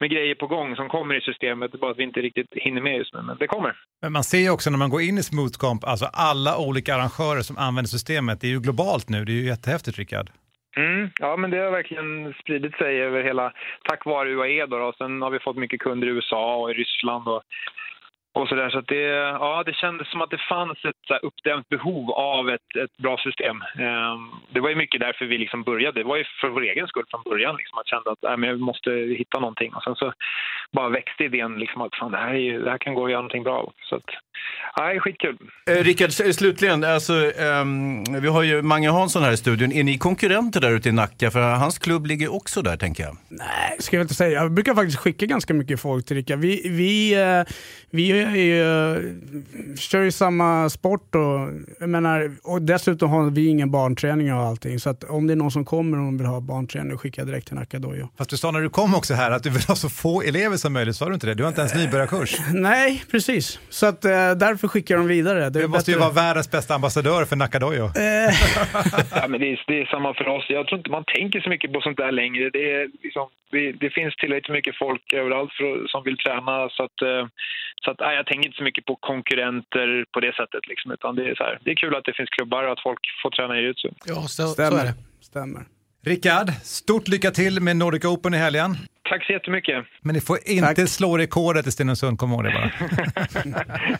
med 0.00 0.10
grejer 0.10 0.34
på 0.34 0.46
gång 0.46 0.76
som 0.76 0.88
kommer 0.88 1.14
i 1.14 1.20
systemet. 1.20 1.80
Bara 1.80 1.90
att 1.90 1.98
vi 1.98 2.02
inte 2.02 2.20
riktigt 2.20 2.46
hinner 2.52 2.82
med 2.82 2.96
just 2.96 3.14
nu, 3.14 3.22
men 3.22 3.36
det 3.38 3.46
kommer. 3.46 3.74
Men 4.02 4.12
man 4.12 4.24
ser 4.24 4.38
ju 4.38 4.50
också 4.50 4.70
när 4.70 4.78
man 4.78 4.90
går 4.90 5.02
in 5.02 5.18
i 5.18 5.22
Smoothcomp, 5.22 5.84
alltså 5.84 6.06
alla 6.12 6.58
olika 6.58 6.94
arrangörer 6.94 7.42
som 7.42 7.58
använder 7.58 7.88
systemet, 7.88 8.40
det 8.40 8.46
är 8.46 8.50
ju 8.50 8.60
globalt 8.60 9.08
nu, 9.08 9.24
det 9.24 9.32
är 9.32 9.34
ju 9.34 9.46
jättehäftigt 9.46 9.98
Rickard. 9.98 10.30
Mm, 10.76 11.10
ja, 11.20 11.36
men 11.36 11.50
det 11.50 11.58
har 11.58 11.70
verkligen 11.70 12.34
spridit 12.42 12.74
sig 12.74 13.02
över 13.02 13.22
hela, 13.22 13.52
tack 13.88 14.04
vare 14.06 14.34
UAE 14.34 14.66
då, 14.66 14.78
då. 14.78 14.92
Sen 14.98 15.22
har 15.22 15.30
vi 15.30 15.38
fått 15.38 15.56
mycket 15.56 15.80
kunder 15.80 16.06
i 16.06 16.10
USA 16.10 16.56
och 16.56 16.70
i 16.70 16.74
Ryssland 16.74 17.28
och, 17.28 17.42
och 18.32 18.48
sådär. 18.48 18.70
Så 18.70 18.78
att 18.78 18.86
det, 18.86 19.04
ja, 19.44 19.62
det 19.66 19.74
kändes 19.74 20.10
som 20.10 20.22
att 20.22 20.30
det 20.30 20.42
fanns 20.48 20.84
ett 20.84 21.02
så 21.06 21.12
här, 21.14 21.24
uppdämt 21.24 21.68
behov 21.68 22.10
av 22.10 22.50
ett, 22.50 22.76
ett 22.84 22.96
bra 22.96 23.16
system. 23.16 23.56
Ehm, 23.78 24.30
det 24.52 24.60
var 24.60 24.68
ju 24.68 24.76
mycket 24.76 25.00
därför 25.00 25.24
vi 25.24 25.38
liksom 25.38 25.62
började. 25.62 26.00
Det 26.00 26.04
var 26.04 26.16
ju 26.16 26.24
för 26.40 26.48
vår 26.48 26.62
egen 26.62 26.86
skull 26.86 27.04
från 27.10 27.22
början. 27.22 27.56
Liksom, 27.56 27.78
att 27.78 27.86
kände 27.86 28.10
att 28.10 28.24
äh, 28.24 28.36
men 28.36 28.50
vi 28.50 28.62
måste 28.62 28.90
hitta 28.90 29.38
någonting. 29.38 29.74
Och 29.74 29.82
sen 29.82 29.94
så 29.94 30.12
bara 30.72 30.88
växte 30.88 31.24
idén 31.24 31.58
liksom, 31.58 31.82
att 31.82 31.94
fan, 31.94 32.10
det, 32.10 32.18
här 32.18 32.34
är 32.34 32.44
ju, 32.48 32.62
det 32.62 32.70
här 32.70 32.78
kan 32.78 32.94
gå 32.94 33.04
att 33.04 33.10
göra 33.10 33.20
någonting 33.20 33.42
bra. 33.42 33.72
Så 33.88 33.96
att, 33.96 34.08
ja, 34.76 34.82
det 34.84 34.94
är 34.94 35.00
skitkul. 35.00 35.36
Eh, 35.70 35.84
Rickard, 35.84 36.12
slutligen, 36.12 36.84
alltså, 36.84 37.12
ehm, 37.12 38.04
vi 38.22 38.28
har 38.28 38.42
ju 38.42 38.62
Mange 38.62 38.90
Hansson 38.90 39.22
här 39.22 39.32
i 39.32 39.36
studion. 39.36 39.72
Är 39.72 39.84
ni 39.84 39.98
konkurrenter 39.98 40.60
där 40.60 40.70
ute 40.76 40.88
i 40.88 40.92
Nacka? 40.92 41.30
För 41.30 41.40
hans 41.40 41.78
klubb 41.78 42.06
ligger 42.06 42.34
också 42.34 42.62
där 42.62 42.76
tänker 42.76 43.02
jag. 43.02 43.16
Nej, 43.28 43.76
ska 43.78 43.96
jag 43.96 44.04
inte 44.04 44.14
säga. 44.14 44.42
Jag 44.42 44.52
brukar 44.52 44.74
faktiskt 44.74 44.98
skicka 44.98 45.26
ganska 45.26 45.54
mycket 45.54 45.80
folk 45.80 46.06
till 46.06 46.16
Rickard. 46.16 46.38
Vi, 46.38 46.68
vi, 46.68 47.14
eh, 47.22 47.54
vi 47.90 48.21
är 48.22 48.36
ju, 48.36 49.76
kör 49.76 50.02
ju 50.02 50.10
samma 50.12 50.68
sport 50.70 51.14
och, 51.14 51.48
jag 51.80 51.88
menar, 51.88 52.30
och 52.44 52.62
dessutom 52.62 53.10
har 53.10 53.30
vi 53.30 53.46
ingen 53.46 53.70
barnträning 53.70 54.34
och 54.34 54.40
allting. 54.40 54.78
Så 54.80 54.90
att 54.90 55.04
om 55.04 55.26
det 55.26 55.32
är 55.34 55.36
någon 55.36 55.50
som 55.50 55.64
kommer 55.64 55.98
och 55.98 56.20
vill 56.20 56.26
ha 56.26 56.40
barnträning, 56.40 56.98
skickar 56.98 57.22
jag 57.22 57.28
direkt 57.28 57.46
till 57.46 57.56
Nacka 57.56 57.78
Dojo. 57.78 58.08
Fast 58.18 58.30
du 58.30 58.36
sa 58.36 58.50
när 58.50 58.60
du 58.60 58.68
kom 58.70 58.94
också 58.94 59.14
här 59.14 59.30
att 59.30 59.42
du 59.42 59.50
vill 59.50 59.62
ha 59.68 59.74
så 59.74 59.88
få 59.88 60.22
elever 60.22 60.56
som 60.56 60.72
möjligt, 60.72 60.96
sa 60.96 61.08
du 61.08 61.14
inte 61.14 61.26
det? 61.26 61.34
Du 61.34 61.42
har 61.42 61.48
inte 61.48 61.60
ens 61.60 61.74
nybörjarkurs. 61.74 62.36
Nej, 62.54 63.02
precis. 63.10 63.60
Så 63.68 63.86
att, 63.86 64.04
eh, 64.04 64.10
därför 64.36 64.68
skickar 64.68 64.96
de 64.96 65.06
vidare. 65.06 65.50
Det 65.50 65.60
Du 65.60 65.66
måste 65.68 65.90
ju 65.90 65.96
bättre- 65.96 66.00
vara 66.14 66.14
världens 66.26 66.50
bästa 66.50 66.74
ambassadör 66.74 67.24
för 67.24 67.36
Nacka 67.36 67.58
Dojo. 67.58 67.90
Ja, 69.14 69.28
men 69.28 69.40
det, 69.40 69.46
är, 69.52 69.64
det 69.66 69.80
är 69.80 69.86
samma 69.86 70.14
för 70.14 70.28
oss. 70.28 70.44
Jag 70.48 70.66
tror 70.66 70.78
inte 70.78 70.90
man 70.90 71.04
tänker 71.16 71.40
så 71.40 71.48
mycket 71.48 71.72
på 71.72 71.80
sånt 71.80 71.96
där 71.96 72.12
längre. 72.12 72.50
Det, 72.50 72.64
är 72.72 72.88
liksom, 73.02 73.26
det 73.80 73.90
finns 73.98 74.16
tillräckligt 74.16 74.52
mycket 74.58 74.76
folk 74.78 75.12
överallt 75.12 75.52
för, 75.58 75.86
som 75.92 76.00
vill 76.04 76.18
träna. 76.24 76.54
Så, 76.76 76.80
att, 76.88 76.98
eh, 77.10 77.24
så 77.84 77.90
att, 77.90 78.00
nej, 78.00 78.16
jag 78.16 78.26
tänker 78.26 78.46
inte 78.46 78.56
så 78.56 78.64
mycket 78.64 78.84
på 78.84 78.96
konkurrenter 78.96 80.04
på 80.12 80.20
det 80.20 80.34
sättet. 80.34 80.68
Liksom, 80.68 80.92
utan 80.92 81.16
det, 81.16 81.24
är 81.30 81.34
så 81.34 81.42
här, 81.42 81.58
det 81.64 81.70
är 81.70 81.76
kul 81.76 81.94
att 81.94 82.04
det 82.04 82.14
finns 82.16 82.30
klubbar 82.30 82.64
och 82.64 82.72
att 82.72 82.82
folk 82.82 83.00
får 83.22 83.30
träna 83.30 83.58
i 83.58 83.60
jujutsu. 83.62 83.88
Ja, 84.04 84.22
så, 84.28 84.46
Stämmer. 84.46 84.92
Stämmer. 85.20 85.62
Rickard, 86.04 86.48
stort 86.62 87.08
lycka 87.08 87.30
till 87.30 87.60
med 87.60 87.76
Nordic 87.76 88.04
Open 88.04 88.34
i 88.34 88.36
helgen. 88.36 88.76
Tack 89.02 89.26
så 89.26 89.32
jättemycket. 89.32 89.84
Men 90.00 90.14
ni 90.14 90.20
får 90.20 90.38
inte 90.46 90.86
slå 90.86 91.18
rekordet 91.18 91.66
i 91.66 91.70
Stenungsund, 91.70 92.18
kom 92.18 92.32
ihåg 92.32 92.44
det 92.44 92.50
bara. 92.50 92.70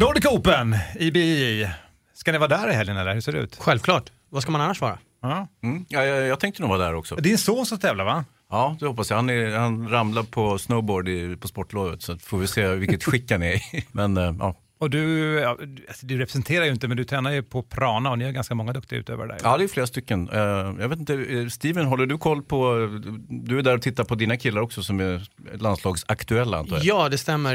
Nordic 0.00 0.26
Open 0.26 0.74
i. 1.00 1.66
Ska 2.14 2.32
ni 2.32 2.38
vara 2.38 2.48
där 2.48 2.70
i 2.70 2.72
helgen 2.72 2.96
eller 2.96 3.14
hur 3.14 3.20
ser 3.20 3.32
det 3.32 3.38
ut? 3.38 3.56
Självklart. 3.60 4.10
Vad 4.30 4.42
ska 4.42 4.52
man 4.52 4.60
annars 4.60 4.80
vara? 4.80 4.98
Ja. 5.28 5.48
Mm. 5.62 5.84
Ja, 5.88 6.04
jag, 6.04 6.26
jag 6.26 6.40
tänkte 6.40 6.62
nog 6.62 6.68
vara 6.70 6.78
där 6.84 6.94
också. 6.94 7.14
Din 7.16 7.38
son 7.38 7.66
som 7.66 7.78
tävlar 7.78 8.04
va? 8.04 8.24
Ja, 8.50 8.76
det 8.80 8.86
hoppas 8.86 9.10
jag. 9.10 9.16
Han, 9.16 9.30
är, 9.30 9.56
han 9.56 9.88
ramlar 9.88 10.22
på 10.22 10.58
snowboard 10.58 11.08
i, 11.08 11.36
på 11.36 11.48
sportlovet 11.48 12.02
så 12.02 12.18
får 12.18 12.38
vi 12.38 12.46
se 12.46 12.68
vilket 12.74 13.04
skick 13.10 13.30
han 13.30 13.42
är 13.42 13.54
i. 13.54 13.84
Men 13.92 14.16
eh, 14.16 14.34
ja. 14.38 14.54
Och 14.78 14.90
du, 14.90 15.32
ja, 15.40 15.56
du- 15.60 15.84
alltså, 15.88 16.06
du 16.06 16.18
representerar 16.18 16.64
ju 16.64 16.70
inte 16.70 16.88
men 16.88 16.96
du 16.96 17.04
tränar 17.04 17.30
ju 17.30 17.42
på 17.42 17.62
Prana 17.62 18.10
och 18.10 18.18
ni 18.18 18.24
har 18.24 18.32
ganska 18.32 18.54
många 18.54 18.72
duktiga 18.72 18.98
utövare 18.98 19.28
där. 19.28 19.38
ja, 19.42 19.56
det 19.56 19.64
är 19.64 19.68
flera 19.68 19.86
stycken. 19.86 20.28
Eh, 20.32 20.38
jag 20.80 20.88
vet 20.88 20.98
inte, 20.98 21.14
eh, 21.14 21.48
Steven, 21.48 21.86
håller 21.86 22.06
du 22.06 22.18
koll 22.18 22.42
på, 22.42 22.88
du 23.28 23.58
är 23.58 23.62
där 23.62 23.74
och 23.74 23.82
tittar 23.82 24.04
på 24.04 24.14
dina 24.14 24.36
killar 24.36 24.60
också 24.60 24.82
som 24.82 25.00
är 25.00 25.28
landslagsaktuella 25.58 26.58
antar 26.58 26.76
jag? 26.76 26.84
Ja, 26.84 27.08
det 27.08 27.18
stämmer. 27.18 27.54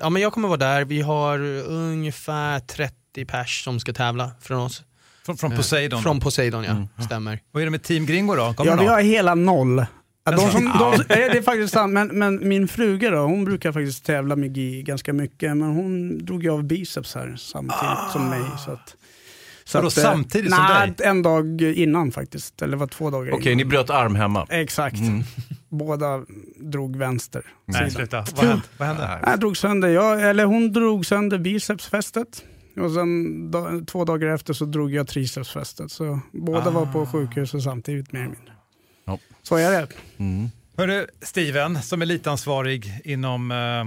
Ja, 0.00 0.10
men 0.10 0.22
jag 0.22 0.32
kommer 0.32 0.48
vara 0.48 0.58
där. 0.58 0.84
Vi 0.84 1.00
har 1.00 1.38
ungefär 1.68 2.60
30 2.60 2.94
pers 3.28 3.64
som 3.64 3.80
ska 3.80 3.92
tävla 3.92 4.30
från 4.40 4.58
oss. 4.60 4.82
Från, 5.28 5.36
från 5.36 5.52
Eh, 5.52 5.56
Poseidon? 5.56 6.02
Från 6.02 6.20
Poseidon, 6.20 6.64
ja. 6.64 7.04
Stämmer. 7.04 7.40
Vad 7.52 7.60
är 7.62 7.64
det 7.66 7.70
med 7.70 7.82
Team 7.82 8.06
Gringo 8.06 8.34
då? 8.34 8.54
Kommer 8.54 8.70
Ja, 8.70 8.76
vi 8.80 8.86
har 8.86 9.00
hela 9.00 9.34
noll. 9.34 9.86
De 10.24 10.50
som, 10.50 10.72
Ja. 10.80 10.94
de, 11.08 11.14
eh, 11.14 11.32
det 11.32 11.38
är 11.38 11.42
faktiskt 11.42 11.72
sant, 11.74 11.92
men, 11.92 12.08
men 12.08 12.48
min 12.48 12.68
fruga 12.68 13.10
då, 13.10 13.18
hon 13.18 13.44
brukar 13.44 13.72
faktiskt 13.72 14.04
tävla 14.04 14.36
med 14.36 14.56
GI 14.56 14.82
ganska 14.82 15.12
mycket, 15.12 15.56
men 15.56 15.68
hon 15.68 16.18
drog 16.24 16.42
ju 16.42 16.50
av 16.50 16.64
biceps 16.64 17.14
här 17.14 17.36
samtidigt 17.38 18.12
som 18.12 18.28
mig. 18.28 18.40
Så 18.64 18.70
att, 18.70 18.96
Vadå, 19.74 19.86
eh, 19.86 19.90
samtidigt 19.90 20.54
som 20.54 20.64
nej, 20.68 20.94
dig? 20.96 21.06
en 21.06 21.22
dag 21.22 21.62
innan 21.62 22.12
faktiskt, 22.12 22.62
eller 22.62 22.76
var 22.76 22.86
två 22.86 23.10
dagar 23.10 23.32
Okej, 23.32 23.46
innan. 23.52 23.56
ni 23.56 23.64
bröt 23.64 23.90
arm 23.90 24.14
hemma? 24.14 24.46
Exakt. 24.50 24.96
Mm. 24.98 25.22
Båda 25.68 26.22
drog 26.56 26.96
vänster. 26.96 27.42
Nej, 27.66 27.90
sluta. 27.90 28.24
Vad 28.36 28.44
hände? 28.46 28.62
Vad 28.76 28.88
hände? 28.88 29.18
Jag 29.26 29.40
drog 29.40 29.56
sönder, 29.56 29.88
jag, 29.88 30.30
eller 30.30 30.44
hon 30.44 30.72
drog 30.72 31.06
sönder 31.06 31.38
bicepsfästet. 31.38 32.44
Och 32.80 32.92
sen 32.92 33.50
da, 33.50 33.80
två 33.86 34.04
dagar 34.04 34.34
efter 34.34 34.52
så 34.52 34.64
drog 34.64 34.94
jag 34.94 35.08
tricepsfästet. 35.08 35.92
Så 35.92 36.20
båda 36.32 36.70
var 36.70 36.86
på 36.86 37.06
sjukhuset 37.06 37.62
samtidigt 37.62 38.12
mer 38.12 38.20
eller 38.20 38.30
mindre. 38.30 38.52
Ja. 39.04 39.18
Så 39.42 39.56
är 39.56 39.70
det. 39.70 39.88
Mm. 40.16 40.50
Hörru, 40.76 41.06
Steven, 41.22 41.82
som 41.82 42.02
är 42.02 42.06
elitansvarig 42.06 43.00
inom 43.04 43.50
eh, 43.50 43.84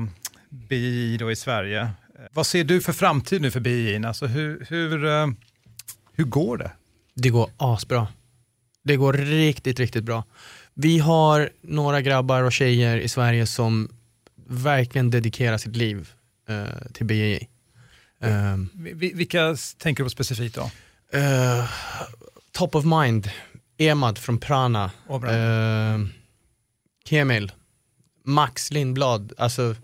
BJJ 0.49 1.17
då 1.17 1.31
i 1.31 1.35
Sverige. 1.35 1.89
Vad 2.33 2.47
ser 2.47 2.63
du 2.63 2.81
för 2.81 2.93
framtid 2.93 3.41
nu 3.41 3.51
för 3.51 3.59
BJJ? 3.59 4.05
Alltså 4.05 4.25
hur, 4.25 4.65
hur, 4.69 5.05
eh, 5.05 5.27
hur 6.13 6.23
går 6.23 6.57
det? 6.57 6.71
Det 7.15 7.29
går 7.29 7.49
asbra. 7.57 8.07
Det 8.83 8.95
går 8.95 9.13
riktigt, 9.13 9.79
riktigt 9.79 10.03
bra. 10.03 10.23
Vi 10.73 10.99
har 10.99 11.49
några 11.61 12.01
grabbar 12.01 12.43
och 12.43 12.51
tjejer 12.51 12.97
i 12.97 13.07
Sverige 13.07 13.45
som 13.45 13.89
verkligen 14.47 15.09
dedikerar 15.09 15.57
sitt 15.57 15.75
liv 15.75 16.09
eh, 16.49 16.91
till 16.93 17.05
BJJ. 17.05 17.47
Um, 18.21 18.69
Vi- 18.73 19.13
Vilka 19.13 19.55
tänker 19.77 20.03
du 20.03 20.05
på 20.05 20.09
specifikt 20.09 20.55
då? 20.55 20.71
Eh, 21.17 21.65
top 22.51 22.75
of 22.75 22.85
mind, 22.85 23.29
Emad 23.77 24.17
från 24.17 24.37
Prana. 24.37 24.91
Bra. 25.07 25.31
Eh, 25.31 25.99
Kemil, 27.05 27.51
Max 28.25 28.71
Lindblad. 28.71 29.33
Alltså, 29.37 29.75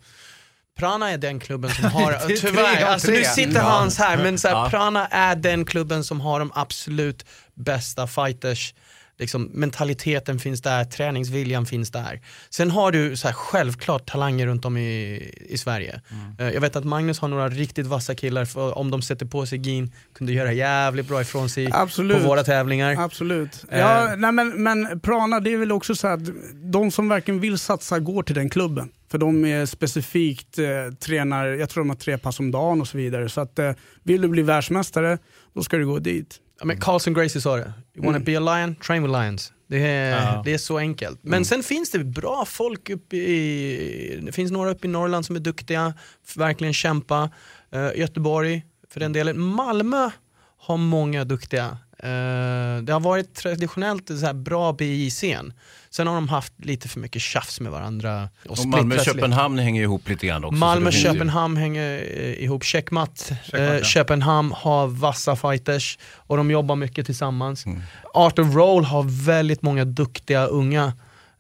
Prana 0.80 1.10
är 1.12 1.18
den 1.18 1.40
klubben 1.40 1.72
som 1.72 1.86
har, 1.86 2.14
tyvärr, 2.42 2.84
alltså, 2.86 3.12
nu 3.12 3.24
sitter. 3.24 3.62
Hans 3.62 3.98
här, 3.98 4.18
men 4.18 4.38
så 4.40 4.48
här, 4.48 4.56
Ja. 4.56 4.70
Prana 4.70 5.08
är 5.08 5.36
den 5.36 5.66
klubben 5.66 6.04
som 6.04 6.22
har 6.22 6.40
de 6.40 6.52
absolut 6.56 7.26
bästa 7.54 8.08
fighters. 8.08 8.74
Liksom, 9.20 9.50
mentaliteten 9.54 10.40
finns 10.40 10.62
där, 10.62 10.86
träningsviljan 10.86 11.66
finns 11.66 11.92
där. 11.92 12.22
Sen 12.50 12.72
har 12.72 12.92
du 12.92 13.18
så 13.18 13.28
här, 13.28 13.36
självklart 13.36 14.06
talanger 14.06 14.48
runt 14.48 14.66
om 14.66 14.78
i, 14.78 15.32
i 15.50 15.58
Sverige. 15.58 16.02
Eh, 16.40 16.50
jag 16.50 16.62
vet 16.62 16.76
att 16.76 16.84
Magnus 16.84 17.20
har 17.20 17.28
några 17.28 17.50
riktigt 17.50 17.86
vassa 17.86 18.16
killar, 18.16 18.46
för 18.46 18.78
om 18.78 18.92
de 18.92 19.02
sätter 19.02 19.26
på 19.26 19.46
sig 19.46 19.58
gin 19.58 19.94
kunde 20.14 20.34
göra 20.34 20.54
jävligt 20.54 21.08
bra 21.08 21.22
ifrån 21.22 21.50
sig 21.50 21.70
Absolut. 21.72 22.18
på 22.18 22.28
våra 22.28 22.44
tävlingar. 22.44 22.96
Absolut. 23.00 23.66
Eh. 23.70 23.80
Ja, 23.80 24.16
nej, 24.18 24.32
men, 24.32 24.64
men 24.64 25.00
Prana, 25.00 25.40
det 25.40 25.54
är 25.54 25.58
väl 25.58 25.72
också 25.72 25.96
så 25.96 26.08
att 26.08 26.20
de 26.54 26.92
som 26.92 27.10
verkligen 27.10 27.40
vill 27.40 27.58
satsa 27.58 28.00
går 28.00 28.24
till 28.24 28.36
den 28.36 28.50
klubben. 28.50 28.90
För 29.12 29.18
de 29.18 29.46
är 29.46 29.66
specifikt 29.66 30.60
eh, 30.60 30.66
tränar, 31.00 31.46
jag 31.46 31.70
tror 31.70 31.84
de 31.84 31.90
har 31.90 31.96
tre 31.96 32.18
pass 32.18 32.40
om 32.40 32.52
dagen 32.52 32.82
och 32.82 32.88
så 32.88 32.98
vidare. 32.98 33.30
Så 33.30 33.42
att 33.42 33.60
eh, 33.60 33.72
vill 34.04 34.22
du 34.22 34.28
bli 34.28 34.42
världsmästare, 34.42 35.18
då 35.54 35.64
ska 35.64 35.78
du 35.78 35.86
gå 35.86 36.00
dit. 36.00 36.40
Ja, 36.60 36.66
men 36.66 36.80
Carlson 36.80 37.14
Gracie 37.14 37.42
sa 37.42 37.56
det, 37.56 37.74
you 37.96 38.06
wanna 38.06 38.18
Mm. 38.18 38.24
be 38.24 38.38
a 38.38 38.40
lion, 38.40 38.76
train 38.76 39.04
with 39.04 39.12
lions. 39.22 39.54
Det 39.70 39.78
är, 39.88 40.12
Ja. 40.22 40.42
det 40.46 40.54
är 40.54 40.58
så 40.58 40.78
enkelt. 40.78 41.20
Men 41.24 41.34
Mm. 41.34 41.46
sen 41.46 41.64
finns 41.64 41.92
det 41.92 42.00
bra 42.04 42.46
folk 42.48 42.90
uppe 42.90 43.16
i, 43.18 44.20
det 44.24 44.32
finns 44.32 44.52
några 44.52 44.72
uppe 44.72 44.88
i 44.88 44.90
Norrland 44.90 45.26
som 45.26 45.36
är 45.36 45.40
duktiga, 45.40 45.94
verkligen 46.36 46.74
kämpa. 46.74 47.30
Eh, 47.72 47.90
Göteborg 48.00 48.66
för 48.90 49.00
den 49.00 49.14
delen. 49.14 49.40
Malmö 49.40 50.10
har 50.58 50.78
många 50.78 51.24
duktiga. 51.26 51.78
Eh, 52.04 52.84
det 52.84 52.94
har 52.94 53.00
varit 53.00 53.36
traditionellt 53.36 54.08
så 54.08 54.26
här 54.26 54.34
bra 54.34 54.74
BI-scen. 54.74 55.54
Sen 55.90 56.08
har 56.08 56.16
de 56.16 56.30
haft 56.30 56.54
lite 56.58 56.88
för 56.90 57.00
mycket 57.00 57.22
tjafs 57.22 57.60
med 57.60 57.72
varandra. 57.72 58.30
Och, 58.46 58.60
Och. 58.60 58.66
Malmö-Köpenhamn 58.66 59.60
hänger 59.60 59.82
ihop 59.82 60.10
lite 60.10 60.28
grann 60.28 60.44
också. 60.44 60.50
så 60.50 60.56
det 60.56 60.60
Malmö 60.60 60.92
finns 60.92 61.06
ju- 61.06 61.12
Köpenhamn 61.14 61.58
hänger 61.58 61.92
eh, 62.18 62.44
ihop. 62.44 62.64
Checkmatt. 62.64 63.20
Checkmatt, 63.44 63.54
Eh, 63.62 63.76
ja. 63.78 63.84
Köpenhamn 63.84 64.52
har 64.52 64.88
vassa 64.88 65.36
fighters 65.36 65.98
och 66.16 66.38
de 66.38 66.52
jobbar 66.52 66.76
mycket 66.76 67.06
tillsammans. 67.06 67.66
Mm. 67.66 67.82
Art 68.14 68.40
of 68.40 68.56
Roll 68.56 68.84
har 68.86 69.26
väldigt 69.26 69.62
många 69.62 69.86
duktiga 69.86 70.46
unga 70.46 70.94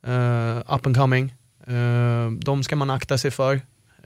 eh, 0.07 0.57
up 0.75 0.85
and 0.85 0.97
coming. 0.97 1.33
Eh, 1.67 2.31
de 2.41 2.63
ska 2.63 2.75
man 2.75 2.89
akta 2.89 3.17
sig 3.17 3.31
för. 3.31 3.53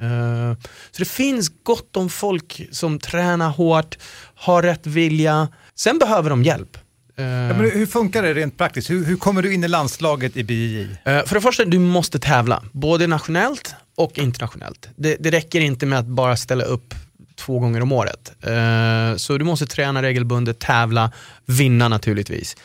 Eh, 0.01 0.53
så 0.91 0.97
det 0.99 1.05
finns 1.07 1.51
gott 1.63 1.97
om 1.97 2.09
folk 2.09 2.67
som 2.71 2.99
tränar 2.99 3.49
hårt, 3.49 3.97
har 4.35 4.63
rätt 4.63 4.87
vilja. 4.87 5.47
Sen 5.75 5.97
behöver 5.99 6.29
de 6.29 6.43
hjälp. 6.43 6.77
Eh, 7.17 7.25
Ja, 7.25 7.47
men 7.53 7.71
hur 7.71 7.85
funkar 7.85 8.23
det 8.23 8.33
rent 8.33 8.57
praktiskt? 8.57 8.89
Hur, 8.89 9.05
hur 9.05 9.15
kommer 9.17 9.41
du 9.41 9.53
in 9.53 9.63
i 9.63 9.67
landslaget 9.67 10.37
i 10.37 10.43
BJJ? 10.43 10.81
Eh, 11.05 11.23
För 11.25 11.35
det 11.35 11.41
första, 11.41 11.65
du 11.65 11.79
måste 11.79 12.19
tävla. 12.19 12.63
Både 12.71 13.07
nationellt 13.07 13.75
och 13.95 14.17
internationellt. 14.19 14.89
Det, 14.95 15.15
det 15.19 15.31
räcker 15.31 15.61
inte 15.61 15.85
med 15.85 15.99
att 15.99 16.05
bara 16.05 16.37
ställa 16.37 16.63
upp 16.63 16.93
två 17.35 17.59
gånger 17.59 17.81
om 17.81 17.91
året. 17.91 18.31
Eh, 18.41 19.17
Så 19.17 19.37
du 19.37 19.45
måste 19.45 19.65
träna 19.65 20.01
regelbundet, 20.01 20.59
tävla, 20.59 21.11
vinna 21.45 21.87
naturligtvis. 21.87 22.55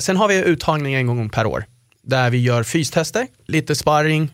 Sen 0.00 0.16
har 0.16 0.28
vi 0.28 0.34
uttagning 0.44 0.94
en 0.94 1.06
gång 1.06 1.30
per 1.30 1.46
år. 1.46 1.64
Där 2.02 2.30
vi 2.30 2.38
gör 2.38 2.62
fystester, 2.62 3.26
lite 3.46 3.74
sparring, 3.74 4.28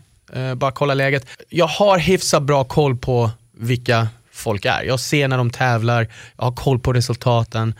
bara 0.57 0.73
kolla 0.73 0.95
läget. 0.95 1.27
Jag 1.49 1.67
har 1.67 1.99
hyfsat 1.99 2.43
bra 2.43 2.65
koll 2.65 2.97
på 2.97 3.31
vilka 3.59 4.09
folk 4.37 4.65
är. 4.65 4.83
Jag 4.83 5.01
ser 5.01 5.29
när 5.29 5.39
de 5.39 5.51
tävlar, 5.51 6.09
jag 6.37 6.45
har 6.45 6.53
koll 6.53 6.79
på 6.79 6.93
resultaten. 6.93 7.75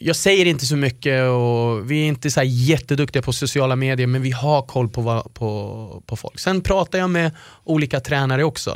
Jag 0.00 0.16
säger 0.16 0.46
inte 0.46 0.66
så 0.66 0.76
mycket 0.76 1.28
och 1.28 1.90
vi 1.90 2.02
är 2.02 2.06
inte 2.06 2.30
så 2.30 2.40
här 2.40 2.46
jätteduktiga 2.46 3.22
på 3.22 3.32
sociala 3.32 3.76
medier 3.76 4.06
men 4.06 4.22
vi 4.22 4.30
har 4.30 4.62
koll 4.62 4.88
på, 4.88 5.30
på, 5.34 6.02
på 6.06 6.16
folk. 6.16 6.38
Sen 6.38 6.60
pratar 6.60 6.98
jag 6.98 7.10
med 7.10 7.30
olika 7.64 8.00
tränare 8.00 8.44
också. 8.44 8.70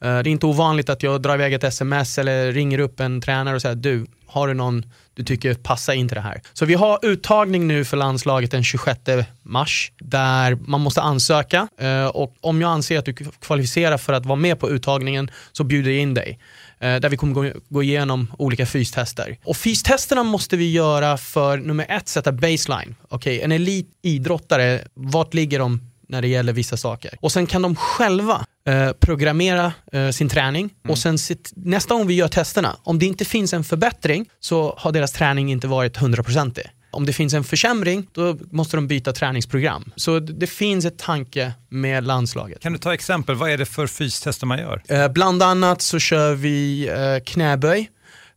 det 0.00 0.08
är 0.08 0.28
inte 0.28 0.46
ovanligt 0.46 0.88
att 0.88 1.02
jag 1.02 1.22
drar 1.22 1.34
iväg 1.34 1.52
ett 1.54 1.64
sms 1.64 2.18
eller 2.18 2.52
ringer 2.52 2.78
upp 2.78 3.00
en 3.00 3.20
tränare 3.20 3.54
och 3.54 3.62
säger 3.62 3.76
du, 3.76 4.06
har 4.26 4.48
du 4.48 4.54
någon 4.54 4.84
du 5.14 5.22
tycker 5.22 5.54
passar 5.54 5.92
in 5.92 6.08
till 6.08 6.14
det 6.14 6.20
här? 6.20 6.40
Så 6.52 6.64
vi 6.64 6.74
har 6.74 6.98
uttagning 7.02 7.66
nu 7.66 7.84
för 7.84 7.96
landslaget 7.96 8.50
den 8.50 8.64
26 8.64 9.00
mars 9.42 9.92
där 9.98 10.54
man 10.54 10.80
måste 10.80 11.02
ansöka 11.02 11.68
eh, 11.78 12.06
och 12.06 12.36
om 12.40 12.60
jag 12.60 12.70
anser 12.70 12.98
att 12.98 13.04
du 13.04 13.14
kvalificerar 13.40 13.98
för 13.98 14.12
att 14.12 14.26
vara 14.26 14.36
med 14.36 14.60
på 14.60 14.70
uttagningen 14.70 15.30
så 15.52 15.64
bjuder 15.64 15.90
jag 15.90 16.00
in 16.00 16.14
dig. 16.14 16.38
Eh, 16.82 17.00
Där 17.00 17.08
vi 17.08 17.16
kommer 17.16 17.54
gå, 17.68 17.82
igenom 17.82 18.32
olika 18.38 18.66
fystester. 18.66 19.38
Och 19.44 19.56
fystesterna 19.56 20.22
måste 20.22 20.56
vi 20.56 20.72
göra 20.72 21.16
för 21.16 21.58
nummer 21.58 21.86
ett, 21.88 22.08
sätta 22.08 22.32
baseline. 22.32 22.94
Okej, 23.08 23.40
en 23.40 23.52
elitidrottare, 23.52 24.80
vart 24.94 25.34
ligger 25.34 25.58
de 25.58 25.80
när 26.08 26.22
det 26.22 26.28
gäller 26.28 26.52
vissa 26.52 26.76
saker? 26.76 27.18
Och 27.20 27.32
sen 27.32 27.46
kan 27.46 27.62
de 27.62 27.76
själva 27.76 28.44
eh, 28.66 28.92
programmera 28.92 29.72
eh, 29.92 30.10
sin 30.10 30.28
träning 30.28 30.70
och 30.88 30.98
sen 30.98 31.18
sitt, 31.18 31.52
nästa 31.56 31.94
gång 31.94 32.06
vi 32.06 32.14
gör 32.14 32.28
testerna, 32.28 32.76
om 32.82 32.98
det 32.98 33.06
inte 33.06 33.24
finns 33.24 33.52
en 33.52 33.64
förbättring 33.64 34.28
så 34.40 34.74
har 34.78 34.92
deras 34.92 35.12
träning 35.12 35.52
inte 35.52 35.66
varit 35.66 35.98
100%. 35.98 36.58
Om 36.92 37.06
det 37.06 37.12
finns 37.12 37.34
en 37.34 37.44
försämring, 37.44 38.06
då 38.12 38.38
måste 38.50 38.76
de 38.76 38.86
byta 38.86 39.12
träningsprogram. 39.12 39.92
Så 39.96 40.18
det, 40.18 40.46
finns 40.46 40.84
ett 40.84 40.98
tanke 40.98 41.52
med 41.68 42.04
landslaget. 42.04 42.62
Kan 42.62 42.72
du 42.72 42.78
ta 42.78 42.94
exempel, 42.94 43.34
vad 43.34 43.50
är 43.50 43.58
det 43.58 43.66
för 43.66 43.86
fystester 43.86 44.46
man 44.46 44.58
gör? 44.58 44.82
Eh, 44.88 45.08
bland 45.08 45.42
annat 45.42 45.82
så 45.82 45.98
kör 45.98 46.34
vi 46.34 46.88
eh, 46.88 47.24
knäböj, 47.24 47.90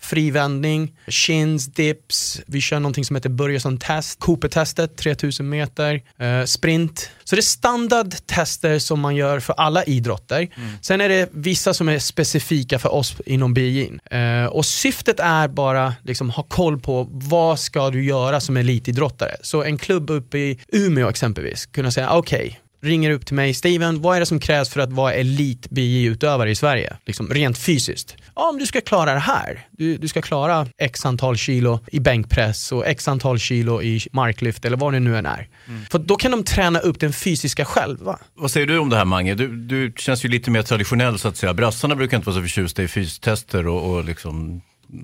frivändning, 0.05 0.93
chins, 1.07 1.65
dips, 1.65 2.41
vi 2.45 2.61
kör 2.61 2.79
någonting 2.79 3.05
som 3.05 3.15
heter 3.15 3.29
Börjesson 3.29 3.77
test, 3.77 4.19
Cooper-testet, 4.19 4.97
3000 4.97 5.49
meter, 5.49 6.01
eh, 6.19 6.45
sprint. 6.45 7.09
Så 7.23 7.35
det 7.35 7.39
är 7.39 7.43
standardtester 7.43 8.79
som 8.79 8.99
man 8.99 9.15
gör 9.15 9.39
för 9.39 9.53
alla 9.53 9.83
idrotter. 9.83 10.47
Sen 10.81 11.01
är 11.01 11.09
det 11.09 11.29
vissa 11.31 11.73
som 11.73 11.89
är 11.89 11.99
specifika 11.99 12.79
för 12.79 12.93
oss 12.93 13.15
inom 13.25 13.55
BJ'n. 13.55 13.99
Eh, 14.43 14.47
och 14.47 14.65
syftet 14.65 15.19
är 15.19 15.47
bara 15.47 15.93
liksom 16.03 16.29
ha 16.29 16.43
koll 16.43 16.79
på 16.79 17.07
vad 17.11 17.59
ska 17.59 17.89
du 17.89 18.05
göra 18.05 18.39
som 18.39 18.57
elitidrottare. 18.57 19.35
Så 19.41 19.63
en 19.63 19.77
klubb 19.77 20.09
uppe 20.09 20.37
i 20.37 20.59
Umeå 20.71 21.09
exempelvis, 21.09 21.65
kunna 21.65 21.91
säga 21.91 22.09
okej, 22.09 22.59
ringer 22.86 23.11
upp 23.11 23.25
till 23.25 23.36
mig, 23.36 23.53
Steven, 23.53 24.01
vad 24.01 24.15
är 24.15 24.19
det 24.19 24.25
som 24.25 24.39
krävs 24.39 24.69
för 24.69 24.79
att 24.79 24.91
vara 24.91 25.13
elit 25.13 25.69
BJ-utövare 25.69 26.51
i 26.51 26.55
Sverige? 26.55 26.97
Liksom, 27.05 27.29
rent 27.29 27.57
fysiskt. 27.57 28.15
Ja, 28.36 28.49
om 28.49 28.59
du 28.59 28.65
ska 28.65 28.81
klara 28.81 29.13
det 29.13 29.19
här. 29.19 29.67
Du, 29.71 29.97
du 29.97 30.07
ska 30.07 30.21
klara 30.21 30.67
x 30.77 31.05
antal 31.05 31.38
kilo 31.38 31.79
i 31.91 31.99
bänkpress 31.99 32.71
och 32.71 32.88
x 32.88 33.07
antal 33.07 33.39
kilo 33.39 33.81
i 33.81 34.01
marklyft 34.11 34.65
eller 34.65 34.77
vad 34.77 34.93
det 34.93 34.99
nu 34.99 35.17
än 35.17 35.25
är. 35.25 35.47
För 35.89 35.99
då 35.99 36.15
kan 36.15 36.31
de 36.31 36.43
träna 36.43 36.79
upp 36.79 36.99
den 36.99 37.13
fysiska 37.13 37.65
själva. 37.65 38.19
Vad 38.36 38.51
säger 38.51 38.67
du 38.67 38.77
om 38.77 38.89
det 38.89 38.97
här 38.97 39.05
Mange? 39.05 39.36
Du, 39.36 39.47
du 39.47 39.93
känns 39.97 40.25
ju 40.25 40.29
lite 40.29 40.51
mer 40.51 40.61
traditionell 40.61 41.19
så 41.19 41.27
att 41.27 41.38
säga. 41.38 41.53
Brassarna 41.53 41.95
brukar 41.95 42.17
inte 42.17 42.29
vara 42.29 42.36
så 42.36 42.41
förtjusta 42.41 42.83
i 42.83 42.88
fystester 42.88 43.67
och, 43.67 43.95
och 43.95 44.05
liksom 44.05 44.61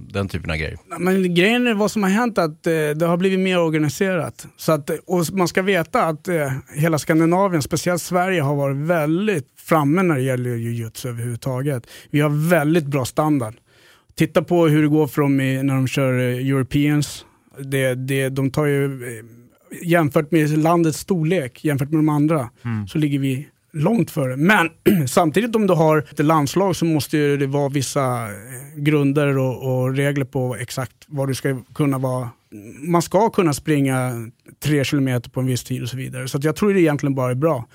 den 0.09 0.27
typen 0.27 0.51
av 0.51 0.57
grejer. 0.57 0.77
Men 0.99 1.35
grejen 1.35 1.67
är 1.67 1.73
vad 1.73 1.91
som 1.91 2.03
har 2.03 2.09
hänt 2.09 2.37
att 2.37 2.67
eh, 2.67 2.73
det 2.95 3.05
har 3.05 3.17
blivit 3.17 3.39
mer 3.39 3.59
organiserat. 3.59 4.47
Så 4.57 4.71
att, 4.71 4.89
och 5.05 5.25
man 5.33 5.47
ska 5.47 5.61
veta 5.61 6.03
att 6.05 6.27
eh, 6.27 6.51
hela 6.75 6.97
Skandinavien, 6.99 7.61
speciellt 7.61 8.01
Sverige, 8.01 8.41
har 8.41 8.55
varit 8.55 8.77
väldigt 8.77 9.47
framme 9.57 10.03
när 10.03 10.15
det 10.15 10.21
gäller 10.21 10.55
jujutsu 10.55 11.09
överhuvudtaget. 11.09 11.87
Vi 12.09 12.19
har 12.19 12.49
väldigt 12.49 12.85
bra 12.85 13.05
standard. 13.05 13.53
Titta 14.15 14.43
på 14.43 14.67
hur 14.67 14.81
det 14.81 14.87
går 14.87 15.07
för 15.07 15.21
dem 15.21 15.41
i, 15.41 15.63
när 15.63 15.75
de 15.75 15.87
kör 15.87 16.19
eh, 16.19 16.47
Europeans. 16.47 17.25
Det, 17.59 17.95
det, 17.95 18.29
de 18.29 18.51
tar 18.51 18.65
ju, 18.65 18.85
eh, 18.85 19.25
jämfört 19.83 20.31
med 20.31 20.57
landets 20.57 20.99
storlek, 20.99 21.63
jämfört 21.65 21.89
med 21.89 21.99
de 21.99 22.09
andra, 22.09 22.49
Mm. 22.65 22.87
så 22.87 22.97
ligger 22.97 23.19
vi 23.19 23.47
långt 23.74 24.11
före. 24.11 24.38
Men 24.38 24.69
samtidigt 25.07 25.55
om 25.55 25.67
du 25.67 25.74
har 25.74 25.97
ett 25.97 26.26
landslag 26.26 26.76
så 26.76 26.86
måste 26.86 27.17
ju 27.17 27.38
det 27.38 27.47
vara 27.47 27.69
vissa 27.69 28.26
eh, 28.26 28.32
grunder 28.76 29.38
och, 29.38 29.63
och 29.63 29.95
regler 29.95 30.26
på 30.26 30.55
exakt 30.55 30.95
vad 31.07 31.28
du 31.28 31.36
ska 31.36 31.61
kunna 31.76 31.97
vara. 31.97 32.30
Man 32.80 33.01
ska 33.01 33.30
kunna 33.30 33.53
springa 33.53 34.11
tre 34.63 34.84
kilometer 34.84 35.30
på 35.30 35.39
en 35.39 35.45
viss 35.45 35.63
tid 35.63 35.82
och 35.82 35.89
så 35.89 35.97
vidare. 35.97 36.28
Så 36.28 36.38
att 36.38 36.43
jag 36.43 36.55
tror 36.55 36.74
det 36.74 36.82
egentligen 36.82 37.15
bara 37.15 37.32
är 37.32 37.36
bra. 37.36 37.67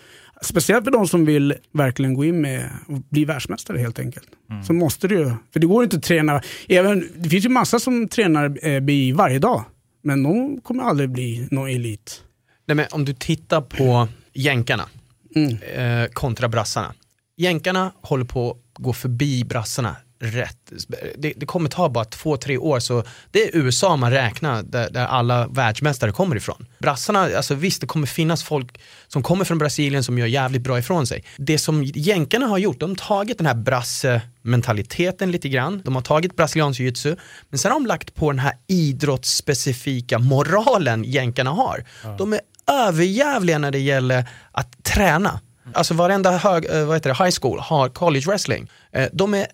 Speciellt 0.43 0.85
för 0.85 0.91
de 0.91 1.09
som 1.09 1.25
vill 1.25 1.55
verkligen 1.73 2.15
gå 2.15 2.25
in 2.25 2.41
med 2.41 2.71
och 2.89 3.01
bli 3.11 3.25
världsmästare 3.25 3.79
helt 3.79 3.99
enkelt. 3.99 4.29
Så 4.67 4.73
måste 4.73 5.07
ju, 5.07 5.33
för 5.53 5.61
det 5.61 5.67
går 5.67 5.85
inte 5.85 5.97
att 5.97 6.03
träna, 6.03 6.41
även, 6.69 7.09
det 7.15 7.29
finns 7.29 7.45
ju 7.45 7.49
massa 7.49 7.79
som 7.79 8.09
tränar 8.09 8.67
eh, 8.67 8.81
BI 8.81 9.13
varje 9.13 9.39
dag. 9.39 9.65
Men 10.03 10.23
de 10.23 10.61
kommer 10.61 10.83
aldrig 10.83 11.11
bli 11.11 11.49
någon 11.51 11.69
elit. 11.69 12.23
Nej, 12.67 12.75
men 12.75 12.87
om 12.91 13.05
du 13.05 13.15
tittar 13.15 13.61
på 13.61 14.09
jänkarna 14.33 14.89
eh, 15.37 16.07
kontra 16.13 16.49
brassarna. 16.49 16.95
Jänkarna 17.37 17.93
håller 18.03 18.25
på 18.25 18.51
att 18.51 18.83
gå 18.83 18.93
förbi 18.93 19.45
brassarna 19.45 19.97
rätt. 20.19 20.73
Det, 21.19 21.33
det 21.37 21.47
kommer 21.47 21.69
ta 21.69 21.89
bara 21.89 22.05
två, 22.05 22.37
tre 22.37 22.59
år 22.59 22.81
så 22.81 23.05
det 23.31 23.43
är 23.43 23.57
USA 23.57 23.97
man 23.97 24.11
räknar 24.11 24.63
där, 24.63 24.91
där 24.91 25.07
alla 25.07 25.49
världsmästare 25.49 26.13
kommer 26.13 26.37
ifrån. 26.37 26.67
Brassarna, 26.79 27.21
alltså 27.21 27.55
visst 27.55 27.81
det 27.81 27.87
kommer 27.87 28.07
finnas 28.07 28.45
folk 28.45 28.81
som 29.07 29.23
kommer 29.23 29.45
från 29.45 29.59
Brasilien 29.59 30.05
som 30.05 30.19
gör 30.19 30.27
jävligt 30.27 30.63
bra 30.63 30.79
ifrån 30.79 31.07
sig. 31.07 31.25
Det 31.37 31.59
som 31.59 31.85
jänkarna 31.85 32.47
har 32.47 32.59
gjort, 32.59 32.81
de 32.81 32.91
har 32.91 32.97
tagit 32.97 33.39
den 33.39 33.47
här 33.47 33.55
brasse-mentaliteten 33.55 35.31
lite 35.31 35.49
grann. 35.49 35.83
De 35.85 35.95
har 35.95 36.03
tagit 36.03 36.37
brasiliansk 36.37 36.81
jiu-jitsu 36.81 37.17
men 37.49 37.59
sen 37.59 37.73
har 37.73 37.81
de 37.81 37.87
lagt 37.87 38.15
på 38.15 38.33
den 38.33 38.39
här 38.39 38.53
idrottsspecifika 38.67 40.19
moralen 40.19 41.05
jänkarna 41.05 41.51
har. 41.51 41.85
De 42.19 42.33
är 42.33 42.41
överjävliga 42.71 43.59
när 43.59 43.71
det 43.71 43.79
gäller 43.79 44.29
att 44.53 44.85
träna. 44.85 45.41
Alltså 45.73 45.95
varenda 45.95 46.37
hög, 46.37 46.65
eh, 46.65 46.85
vad 46.85 46.97
heter 46.97 47.11
det, 47.11 47.25
high 47.25 47.37
school 47.41 47.61
har 47.61 47.89
college 47.89 48.27
wrestling. 48.27 48.71
Eh, 48.93 49.09
De 49.13 49.35
är 49.35 49.47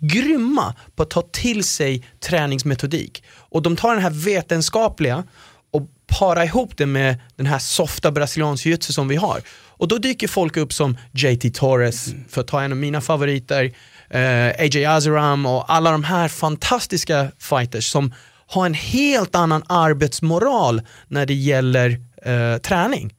grymma 0.00 0.74
på 0.96 1.02
att 1.02 1.10
ta 1.10 1.22
till 1.22 1.64
sig 1.64 2.06
träningsmetodik. 2.20 3.24
Och 3.36 3.62
de 3.62 3.76
tar 3.76 3.94
den 3.94 4.02
här 4.02 4.10
vetenskapliga 4.10 5.24
och 5.72 5.82
para 6.18 6.44
ihop 6.44 6.76
det 6.76 6.86
med 6.86 7.16
den 7.36 7.46
här 7.46 7.58
softa 7.58 8.10
brasiliansk 8.10 8.66
jiu 8.66 8.76
som 8.80 9.08
vi 9.08 9.16
har. 9.16 9.40
Och 9.68 9.88
då 9.88 9.98
dyker 9.98 10.28
folk 10.28 10.56
upp 10.56 10.72
som 10.72 10.96
JT 11.12 11.50
Torres, 11.54 12.14
för 12.28 12.40
att 12.40 12.46
ta 12.46 12.62
en 12.62 12.72
av 12.72 12.78
mina 12.78 13.00
favoriter, 13.00 13.72
eh, 14.10 14.46
AJ 14.46 14.84
Azeram 14.84 15.46
och 15.46 15.72
alla 15.72 15.90
de 15.90 16.04
här 16.04 16.28
fantastiska 16.28 17.32
fighters 17.38 17.90
som 17.90 18.14
har 18.46 18.66
en 18.66 18.74
helt 18.74 19.34
annan 19.34 19.62
arbetsmoral 19.66 20.82
när 21.08 21.26
det 21.26 21.34
gäller 21.34 22.00
eh, 22.22 22.58
träning 22.58 23.12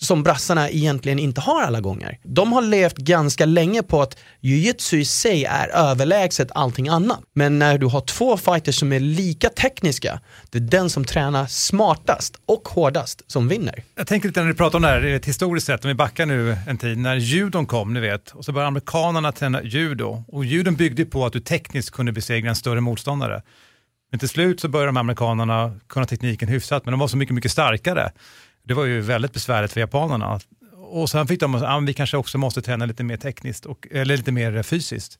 som 0.00 0.22
brassarna 0.22 0.70
egentligen 0.70 1.18
inte 1.18 1.40
har 1.40 1.62
alla 1.62 1.80
gånger. 1.80 2.18
De 2.22 2.52
har 2.52 2.62
levt 2.62 2.96
ganska 2.96 3.46
länge 3.46 3.82
på 3.82 4.02
att 4.02 4.18
jujutsu 4.40 4.98
i 4.98 5.04
sig 5.04 5.44
är 5.44 5.68
överlägset 5.68 6.48
allting 6.54 6.88
annat. 6.88 7.20
Men 7.34 7.58
när 7.58 7.78
du 7.78 7.86
har 7.86 8.00
två 8.00 8.36
fighters 8.36 8.78
som 8.78 8.92
är 8.92 9.00
lika 9.00 9.48
tekniska, 9.48 10.20
det 10.50 10.58
är 10.58 10.62
den 10.62 10.90
som 10.90 11.04
tränar 11.04 11.46
smartast 11.46 12.36
och 12.46 12.68
hårdast 12.68 13.22
som 13.26 13.48
vinner. 13.48 13.82
Jag 13.96 14.06
tänker 14.06 14.28
lite 14.28 14.40
när 14.40 14.48
du 14.48 14.54
pratar 14.54 14.78
om 14.78 14.82
det 14.82 14.88
här, 14.88 15.04
ett 15.04 15.26
historiskt 15.26 15.66
sett, 15.66 15.84
om 15.84 15.88
vi 15.88 15.94
backar 15.94 16.26
nu 16.26 16.56
en 16.66 16.78
tid, 16.78 16.98
när 16.98 17.16
judon 17.16 17.66
kom, 17.66 17.94
ni 17.94 18.00
vet, 18.00 18.30
och 18.30 18.44
så 18.44 18.52
började 18.52 18.68
amerikanerna 18.68 19.32
träna 19.32 19.62
judo. 19.62 20.24
Och 20.28 20.44
judon 20.44 20.74
byggde 20.74 21.04
på 21.04 21.26
att 21.26 21.32
du 21.32 21.40
tekniskt 21.40 21.90
kunde 21.90 22.12
besegra 22.12 22.48
en 22.48 22.56
större 22.56 22.80
motståndare. 22.80 23.42
Men 24.10 24.18
till 24.18 24.28
slut 24.28 24.60
så 24.60 24.68
började 24.68 24.88
de 24.88 24.96
amerikanerna 24.96 25.74
kunna 25.88 26.06
tekniken 26.06 26.48
hyfsat, 26.48 26.84
men 26.84 26.92
de 26.92 27.00
var 27.00 27.08
så 27.08 27.16
mycket, 27.16 27.34
mycket 27.34 27.50
starkare. 27.50 28.10
Det 28.68 28.74
var 28.74 28.84
ju 28.84 29.00
väldigt 29.00 29.32
besvärligt 29.32 29.72
för 29.72 29.80
japanerna. 29.80 30.40
Och 30.76 31.10
sen 31.10 31.26
fick 31.26 31.40
de, 31.40 31.54
ah, 31.54 31.80
vi 31.80 31.94
kanske 31.94 32.16
också 32.16 32.38
måste 32.38 32.62
träna 32.62 32.86
lite 32.86 33.04
mer 33.04 33.16
tekniskt, 33.16 33.66
och, 33.66 33.86
eller 33.90 34.16
lite 34.16 34.32
mer 34.32 34.62
fysiskt. 34.62 35.18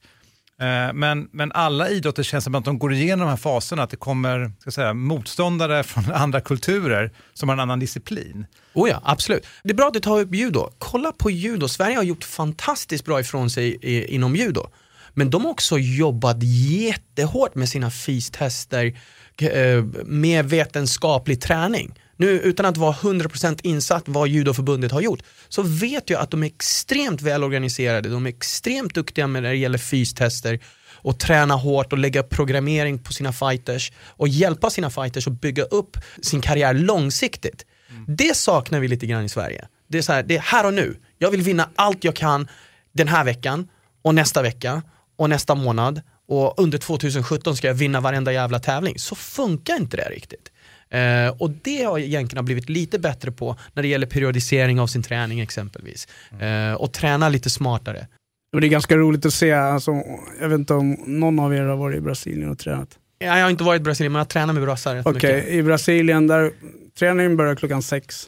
Eh, 0.61 0.93
men, 0.95 1.29
men 1.33 1.53
alla 1.53 1.89
idrotter 1.89 2.23
känns 2.23 2.45
som 2.45 2.55
att 2.55 2.65
de 2.65 2.79
går 2.79 2.93
igenom 2.93 3.21
de 3.21 3.31
här 3.31 3.37
faserna, 3.37 3.83
att 3.83 3.91
det 3.91 3.97
kommer 3.97 4.53
ska 4.61 4.71
säga, 4.71 4.95
motståndare 4.95 5.83
från 5.85 6.13
andra 6.13 6.41
kulturer 6.41 7.11
som 7.35 7.49
har 7.49 7.57
en 7.57 7.61
annan 7.61 7.79
disciplin. 7.79 8.47
Oh 8.75 8.89
ja, 8.89 9.01
absolut. 9.05 9.47
Det 9.63 9.71
är 9.71 9.75
bra 9.75 9.87
att 9.87 9.95
du 9.95 10.01
tar 10.01 10.21
upp 10.21 10.35
judo. 10.35 10.71
Kolla 10.79 11.13
på 11.13 11.31
judo. 11.31 11.69
Sverige 11.69 11.97
har 11.97 12.03
gjort 12.03 12.25
fantastiskt 12.25 13.05
bra 13.05 13.21
ifrån 13.21 13.51
sig 13.51 13.79
i, 13.83 14.15
inom 14.15 14.37
judo. 14.37 14.67
Men 15.15 15.31
de 15.31 15.45
har 15.45 15.51
också 15.51 15.79
jobbat 15.79 16.43
jättehårt 16.43 17.55
med 17.55 17.69
sina 17.69 17.91
fystester, 17.91 18.99
eh, 19.39 19.85
med 20.05 20.51
vetenskaplig 20.51 21.41
träning. 21.41 21.95
Nu 22.21 22.29
utan 22.31 22.67
att 22.67 22.77
vara 22.77 22.93
100% 22.93 23.61
insatt 23.63 24.03
vad 24.07 24.29
judoförbundet 24.29 24.93
har 24.93 25.01
gjort, 25.01 25.23
så 25.49 25.63
vet 25.63 26.11
jag 26.11 26.21
att 26.21 26.31
de 26.31 26.43
är 26.43 26.47
extremt 26.47 27.23
välorganiserade, 27.23 28.09
de 28.09 28.27
är 28.27 28.31
extremt 28.31 28.95
duktiga 28.95 29.27
med 29.27 29.43
när 29.43 29.51
det 29.51 29.57
gäller 29.57 29.79
fystester 29.79 30.61
och 30.93 31.19
träna 31.19 31.55
hårt 31.55 31.93
och 31.93 31.99
lägga 31.99 32.23
programmering 32.23 32.99
på 32.99 33.13
sina 33.13 33.33
fighters 33.33 33.93
och 34.07 34.29
hjälpa 34.29 34.71
sina 34.71 34.91
fighters 34.91 35.27
att 35.27 35.41
bygga 35.41 35.63
upp 35.63 35.97
sin 36.23 36.41
karriär 36.41 36.75
långsiktigt. 36.75 37.67
Det 38.07 38.37
saknar 38.37 38.81
vi 38.81 38.89
lite 38.89 39.07
grann 39.07 39.25
i 39.25 39.29
Sverige. 39.29 39.69
Det 39.89 39.99
är, 39.99 40.03
så 40.03 40.13
här, 40.13 40.23
det 40.23 40.37
är 40.37 40.41
här 40.41 40.67
och 40.67 40.75
nu. 40.75 40.97
Jag 41.19 41.31
vill 41.31 41.43
vinna 41.43 41.69
allt 41.75 42.05
jag 42.05 42.17
kan 42.17 42.49
den 42.93 43.09
här 43.09 43.25
veckan 43.25 43.69
och 44.03 44.15
nästa 44.15 44.43
vecka 44.43 44.83
och 45.19 45.31
nästa 45.31 45.55
månad 45.55 46.03
och 46.29 46.55
under 46.61 46.79
2017 46.79 47.57
ska 47.57 47.67
jag 47.67 47.75
vinna 47.75 48.01
varenda 48.01 48.33
jävla 48.33 48.59
tävling. 48.59 48.99
Så 48.99 49.15
funkar 49.15 49.77
inte 49.77 49.97
det 49.97 50.09
riktigt. 50.11 50.53
Eh, 50.91 51.29
och 51.39 51.51
det 51.51 51.83
har 51.83 51.99
jänkarna 51.99 52.43
blivit 52.43 52.69
lite 52.69 52.99
bättre 52.99 53.33
på 53.33 53.57
när 53.73 53.83
det 53.83 53.89
gäller 53.89 54.07
periodisering 54.07 54.81
av 54.81 54.87
sin 54.87 55.03
träning 55.03 55.41
exempelvis. 55.41 56.09
Eh, 56.41 56.73
och 56.75 56.93
träna 56.93 57.29
lite 57.29 57.51
smartare. 57.51 58.07
Och 58.53 58.61
det 58.61 58.67
är 58.67 58.69
ganska 58.69 58.97
roligt 58.97 59.27
att 59.27 59.35
se, 59.35 59.53
alltså, 59.53 59.93
jag 60.41 60.49
vet 60.49 60.59
inte 60.59 60.75
om 60.75 60.97
någon 61.07 61.39
av 61.39 61.55
er 61.55 61.63
har 61.63 61.77
varit 61.77 61.99
i 61.99 62.01
Brasilien 62.01 62.51
och 62.51 62.59
tränat. 62.59 62.99
Jag 63.19 63.43
har 63.43 63.51
inte 63.51 63.65
varit 63.65 63.81
i 63.81 63.85
Brasilien 63.85 64.13
men 64.13 64.19
jag 64.19 64.29
tränar 64.29 64.55
med 64.55 64.63
brassar 64.63 65.03
Okej, 65.05 65.13
mycket. 65.15 65.49
i 65.49 65.63
Brasilien 65.63 66.27
där 66.27 66.53
träningen 66.99 67.37
börjar 67.37 67.55
klockan 67.55 67.83
sex. 67.83 68.27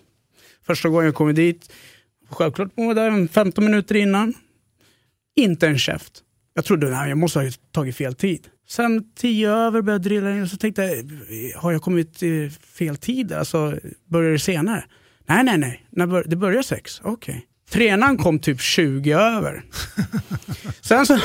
Första 0.67 0.89
gången 0.89 1.05
jag 1.05 1.15
kommer 1.15 1.33
dit, 1.33 1.73
självklart 2.31 2.69
var 2.75 2.95
där 2.95 3.11
en 3.11 3.29
15 3.29 3.65
minuter 3.65 3.95
innan. 3.95 4.35
Inte 5.37 5.67
en 5.67 5.79
käft. 5.79 6.13
Jag 6.55 6.65
trodde 6.65 6.99
att 6.99 7.09
jag 7.09 7.19
måste 7.19 7.39
ha 7.39 7.51
tagit 7.73 7.97
fel 7.97 8.15
tid. 8.15 8.47
Sen 8.71 9.13
tio 9.15 9.51
över 9.51 9.83
började 9.83 9.93
jag 9.93 10.03
drilla 10.03 10.37
in 10.37 10.43
och 10.43 10.49
så 10.49 10.57
tänkte 10.57 10.83
jag, 10.83 11.61
har 11.61 11.73
jag 11.73 11.83
kommit 11.83 12.23
i 12.23 12.51
fel 12.51 12.97
tid? 12.97 13.33
Alltså, 13.33 13.75
börjar 14.09 14.33
det 14.33 14.39
senare? 14.39 14.85
Nej, 15.27 15.45
nej, 15.45 15.59
nej. 15.59 15.87
När 15.91 16.29
det 16.29 16.37
börjar 16.37 16.63
sex. 16.63 17.01
Okej. 17.05 17.47
Tränaren 17.71 18.17
kom 18.17 18.39
typ 18.39 18.61
20 18.61 19.13
över. 19.13 19.65
Sen 20.81 21.07
så, 21.07 21.19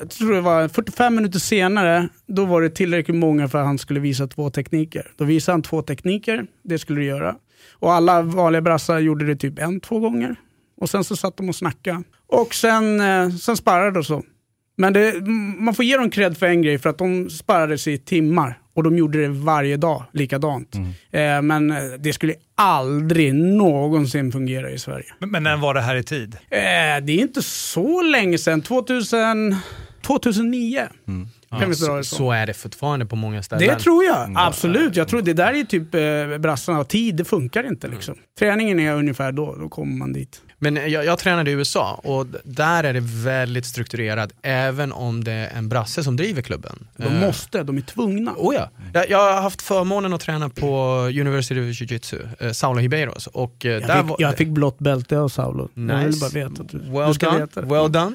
jag 0.00 0.10
tror 0.10 0.32
det 0.32 0.40
var 0.40 0.68
45 0.68 1.14
minuter 1.14 1.38
senare, 1.38 2.08
då 2.26 2.44
var 2.44 2.62
det 2.62 2.70
tillräckligt 2.70 3.16
många 3.16 3.48
för 3.48 3.58
att 3.58 3.66
han 3.66 3.78
skulle 3.78 4.00
visa 4.00 4.26
två 4.26 4.50
tekniker. 4.50 5.12
Då 5.16 5.24
visade 5.24 5.54
han 5.54 5.62
två 5.62 5.82
tekniker, 5.82 6.46
det 6.64 6.78
skulle 6.78 7.00
du 7.00 7.06
göra. 7.06 7.36
Och 7.72 7.92
alla 7.92 8.22
vanliga 8.22 8.62
brassar 8.62 8.98
gjorde 8.98 9.26
det 9.26 9.36
typ 9.36 9.58
en, 9.58 9.80
två 9.80 10.00
gånger. 10.00 10.36
Och 10.80 10.90
sen 10.90 11.04
så 11.04 11.16
satt 11.16 11.36
de 11.36 11.48
och 11.48 11.56
snackade. 11.56 12.02
Och 12.26 12.54
sen, 12.54 13.00
eh, 13.00 13.30
sen 13.30 13.56
sparrade 13.56 13.98
och 13.98 14.06
så. 14.06 14.22
Men 14.80 14.92
det, 14.92 15.26
man 15.58 15.74
får 15.74 15.84
ge 15.84 15.96
dem 15.96 16.10
cred 16.10 16.38
för 16.38 16.46
en 16.46 16.62
grej, 16.62 16.78
för 16.78 16.90
att 16.90 16.98
de 16.98 17.30
sparrades 17.30 17.88
i 17.88 17.98
timmar. 17.98 18.58
Och 18.74 18.84
de 18.84 18.96
gjorde 18.96 19.22
det 19.22 19.28
varje 19.28 19.76
dag, 19.76 20.04
likadant. 20.12 20.74
Eh, 21.10 21.42
men 21.42 21.70
eh, 21.70 21.76
det 21.98 22.12
skulle 22.12 22.34
aldrig 22.54 23.34
någonsin 23.34 24.32
fungera 24.32 24.70
i 24.70 24.78
Sverige. 24.78 25.06
Men, 25.18 25.30
men 25.30 25.42
när 25.42 25.56
var 25.56 25.74
det 25.74 25.80
här 25.80 25.96
i 25.96 26.02
tid? 26.02 26.34
Eh, 26.34 26.58
det 27.02 27.12
är 27.12 27.18
inte 27.20 27.42
så 27.42 28.02
länge 28.02 28.38
sedan, 28.38 28.62
2000, 28.62 29.56
2009. 30.02 30.88
Kan 31.06 31.28
dra 31.50 31.74
så, 31.74 32.04
så? 32.04 32.32
är 32.32 32.46
det 32.46 32.54
fortfarande 32.54 33.06
på 33.06 33.16
många 33.16 33.42
ställen. 33.42 33.68
Det 33.68 33.78
tror 33.78 34.04
jag, 34.04 34.32
absolut. 34.36 34.96
Jag 34.96 35.08
tror 35.08 35.22
det 35.22 35.32
där 35.32 35.54
är 35.54 35.64
typ 35.64 35.94
eh, 35.94 36.38
brassarna, 36.38 36.84
tid, 36.84 37.14
det 37.14 37.24
funkar 37.24 37.66
inte 37.66 37.88
liksom. 37.88 38.14
Träningen 38.38 38.80
är 38.80 38.92
ungefär 38.94 39.32
då, 39.32 39.54
då 39.60 39.68
kommer 39.68 39.96
man 39.96 40.12
dit. 40.12 40.42
Men 40.60 40.76
jag, 40.76 41.04
jag 41.04 41.18
tränade 41.18 41.50
i 41.50 41.54
USA 41.54 42.00
och 42.04 42.26
där 42.44 42.84
är 42.84 42.92
det 42.92 43.00
väldigt 43.02 43.66
strukturerat 43.66 44.30
även 44.42 44.92
om 44.92 45.24
det 45.24 45.32
är 45.32 45.58
en 45.58 45.68
brasse 45.68 46.04
som 46.04 46.16
driver 46.16 46.42
klubben. 46.42 46.86
De 46.96 47.04
Eh, 47.04 47.12
måste, 47.20 47.62
de 47.62 47.76
är 47.76 47.80
tvungna. 47.80 48.32
Oh 48.36 48.54
ja. 48.54 48.70
jag, 48.94 49.10
jag 49.10 49.34
har 49.34 49.42
haft 49.42 49.62
förmånen 49.62 50.12
att 50.12 50.20
träna 50.20 50.48
på 50.48 50.68
University 51.20 51.60
of 51.60 51.64
Jiu-Jitsu, 51.66 52.28
eh, 52.40 52.50
Saulo 52.52 52.80
Hibeiros. 52.80 53.26
Och, 53.26 53.66
eh, 53.66 53.72
Jag 53.72 53.82
där 53.82 53.96
fick, 54.00 54.06
var, 54.10 54.16
jag 54.18 54.36
fick 54.36 54.48
blått 54.48 54.78
bälte 54.78 55.18
av 55.18 55.28
Saulo. 55.28 55.68
Jag 55.74 55.82
vill 55.96 56.06
Nice. 56.06 56.20
bara 56.20 56.48
veta 56.48 56.62
att 56.62 56.68
du, 56.68 56.78
Well 56.78 57.08
du 57.08 57.14
ska 57.14 57.26
done. 57.26 57.38
veta 57.40 57.60
det. 57.60 57.66
Well 57.66 57.92
done. 57.92 58.12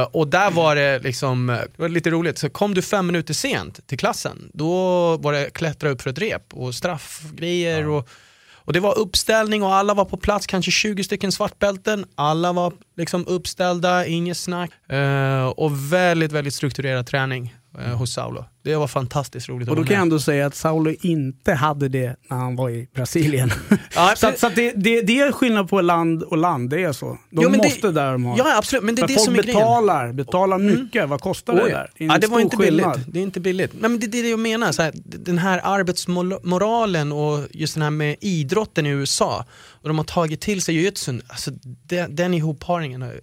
Eh, 0.00 0.08
och 0.12 0.28
där 0.28 0.50
var 0.50 0.74
det 0.76 0.98
liksom, 0.98 1.46
det 1.46 1.82
var 1.82 1.88
lite 1.88 2.10
roligt, 2.10 2.31
så 2.38 2.50
kom 2.50 2.74
du 2.74 2.82
fem 2.82 3.06
minuter 3.06 3.34
sent 3.34 3.86
till 3.86 3.98
klassen, 3.98 4.50
då 4.54 4.72
var 5.16 5.32
det 5.32 5.50
klättra 5.50 5.90
upp 5.90 6.02
för 6.02 6.10
ett 6.10 6.18
rep 6.18 6.54
och 6.54 6.74
straffgrejer 6.74 7.88
och, 7.88 8.08
och 8.54 8.72
det 8.72 8.80
var 8.80 8.98
uppställning 8.98 9.62
och 9.62 9.74
alla 9.74 9.94
var 9.94 10.04
på 10.04 10.16
plats, 10.16 10.46
kanske 10.46 10.70
20 10.70 11.04
stycken 11.04 11.32
svartbälten, 11.32 12.04
alla 12.14 12.52
var 12.52 12.72
liksom 12.96 13.26
uppställda, 13.26 14.06
inget 14.06 14.36
snack. 14.36 14.70
Eh, 14.88 15.46
och 15.46 15.92
väldigt, 15.92 16.32
väldigt 16.32 16.54
strukturerad 16.54 17.06
träning 17.06 17.54
eh, 17.78 17.96
hos 17.96 18.12
Saulo. 18.12 18.44
Det 18.64 18.76
var 18.76 18.86
fantastiskt 18.86 19.48
roligt 19.48 19.68
Och 19.68 19.76
då 19.76 19.84
kan 19.84 19.94
jag 19.94 20.02
ändå 20.02 20.18
säga 20.20 20.46
att 20.46 20.54
Saulo 20.54 20.94
inte 21.00 21.52
hade 21.54 21.88
det 21.88 22.16
när 22.30 22.36
han 22.36 22.56
var 22.56 22.70
i 22.70 22.88
Brasilien. 22.94 23.50
Ja, 23.94 24.12
så 24.16 24.32
så 24.38 24.48
det, 24.48 24.72
det, 24.76 25.02
det 25.02 25.20
är 25.20 25.32
skillnad 25.32 25.68
på 25.68 25.80
land 25.80 26.22
och 26.22 26.36
land, 26.36 26.70
det 26.70 26.82
är 26.82 26.92
så. 26.92 27.06
De 27.06 27.18
Jo, 27.30 27.42
men 27.42 27.52
det- 27.52 27.66
måste 27.66 27.90
där 27.90 28.12
de 28.12 28.24
har. 28.24 28.38
Ja, 28.38 28.56
absolut, 28.58 28.84
men 28.84 28.94
det 28.94 29.02
är 29.02 29.06
det 29.08 29.14
folk 29.14 29.24
som 29.24 29.34
är 29.34 29.42
grejen. 29.42 29.56
betalar, 29.58 30.12
betalar 30.12 30.58
mycket. 30.58 31.08
Vad 31.08 31.20
kostar 31.20 31.54
det 31.54 31.62
Oj. 31.64 31.70
där? 31.70 31.90
Det 31.98 32.04
är 32.04 32.08
ja, 32.08 32.18
det 32.18 32.26
var 32.26 32.40
inte 32.40 32.56
skillnad. 32.56 32.92
billigt. 32.94 33.12
Det 33.12 33.18
är 33.18 33.22
inte 33.22 33.40
billigt. 33.40 33.72
Nej, 33.80 33.90
men 33.90 34.00
det, 34.00 34.06
det 34.06 34.18
är 34.18 34.22
det 34.22 34.28
jag 34.30 34.38
menar, 34.40 34.72
så 34.72 34.82
här, 34.82 34.92
den 35.04 35.38
här 35.38 35.60
arbetsmoralen 35.64 37.12
och 37.12 37.46
just 37.50 37.74
den 37.74 37.82
här 37.82 37.90
med 37.90 38.16
idrotten 38.20 38.86
i 38.86 38.88
USA 38.90 39.44
och 39.68 39.88
de 39.88 39.98
har 39.98 40.04
tagit 40.04 40.40
till 40.40 40.62
sig 40.62 40.74
jujutsun, 40.74 41.22
alltså 41.28 41.50
den, 41.86 42.16
den 42.16 42.34
ihopparingen 42.34 43.02
är 43.02 43.20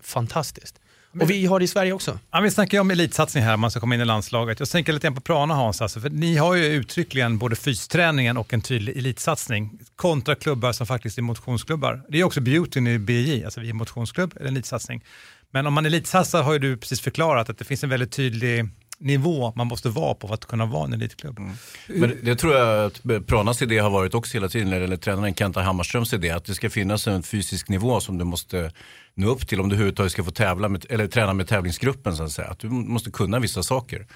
fantastiskt. 1.12 1.24
Och 1.24 1.30
vi 1.30 1.46
har 1.46 1.60
det 1.60 1.66
i 1.66 1.68
Sverige 1.68 1.94
också. 1.94 2.20
Ja, 2.32 2.40
vi 2.40 2.52
snackar 2.52 2.78
ju 2.78 2.82
om 2.82 2.92
elitsatsning 2.92 3.44
här, 3.44 3.58
man 3.58 3.72
ska 3.72 3.80
komma 3.80 3.96
in 3.96 4.02
i 4.02 4.06
landslaget. 4.06 4.60
Jag 4.60 4.70
tänker 4.70 4.94
lite 4.94 5.08
grann 5.08 5.16
på 5.16 5.22
Prana 5.22 5.54
Hans, 5.54 5.82
alltså, 5.82 6.00
för 6.00 6.10
ni 6.10 6.38
har 6.38 6.56
ju 6.56 6.66
uttryckligen 6.66 7.38
både 7.38 7.56
fysträningen 7.56 8.38
och 8.38 8.54
en 8.54 8.62
tydlig 8.62 8.98
elitsatsning 8.98 9.80
kontra 9.96 10.36
klubbar 10.36 10.72
som 10.72 10.88
faktiskt 10.88 11.18
är 11.18 11.22
motionsklubbar. 11.22 12.02
Det 12.10 12.20
är 12.20 12.24
också 12.24 12.42
beautyn 12.42 12.88
i 12.88 13.00
BJ, 13.00 13.44
alltså 13.46 13.62
vi 13.62 13.70
är 13.70 13.74
motionsklubb, 13.74 14.34
eller 14.36 14.48
elitsatsning. 14.48 15.04
Men 15.52 15.68
om 15.68 15.74
man 15.74 15.86
elitsatsar 15.86 16.44
har 16.44 16.54
ju 16.54 16.60
du 16.60 16.78
precis 16.78 17.02
förklarat 17.02 17.50
att 17.50 17.58
det 17.58 17.66
finns 17.66 17.84
en 17.84 17.90
väldigt 17.90 18.12
tydlig 18.12 18.70
nivå 19.00 19.54
man 19.56 19.68
måste 19.68 19.90
vara 19.90 20.14
på 20.14 20.28
för 20.28 20.34
att 20.34 20.46
kunna 20.46 20.66
vara 20.66 20.86
en 20.86 20.94
elitklubb. 20.94 21.40
Men 21.88 22.18
det 22.24 22.36
tror 22.36 22.56
jag 22.56 22.86
att 22.86 23.28
Pranas 23.28 23.62
idé 23.62 23.80
har 23.80 23.90
varit 23.90 24.14
också 24.14 24.34
hela 24.34 24.50
tiden, 24.50 24.74
eller 24.74 24.98
tränaren 24.98 25.36
Kenta 25.36 25.62
Hammarströms 25.62 26.14
idé, 26.14 26.30
att 26.30 26.46
det 26.46 26.54
ska 26.54 26.70
finnas 26.70 27.08
en 27.08 27.24
fysisk 27.24 27.70
nivå 27.70 28.00
som 28.00 28.18
du 28.18 28.26
måste 28.26 28.72
nå 29.20 29.30
upp 29.30 29.48
till 29.48 29.60
om 29.60 29.70
du 29.70 29.76
överhuvudtaget 29.76 30.12
ska 30.12 30.24
få 30.24 30.32
tävla 30.32 30.70
med, 30.70 30.86
eller 30.90 31.08
träna 31.08 31.34
med 31.34 31.48
tävlingsgruppen 31.48 32.16
så 32.16 32.24
att 32.24 32.32
säga. 32.32 32.48
Att 32.48 32.60
du 32.60 32.70
måste 32.70 33.12
kunna 33.12 33.40
vissa 33.40 33.64
saker. 33.64 34.08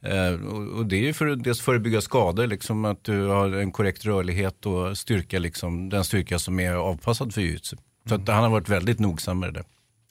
Eh, 0.00 0.46
och, 0.46 0.78
och 0.78 0.86
det 0.86 0.96
är 0.96 1.00
ju 1.00 1.12
för 1.12 1.26
att 1.26 1.44
dels 1.44 1.60
förebygga 1.60 2.00
skador, 2.00 2.46
liksom 2.46 2.84
att 2.84 3.04
du 3.04 3.26
har 3.26 3.52
en 3.52 3.72
korrekt 3.72 4.04
rörlighet 4.04 4.66
och 4.66 4.98
styrka, 4.98 5.38
liksom, 5.38 5.88
den 5.88 6.04
styrka 6.04 6.38
som 6.38 6.60
är 6.60 6.72
avpassad 6.72 7.34
för 7.34 7.40
jujutsu. 7.40 7.76
Så 8.08 8.14
att 8.14 8.28
han 8.28 8.42
har 8.42 8.50
varit 8.50 8.68
väldigt 8.68 8.98
nogsam 8.98 9.38
med 9.38 9.54
det. 9.54 9.64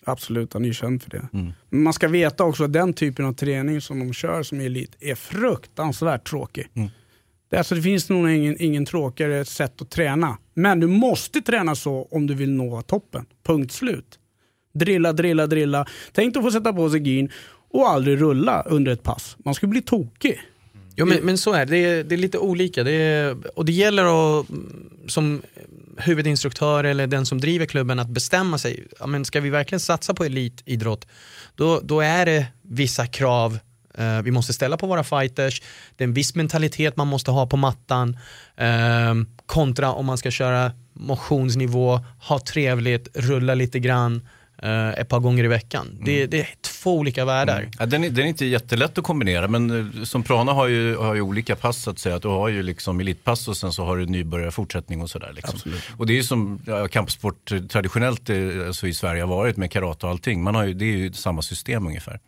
Absolut, 0.06 0.54
han 0.54 0.64
är 0.64 0.68
ju 0.68 0.74
känd 0.74 1.04
för 1.04 1.10
det. 1.10 1.28
Mm. 1.34 1.54
Men 1.70 1.84
man 1.84 1.93
ska 1.93 2.08
veta 2.08 2.43
också 2.43 2.64
att 2.64 2.74
den 2.74 2.93
typen 2.93 3.26
av 3.26 3.34
träning 3.34 3.82
som 3.82 4.00
de 4.00 4.14
kör 4.14 4.43
som 4.43 4.60
elit 4.60 4.96
är 5.00 5.16
fruktansvärt 5.16 6.30
tråkig. 6.30 6.68
Mm. 6.74 6.89
Det, 7.50 7.58
alltså, 7.58 7.76
det 7.76 7.82
finns 7.82 8.10
nog 8.10 8.30
ingen, 8.30 8.56
ingen 8.60 8.86
tråkigare 8.86 9.46
sätt 9.46 9.82
att 9.82 9.91
träna. 9.91 10.38
Men 10.54 10.80
du 10.80 10.88
måste 10.88 11.41
träna 11.41 11.76
så 11.76 12.08
om 12.12 12.28
du 12.28 12.34
vill 12.34 12.52
nå 12.52 12.82
toppen. 12.82 13.26
Punkt 13.43 13.72
slut. 13.72 14.20
Drilla, 14.76 15.13
drilla, 15.13 15.47
drilla. 15.47 15.86
Tänk 16.11 16.38
att 16.38 16.43
få 16.43 16.51
sätta 16.51 16.73
på 16.73 16.89
sig 16.89 16.99
gin 16.99 17.32
och 17.71 17.89
aldrig 17.89 18.21
rulla 18.21 18.61
under 18.61 18.91
ett 18.91 19.03
pass. 19.03 19.36
Man 19.45 19.55
skulle 19.55 19.69
bli 19.69 19.82
tokig. 19.82 20.41
Jo, 20.95 21.05
men, 21.05 21.17
men 21.23 21.38
så 21.38 21.53
är 21.53 21.65
det. 21.65 21.71
Det 21.71 21.86
är, 21.86 22.03
det 22.03 22.15
är 22.15 22.17
lite 22.17 22.38
olika. 22.38 22.84
Det 22.84 22.91
är, 22.91 23.38
och 23.55 23.65
det 23.65 23.71
gäller 23.71 24.03
att, 24.39 24.49
mm, 24.49 24.89
som 25.07 25.41
huvudinstruktör 25.97 26.84
eller 26.84 27.07
den 27.07 27.26
som 27.26 27.41
driver 27.41 27.65
klubben 27.65 27.99
att 27.99 28.09
bestämma 28.09 28.57
sig. 28.57 28.88
Ja, 28.99 29.07
men 29.07 29.26
ska 29.26 29.41
vi 29.41 29.49
verkligen 29.49 29.80
satsa 29.80 30.13
på 30.13 30.23
elitidrott, 30.23 31.07
då, 31.55 31.80
då 31.84 32.01
är 32.01 32.26
det 32.26 32.45
vissa 32.61 33.07
krav 33.07 33.59
eh, 33.97 34.21
vi 34.21 34.32
måste 34.32 34.53
ställa 34.53 34.78
på 34.78 34.88
våra 34.88 35.03
fighters. 35.03 35.61
Det 35.95 36.03
är 36.03 36.07
en 36.07 36.13
viss 36.13 36.36
mentalitet 36.36 36.97
man 36.97 37.07
måste 37.07 37.32
ha 37.32 37.47
på 37.47 37.57
mattan. 37.57 38.17
Eh, 38.57 39.13
kontra 39.45 39.91
om 39.91 40.05
man 40.05 40.17
ska 40.17 40.32
köra 40.32 40.71
motionsnivå, 40.93 41.99
ha 42.19 42.39
trevligt, 42.39 43.07
rulla 43.13 43.55
lite 43.55 43.80
grann 43.80 44.28
eh, 44.62 44.89
ett 44.89 45.10
par 45.10 45.20
gånger 45.20 45.43
i 45.43 45.47
veckan. 45.47 45.97
Det, 46.01 46.26
det 46.26 46.39
är 46.41 46.47
två 46.62 46.97
olika 46.97 47.26
världar. 47.26 47.70
Ja, 47.80 47.86
den, 47.86 48.03
är, 48.03 48.10
den 48.10 48.26
är 48.26 48.30
inte 48.30 48.45
jättelätt 48.45 48.97
att 48.97 49.03
kombinera 49.03 49.47
men 49.47 49.93
eh, 49.97 50.03
som 50.03 50.24
Prana 50.24 50.53
har 50.53 50.68
ju, 50.68 50.95
har 50.97 51.16
ju 51.16 51.22
olika 51.22 51.56
pass 51.56 51.78
så 51.84 51.89
att 51.89 51.99
säga. 51.99 52.16
Att 52.16 52.22
du 52.22 52.28
har 52.28 52.47
ju 52.49 52.64
liksom 52.64 52.99
elitpass 52.99 53.47
och 53.47 53.58
sen 53.58 53.72
så 53.74 53.86
har 53.86 53.97
du 53.97 54.06
nybörjarfortsättning 54.06 55.01
och 55.01 55.10
sådär. 55.10 55.32
Liksom. 55.36 55.60
Och 55.97 56.06
det 56.08 56.14
är 56.14 56.18
ju 56.18 56.24
som 56.24 56.60
ja, 56.66 56.88
kampsport 56.88 57.51
traditionellt 57.70 58.30
eh, 58.30 58.38
alltså 58.68 58.88
i 58.88 58.93
Sverige 58.93 59.22
har 59.22 59.28
varit 59.30 59.58
med 59.58 59.72
karate 59.72 60.06
och 60.06 60.12
allting. 60.12 60.43
Man 60.43 60.56
har 60.56 60.64
ju, 60.66 60.74
det 60.74 60.86
är 60.86 60.97
ju 60.97 61.14
samma 61.14 61.41
system 61.41 61.88
ungefär. 61.88 62.20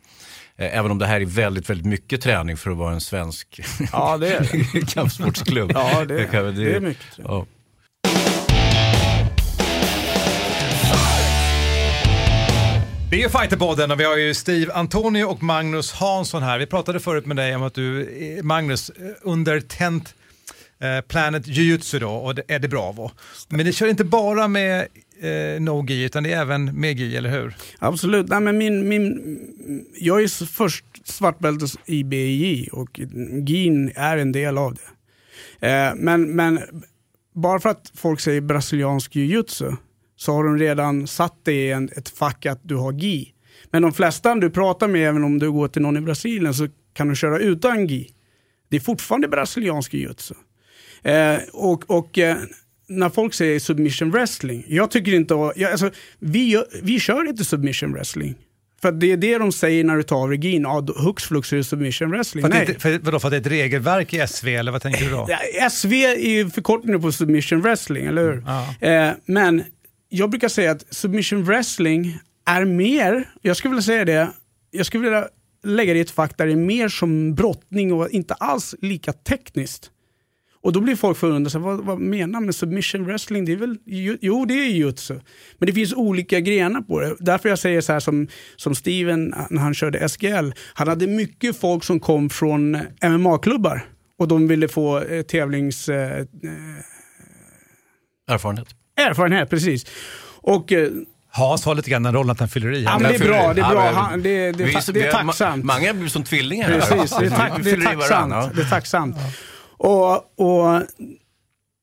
Eh, 0.56 0.78
Även 0.78 0.90
om 0.90 0.98
det 0.98 1.06
här 1.06 1.20
är 1.20 1.24
väldigt, 1.26 1.70
väldigt 1.70 1.86
mycket 1.86 2.20
träning 2.20 2.56
för 2.56 2.70
att 2.70 2.76
vara 2.76 2.92
en 2.92 3.00
svensk 3.00 3.60
Ja, 3.92 4.16
det 4.18 4.32
är 4.32 4.48
det. 4.72 4.86
kampsportsklubb. 4.94 5.70
Ja, 5.74 6.04
det 6.04 6.14
är- 6.22 6.52
det 6.52 6.76
är 6.76 6.80
mycket 6.80 7.04
Ja. 7.16 7.46
Det 13.10 13.22
är 13.22 13.28
Fighterpodden 13.28 13.90
och 13.90 14.00
vi 14.00 14.04
har 14.04 14.16
ju 14.16 14.34
Steve 14.34 14.72
Antonio 14.72 15.24
och 15.24 15.42
Magnus 15.42 15.92
Hansson 15.92 16.42
här. 16.42 16.58
Vi 16.58 16.66
pratade 16.66 17.00
förut 17.00 17.26
med 17.26 17.36
dig 17.36 17.56
om 17.56 17.62
att 17.62 17.74
du, 17.74 18.02
eh, 18.02 18.44
Magnus, 18.44 18.90
eh, 18.90 19.06
under 19.22 19.60
Tent 19.60 20.14
eh, 20.78 21.00
Planet 21.00 21.46
Jiu-Jitsu 21.46 21.98
då, 21.98 22.10
och 22.10 22.34
det 22.34 22.42
är 22.48 22.58
det 22.58 22.68
Bravo. 22.68 23.10
Men 23.48 23.66
ni 23.66 23.72
kör 23.72 23.86
inte 23.86 24.04
bara 24.04 24.48
med 24.48 24.86
eh, 25.20 25.60
no-gi 25.60 26.04
utan 26.04 26.22
det 26.22 26.32
är 26.32 26.40
även 26.40 26.80
med 26.80 26.98
gi, 26.98 27.16
eller 27.16 27.30
hur? 27.30 27.56
Absolut. 27.78 28.28
Nej, 28.28 28.40
men 28.40 28.58
min, 28.58 28.88
min, 28.88 29.40
jag 29.98 30.22
är 30.22 30.46
först 30.46 30.84
svartbälte 31.04 31.66
i 31.86 32.04
BJ 32.04 32.68
och 32.72 33.00
GIN 33.46 33.92
är 33.94 34.16
en 34.16 34.32
del 34.32 34.58
av 34.58 34.74
det. 34.74 35.68
Eh, 35.68 35.94
men, 35.94 36.36
men 36.36 36.60
bara 37.34 37.60
för 37.60 37.68
att 37.68 37.92
folk 37.94 38.20
säger 38.20 38.40
brasiliansk 38.40 39.14
jiu-jitsu 39.14 39.76
så 40.18 40.32
har 40.32 40.44
de 40.44 40.58
redan 40.58 41.06
satt 41.06 41.34
det 41.44 41.52
i 41.52 41.70
en, 41.72 41.88
ett 41.96 42.08
fack 42.08 42.46
att 42.46 42.60
du 42.62 42.74
har 42.76 42.92
gi. 42.92 43.32
Men 43.70 43.82
de 43.82 43.92
flesta 43.92 44.34
du 44.34 44.50
pratar 44.50 44.88
med, 44.88 45.08
även 45.08 45.24
om 45.24 45.38
du 45.38 45.52
går 45.52 45.68
till 45.68 45.82
någon 45.82 45.96
i 45.96 46.00
Brasilien, 46.00 46.54
så 46.54 46.68
kan 46.94 47.08
du 47.08 47.16
köra 47.16 47.38
utan 47.38 47.86
gi. 47.86 48.10
Det 48.70 48.76
är 48.76 48.80
fortfarande 48.80 49.28
brasiliansk 49.28 49.92
jiu-jitsu. 49.94 50.34
Eh, 51.02 51.38
och 51.52 51.90
och 51.90 52.18
eh, 52.18 52.36
när 52.88 53.08
folk 53.08 53.34
säger 53.34 53.60
submission 53.60 54.10
wrestling, 54.10 54.64
jag 54.68 54.90
tycker 54.90 55.14
inte 55.14 55.34
jag, 55.34 55.62
alltså, 55.64 55.90
vi, 56.18 56.62
vi 56.82 57.00
kör 57.00 57.28
inte 57.28 57.44
submission 57.44 57.92
wrestling. 57.92 58.34
För 58.82 58.92
det 58.92 59.12
är 59.12 59.16
det 59.16 59.38
de 59.38 59.52
säger 59.52 59.84
när 59.84 59.96
du 59.96 60.02
tar 60.02 60.28
regin, 60.28 60.62
ja, 60.62 60.86
hux 60.96 61.24
flux 61.24 61.52
är 61.52 61.56
det 61.56 61.64
submission 61.64 62.10
wrestling. 62.10 62.42
För 62.42 62.48
Nej. 62.48 62.66
inte- 62.68 62.80
för, 62.80 62.98
vadå, 62.98 63.18
för 63.20 63.28
att 63.28 63.32
det 63.32 63.36
är 63.36 63.40
ett 63.40 63.46
regelverk 63.46 64.14
i 64.14 64.26
SV, 64.28 64.48
eller 64.48 64.72
vad 64.72 64.82
tänker 64.82 65.04
du 65.04 65.10
då? 65.10 65.26
Ja, 65.28 65.70
SV 65.70 65.92
är 65.92 66.28
ju 66.30 66.50
förkortningen 66.50 67.00
på 67.00 67.12
submission 67.12 67.60
wrestling, 67.62 68.06
eller 68.06 68.22
hur? 68.22 68.44
Eh, 68.88 69.10
men 69.26 69.62
jag 70.08 70.30
brukar 70.30 70.48
säga 70.48 70.70
att 70.70 70.94
submission 70.94 71.44
wrestling 71.44 72.18
är 72.46 72.64
mer, 72.64 73.28
jag 73.42 73.56
skulle 73.56 73.70
vilja 73.70 73.82
säga 73.82 74.04
det, 74.04 74.30
jag 74.70 74.86
skulle 74.86 75.04
vilja 75.04 75.28
lägga 75.64 75.92
det 75.92 75.98
i 75.98 76.02
ett 76.02 76.10
fack 76.10 76.38
där 76.38 76.46
det 76.46 76.52
är 76.52 76.56
mer 76.56 76.88
som 76.88 77.34
brottning 77.34 77.92
och 77.92 78.10
inte 78.10 78.34
alls 78.34 78.74
lika 78.78 79.12
tekniskt. 79.12 79.90
Och 80.60 80.72
då 80.72 80.80
blir 80.80 80.96
folk 80.96 81.18
förundrade, 81.18 81.58
vad, 81.58 81.84
vad 81.84 82.00
menar 82.00 82.40
med 82.40 82.54
submission 82.54 83.04
wrestling? 83.04 83.44
Det 83.44 83.52
är 83.52 83.56
väl, 83.56 83.78
ju- 83.86 84.18
jo 84.20 84.44
det 84.44 84.54
är 84.54 84.68
jutsu. 84.68 85.20
Men 85.58 85.66
det 85.66 85.72
finns 85.72 85.94
olika 85.94 86.40
grenar 86.40 86.80
på 86.80 87.00
det. 87.00 87.16
Därför 87.18 87.48
jag 87.48 87.58
säger 87.58 87.80
så 87.80 87.92
här 87.92 88.00
som, 88.00 88.28
som 88.56 88.74
Steven 88.74 89.34
när 89.50 89.62
han 89.62 89.74
körde 89.74 90.08
SGL. 90.08 90.52
Han 90.74 90.88
hade 90.88 91.06
mycket 91.06 91.56
folk 91.56 91.84
som 91.84 92.00
kom 92.00 92.30
från 92.30 92.78
MMA-klubbar. 93.02 93.86
Och 94.18 94.28
de 94.28 94.48
ville 94.48 94.68
få 94.68 95.00
eh, 95.00 95.22
tävlings... 95.22 95.88
Eh, 95.88 96.18
eh 96.18 96.24
Erfarenhet 98.30 98.77
erfarenhet, 98.98 99.50
precis. 99.50 99.86
Och... 100.42 100.72
Eh, 100.72 100.90
Hans 101.30 101.64
har 101.64 101.74
lite 101.74 101.90
grann 101.90 102.02
den 102.02 102.14
rollen 102.14 102.30
att 102.30 102.40
han 102.40 102.48
fyller 102.48 102.72
i. 102.74 102.82
Ja, 102.82 102.98
men 102.98 103.12
det 103.12 103.18
är 103.18 103.28
bra. 103.28 103.54
Det 103.54 103.60
är, 103.60 103.70
bra. 103.70 103.90
Han, 103.90 104.22
det, 104.22 104.52
det, 104.52 104.64
det, 104.64 104.92
det 104.92 105.02
är 105.06 105.12
tacksamt. 105.12 105.64
ma- 105.64 105.78
Många 105.80 105.94
blir 105.94 106.08
som 106.08 106.24
tvillingar. 106.24 106.68
här. 106.68 106.80
Precis, 106.80 107.16
det 107.18 107.26
är, 107.26 107.30
tack, 107.36 107.64
det 107.64 107.70
är 107.70 107.80
tacksamt. 107.84 108.56
Det 108.56 108.62
är 108.62 108.70
tacksamt. 108.70 109.16
Och, 109.76 110.14
och 110.40 110.82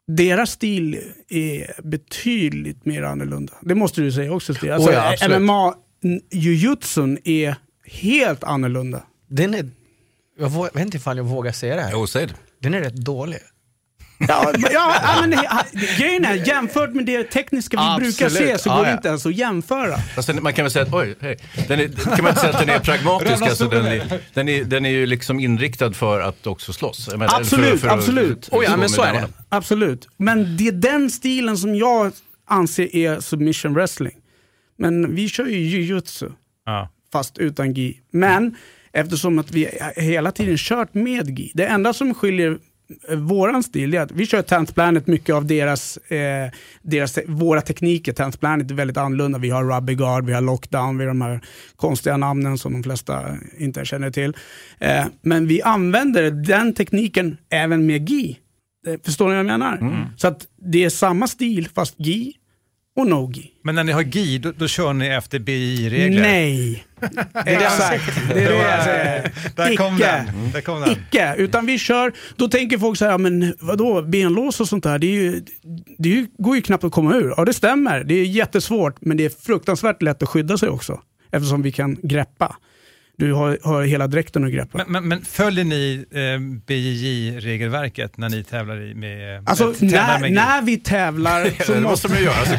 deras 0.07 0.51
stil 0.51 0.99
är 1.29 1.81
betydligt 1.83 2.85
mer 2.85 3.03
annorlunda. 3.03 3.53
Det 3.61 3.75
måste 3.75 4.01
du 4.01 4.11
säga 4.11 4.33
också 4.33 4.53
Stig. 4.53 4.69
Alltså, 4.69 4.89
Oh 4.89 5.13
ja. 5.21 5.39
MMA, 5.39 5.73
jujutsun 6.31 7.17
är 7.23 7.55
helt 7.85 8.43
annorlunda. 8.43 9.03
Den 9.29 9.53
är 9.53 9.69
Jag 10.39 10.49
vet 10.73 10.77
inte 10.85 10.97
ifall 10.97 11.17
jag 11.17 11.23
vågar 11.23 11.51
säga 11.51 11.75
det 11.75 11.81
här. 11.81 11.91
Jo, 11.91 12.07
säg 12.07 12.25
det. 12.27 12.33
Den 12.61 12.73
är 12.73 12.79
rätt 12.79 12.95
dålig. 12.95 13.39
Ja, 14.27 14.51
men- 14.57 14.71
ja, 14.71 14.95
ja, 15.03 15.21
men, 15.27 15.39
grejen 15.97 16.25
är, 16.25 16.47
jämfört 16.47 16.93
med 16.93 17.05
det 17.05 17.23
tekniska 17.23 17.77
vi 17.77 17.83
Absolut. 17.83 18.17
brukar 18.17 18.29
se 18.29 18.57
så 18.57 18.69
Ja, 18.69 18.75
går 18.77 18.83
det 18.83 18.89
ja. 18.89 18.95
inte 18.95 19.07
ens 19.07 19.25
att 19.25 19.35
jämföra. 19.35 19.95
Alltså, 20.17 20.33
man 20.33 20.53
kan 20.53 20.63
väl 20.65 20.71
säga 20.71 20.85
att, 20.85 20.93
oj, 20.93 21.15
hej. 21.21 21.37
Den 21.67 21.79
är, 21.79 21.87
kan 21.87 22.23
man 22.23 22.27
inte 22.29 22.41
säga 22.41 22.53
att 22.53 22.59
den 22.59 22.69
är 22.69 22.79
pragmatisk, 22.79 23.41
alltså, 23.43 23.67
den, 23.67 23.85
är, 23.85 24.19
den, 24.33 24.49
är, 24.49 24.63
den 24.63 24.85
är 24.85 24.89
ju 24.89 25.05
liksom 25.05 25.39
inriktad 25.39 25.93
för 25.93 26.21
att 26.21 26.47
också 26.47 26.73
slåss. 26.73 27.07
Menar, 27.11 27.39
Absolut, 27.39 27.69
för, 27.69 27.77
för 27.77 27.87
att- 27.87 27.93
absolut. 27.93 28.43
att 28.45 28.49
gå 28.51 28.77
med 28.77 28.91
nävarna. 28.91 29.27
Absolut. 29.49 30.07
Men 30.17 30.57
det 30.57 30.67
är 30.67 30.71
den 30.71 31.09
stilen 31.09 31.57
som 31.57 31.75
jag 31.75 32.11
anser 32.47 32.95
är 32.95 33.19
submission 33.19 33.73
wrestling. 33.73 34.13
Men 34.77 35.15
vi 35.15 35.29
kör 35.29 35.45
ju 35.45 35.57
jujutsu, 35.57 36.29
Ja. 36.65 36.89
fast 37.11 37.37
utan 37.37 37.73
gi. 37.73 37.97
Men 38.11 38.55
eftersom 38.93 39.39
att 39.39 39.51
vi 39.51 39.69
hela 39.95 40.31
tiden 40.31 40.57
kört 40.57 40.93
med 40.93 41.39
gi. 41.39 41.51
Det 41.53 41.65
enda 41.65 41.93
som 41.93 42.13
skiljer 42.13 42.57
våran 43.17 43.63
stil 43.63 43.93
är 43.93 43.99
att 43.99 44.11
vi 44.11 44.25
kör 44.25 44.41
10th 44.41 44.73
Planet, 44.73 45.07
mycket 45.07 45.35
av 45.35 45.45
deras, 45.45 45.97
eh, 45.97 46.49
deras, 46.81 47.19
våra 47.27 47.61
tekniker. 47.61 48.13
10th 48.13 48.37
Planet 48.39 48.71
är 48.71 48.75
väldigt 48.75 48.97
annorlunda. 48.97 49.39
Vi 49.39 49.49
har 49.49 49.63
Rubber 49.63 49.93
Guard, 49.93 50.25
vi 50.25 50.33
har 50.33 50.41
Lockdown, 50.41 50.97
vi 50.97 51.03
har 51.03 51.07
de 51.07 51.21
här 51.21 51.41
konstiga 51.75 52.17
namnen 52.17 52.57
som 52.57 52.73
de 52.73 52.83
flesta 52.83 53.23
inte 53.57 53.85
känner 53.85 54.11
till. 54.11 54.33
Eh, 54.79 55.05
men 55.21 55.47
vi 55.47 55.61
använder 55.61 56.31
den 56.31 56.73
tekniken 56.73 57.37
även 57.49 57.85
med 57.85 58.09
gi. 58.09 58.39
Eh, 58.87 58.99
Förstår 59.03 59.25
ni 59.25 59.31
vad 59.31 59.39
jag 59.39 59.45
menar? 59.45 59.77
Så 60.17 60.27
att 60.27 60.47
det 60.71 60.83
är 60.83 60.89
samma 60.89 61.27
stil 61.27 61.69
fast 61.75 61.95
gi 61.97 62.33
och 62.95 63.07
no 63.07 63.31
gi. 63.31 63.51
Men 63.63 63.75
när 63.75 63.83
ni 63.83 63.91
har 63.91 64.01
GI, 64.01 64.37
då, 64.37 64.51
då 64.51 64.67
kör 64.67 64.93
ni 64.93 65.07
efter 65.07 65.39
BI-regler? 65.39 66.21
Nej. 66.21 66.85
Exakt. 67.45 68.03
Det 68.33 68.43
är 68.43 68.49
det 68.49 68.55
jag 68.69 68.83
säger. 68.83 69.31
Där 69.55 69.75
kom 69.75 69.97
den. 69.97 70.51
Där 70.53 70.61
kom 70.61 70.81
den. 70.81 70.91
Icke, 70.91 71.35
utan 71.37 71.65
vi 71.65 71.79
kör, 71.79 72.13
då 72.35 72.47
tänker 72.47 72.77
folk 72.77 72.97
så 72.97 73.05
här, 73.05 73.17
men 73.17 73.53
vadå, 73.59 74.01
benlås 74.01 74.59
och 74.59 74.67
sånt 74.67 74.83
där, 74.83 74.99
det, 74.99 75.07
är 75.07 75.11
ju, 75.11 75.45
det 75.97 76.09
ju, 76.09 76.27
går 76.37 76.55
ju 76.55 76.61
knappt 76.61 76.83
att 76.83 76.91
komma 76.91 77.15
ur. 77.15 77.33
Ja 77.37 77.45
det 77.45 77.53
stämmer, 77.53 78.03
det 78.03 78.13
är 78.13 78.25
jättesvårt, 78.25 78.95
men 79.01 79.17
det 79.17 79.25
är 79.25 79.29
fruktansvärt 79.29 80.01
lätt 80.01 80.23
att 80.23 80.29
skydda 80.29 80.57
sig 80.57 80.69
också. 80.69 81.01
Eftersom 81.31 81.61
vi 81.61 81.71
kan 81.71 81.97
greppa. 82.03 82.55
Du 83.17 83.33
har, 83.33 83.59
har 83.63 83.83
hela 83.83 84.07
dräkten 84.07 84.43
att 84.43 84.51
greppa. 84.51 84.77
Men, 84.77 84.91
men, 84.91 85.07
men 85.07 85.21
följer 85.25 85.63
ni 85.63 86.05
eh, 86.11 86.39
BJJ-regelverket 86.67 88.17
när 88.17 88.29
ni 88.29 88.43
tävlar 88.43 88.81
i 88.81 88.93
med... 88.95 89.43
Alltså 89.49 89.65
med, 89.65 89.77
tävlar 89.79 90.13
när, 90.13 90.19
med 90.19 90.31
när 90.31 90.61
vi 90.61 90.77
tävlar 90.77 91.63
så 91.65 91.73
Det 91.73 91.81
måste 91.81 92.07
de 92.07 92.15
ju 92.15 92.23
göra. 92.23 92.35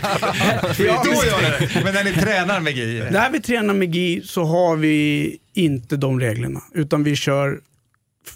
Ja, 0.78 1.02
Då 1.04 1.10
gör 1.10 1.60
det. 1.60 1.84
Men 1.84 1.94
när 1.94 2.04
ni 2.04 2.12
tränar 2.12 2.60
med 2.60 2.76
GI? 2.76 3.02
När 3.10 3.30
vi 3.30 3.40
tränar 3.40 3.74
med 3.74 3.94
GI 3.94 4.22
så 4.24 4.44
har 4.44 4.76
vi 4.76 5.36
inte 5.54 5.96
de 5.96 6.20
reglerna, 6.20 6.60
utan 6.74 7.04
vi 7.04 7.16
kör 7.16 7.60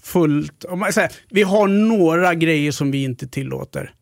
fullt. 0.02 0.64
Om 0.64 0.78
man 0.78 0.92
säger, 0.92 1.10
vi 1.30 1.42
har 1.42 1.68
några 1.68 2.34
grejer 2.34 2.72
som 2.72 2.90
vi 2.90 3.02
inte 3.02 3.28
tillåter. 3.28 3.92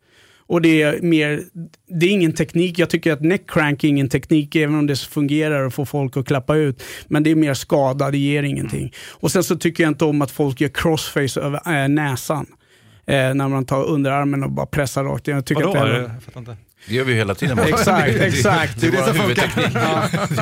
Och 0.49 0.61
det 0.61 0.81
är 0.81 1.01
mer, 1.01 1.43
det 1.87 2.05
är 2.05 2.09
ingen 2.09 2.33
teknik. 2.33 2.79
Jag 2.79 2.89
tycker 2.89 3.13
att 3.13 3.21
neckcrank 3.21 3.83
är 3.83 3.87
ingen 3.87 4.09
teknik, 4.09 4.55
även 4.55 4.75
om 4.75 4.87
det 4.87 4.99
fungerar 4.99 5.63
och 5.63 5.73
får 5.73 5.85
folk 5.85 6.17
att 6.17 6.27
klappa 6.27 6.55
ut. 6.55 6.83
Men 7.07 7.23
det 7.23 7.31
är 7.31 7.35
mer 7.35 7.53
skada, 7.53 8.11
det 8.11 8.17
ger 8.17 8.43
ingenting. 8.43 8.93
Och 9.09 9.31
sen 9.31 9.43
så 9.43 9.55
tycker 9.55 9.83
jag 9.83 9.91
inte 9.91 10.05
om 10.05 10.21
att 10.21 10.31
folk 10.31 10.61
gör 10.61 10.69
crossface 10.69 11.41
över 11.41 11.83
äh, 11.83 11.89
näsan. 11.89 12.45
Eh, 13.05 13.33
när 13.33 13.47
man 13.47 13.65
tar 13.65 13.83
underarmen 13.83 14.43
och 14.43 14.51
bara 14.51 14.65
pressar 14.65 15.03
rakt. 15.03 15.27
Jag 15.27 15.45
tycker 15.45 15.63
Vadå? 15.63 15.79
att 15.79 15.85
det 15.85 15.95
är, 15.95 16.01
Jag 16.01 16.23
fattar 16.23 16.39
inte. 16.39 16.57
Det 16.89 16.95
gör 16.95 17.03
vi 17.03 17.13
hela 17.13 17.35
tiden. 17.35 17.59
Exakt, 17.59 18.15
exakt. 18.19 18.81
Det 18.81 18.87
är 18.87 18.91
vår 18.91 19.21
huvudteknik. 19.21 19.77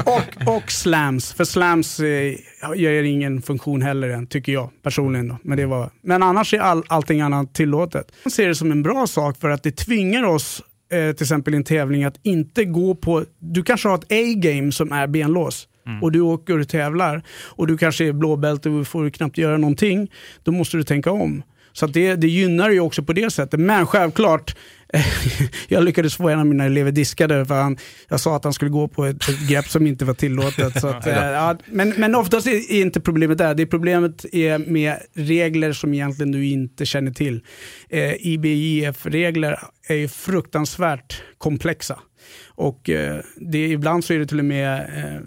och, 0.05 0.55
och 0.55 0.71
slams, 0.71 1.33
för 1.33 1.43
slams 1.43 1.99
eh, 1.99 2.33
gör 2.75 3.03
ingen 3.03 3.41
funktion 3.41 3.81
heller 3.81 4.09
än, 4.09 4.27
tycker 4.27 4.51
jag 4.51 4.69
personligen. 4.83 5.27
Då. 5.27 5.37
Men, 5.41 5.57
det 5.57 5.65
var, 5.65 5.89
men 6.01 6.23
annars 6.23 6.53
är 6.53 6.59
all, 6.59 6.83
allting 6.87 7.21
annat 7.21 7.53
tillåtet. 7.53 8.11
Jag 8.23 8.31
ser 8.31 8.47
det 8.47 8.55
som 8.55 8.71
en 8.71 8.83
bra 8.83 9.07
sak 9.07 9.37
för 9.39 9.49
att 9.49 9.63
det 9.63 9.71
tvingar 9.71 10.23
oss, 10.23 10.63
eh, 10.91 11.15
till 11.15 11.23
exempel 11.23 11.53
i 11.53 11.57
en 11.57 11.63
tävling, 11.63 12.03
att 12.03 12.19
inte 12.23 12.65
gå 12.65 12.95
på... 12.95 13.23
Du 13.39 13.63
kanske 13.63 13.89
har 13.89 13.95
ett 13.95 14.11
A-game 14.11 14.71
som 14.71 14.91
är 14.91 15.07
benlås. 15.07 15.67
Och 16.01 16.11
du 16.11 16.21
åker 16.21 16.59
och 16.59 16.67
tävlar 16.67 17.23
och 17.43 17.67
du 17.67 17.77
kanske 17.77 18.05
är 18.05 18.13
blåbälte 18.13 18.69
och 18.69 18.87
får 18.87 19.09
knappt 19.09 19.37
göra 19.37 19.57
någonting. 19.57 20.11
Då 20.43 20.51
måste 20.51 20.77
du 20.77 20.83
tänka 20.83 21.11
om. 21.11 21.43
Så 21.73 21.87
det, 21.87 22.15
det 22.15 22.27
gynnar 22.27 22.69
ju 22.69 22.79
också 22.79 23.03
på 23.03 23.13
det 23.13 23.31
sättet. 23.31 23.59
Men 23.59 23.87
självklart, 23.87 24.55
jag 25.67 25.83
lyckades 25.83 26.15
få 26.15 26.29
en 26.29 26.39
av 26.39 26.45
mina 26.45 26.65
elever 26.65 26.91
diskade 26.91 27.45
för 27.45 27.61
han, 27.61 27.77
jag 28.07 28.19
sa 28.19 28.35
att 28.35 28.43
han 28.43 28.53
skulle 28.53 28.71
gå 28.71 28.87
på 28.87 29.05
ett, 29.05 29.29
ett 29.29 29.49
grepp 29.49 29.67
som 29.67 29.87
inte 29.87 30.05
var 30.05 30.13
tillåtet. 30.13 30.81
Så 30.81 30.87
att, 30.87 31.07
eh, 31.07 31.13
ja, 31.13 31.57
men, 31.65 31.93
men 31.97 32.15
oftast 32.15 32.47
är 32.47 32.71
är 32.71 32.81
inte 32.81 32.99
problemet 32.99 33.37
där. 33.37 33.55
Det 33.55 33.65
problemet 33.65 34.25
är 34.31 34.57
med 34.57 34.97
regler 35.13 35.73
som 35.73 35.93
egentligen 35.93 36.31
du 36.31 36.45
inte 36.45 36.85
känner 36.85 37.11
till. 37.11 37.43
Eh, 37.89 38.27
IBIF-regler 38.27 39.59
är 39.87 39.95
ju 39.95 40.07
fruktansvärt 40.07 41.21
komplexa. 41.37 41.99
Och 42.47 42.89
eh, 42.89 43.21
det, 43.35 43.67
ibland 43.67 44.05
så 44.05 44.13
är 44.13 44.19
det 44.19 44.25
till 44.25 44.39
och 44.39 44.45
med 44.45 44.79
eh, 44.79 45.21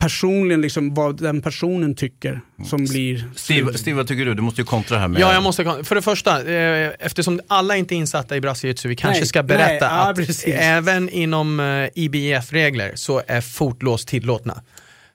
personligen 0.00 0.60
liksom 0.60 0.94
vad 0.94 1.22
den 1.22 1.42
personen 1.42 1.94
tycker 1.94 2.40
som 2.64 2.84
blir... 2.84 3.24
Steve, 3.36 3.78
Steve, 3.78 3.96
vad 3.96 4.08
tycker 4.08 4.24
du? 4.24 4.34
Du 4.34 4.42
måste 4.42 4.60
ju 4.60 4.64
kontra 4.64 4.98
här 4.98 5.08
med... 5.08 5.20
Ja, 5.20 5.32
jag 5.32 5.42
måste, 5.42 5.84
för 5.84 5.94
det 5.94 6.02
första, 6.02 6.52
eh, 6.52 6.90
eftersom 6.98 7.40
alla 7.48 7.76
inte 7.76 7.94
är 7.94 7.96
insatta 7.96 8.36
i 8.36 8.40
brasiliansk 8.40 8.84
vi 8.84 8.96
kanske 8.96 9.20
Nej, 9.20 9.28
ska 9.28 9.42
berätta 9.42 9.64
nej, 9.66 9.78
ja, 9.80 10.10
att 10.10 10.16
precis. 10.16 10.54
även 10.54 11.08
inom 11.08 11.60
eh, 11.60 11.88
IBF-regler 11.94 12.92
så 12.94 13.22
är 13.26 13.40
fotlås 13.40 14.04
tillåtna. 14.04 14.62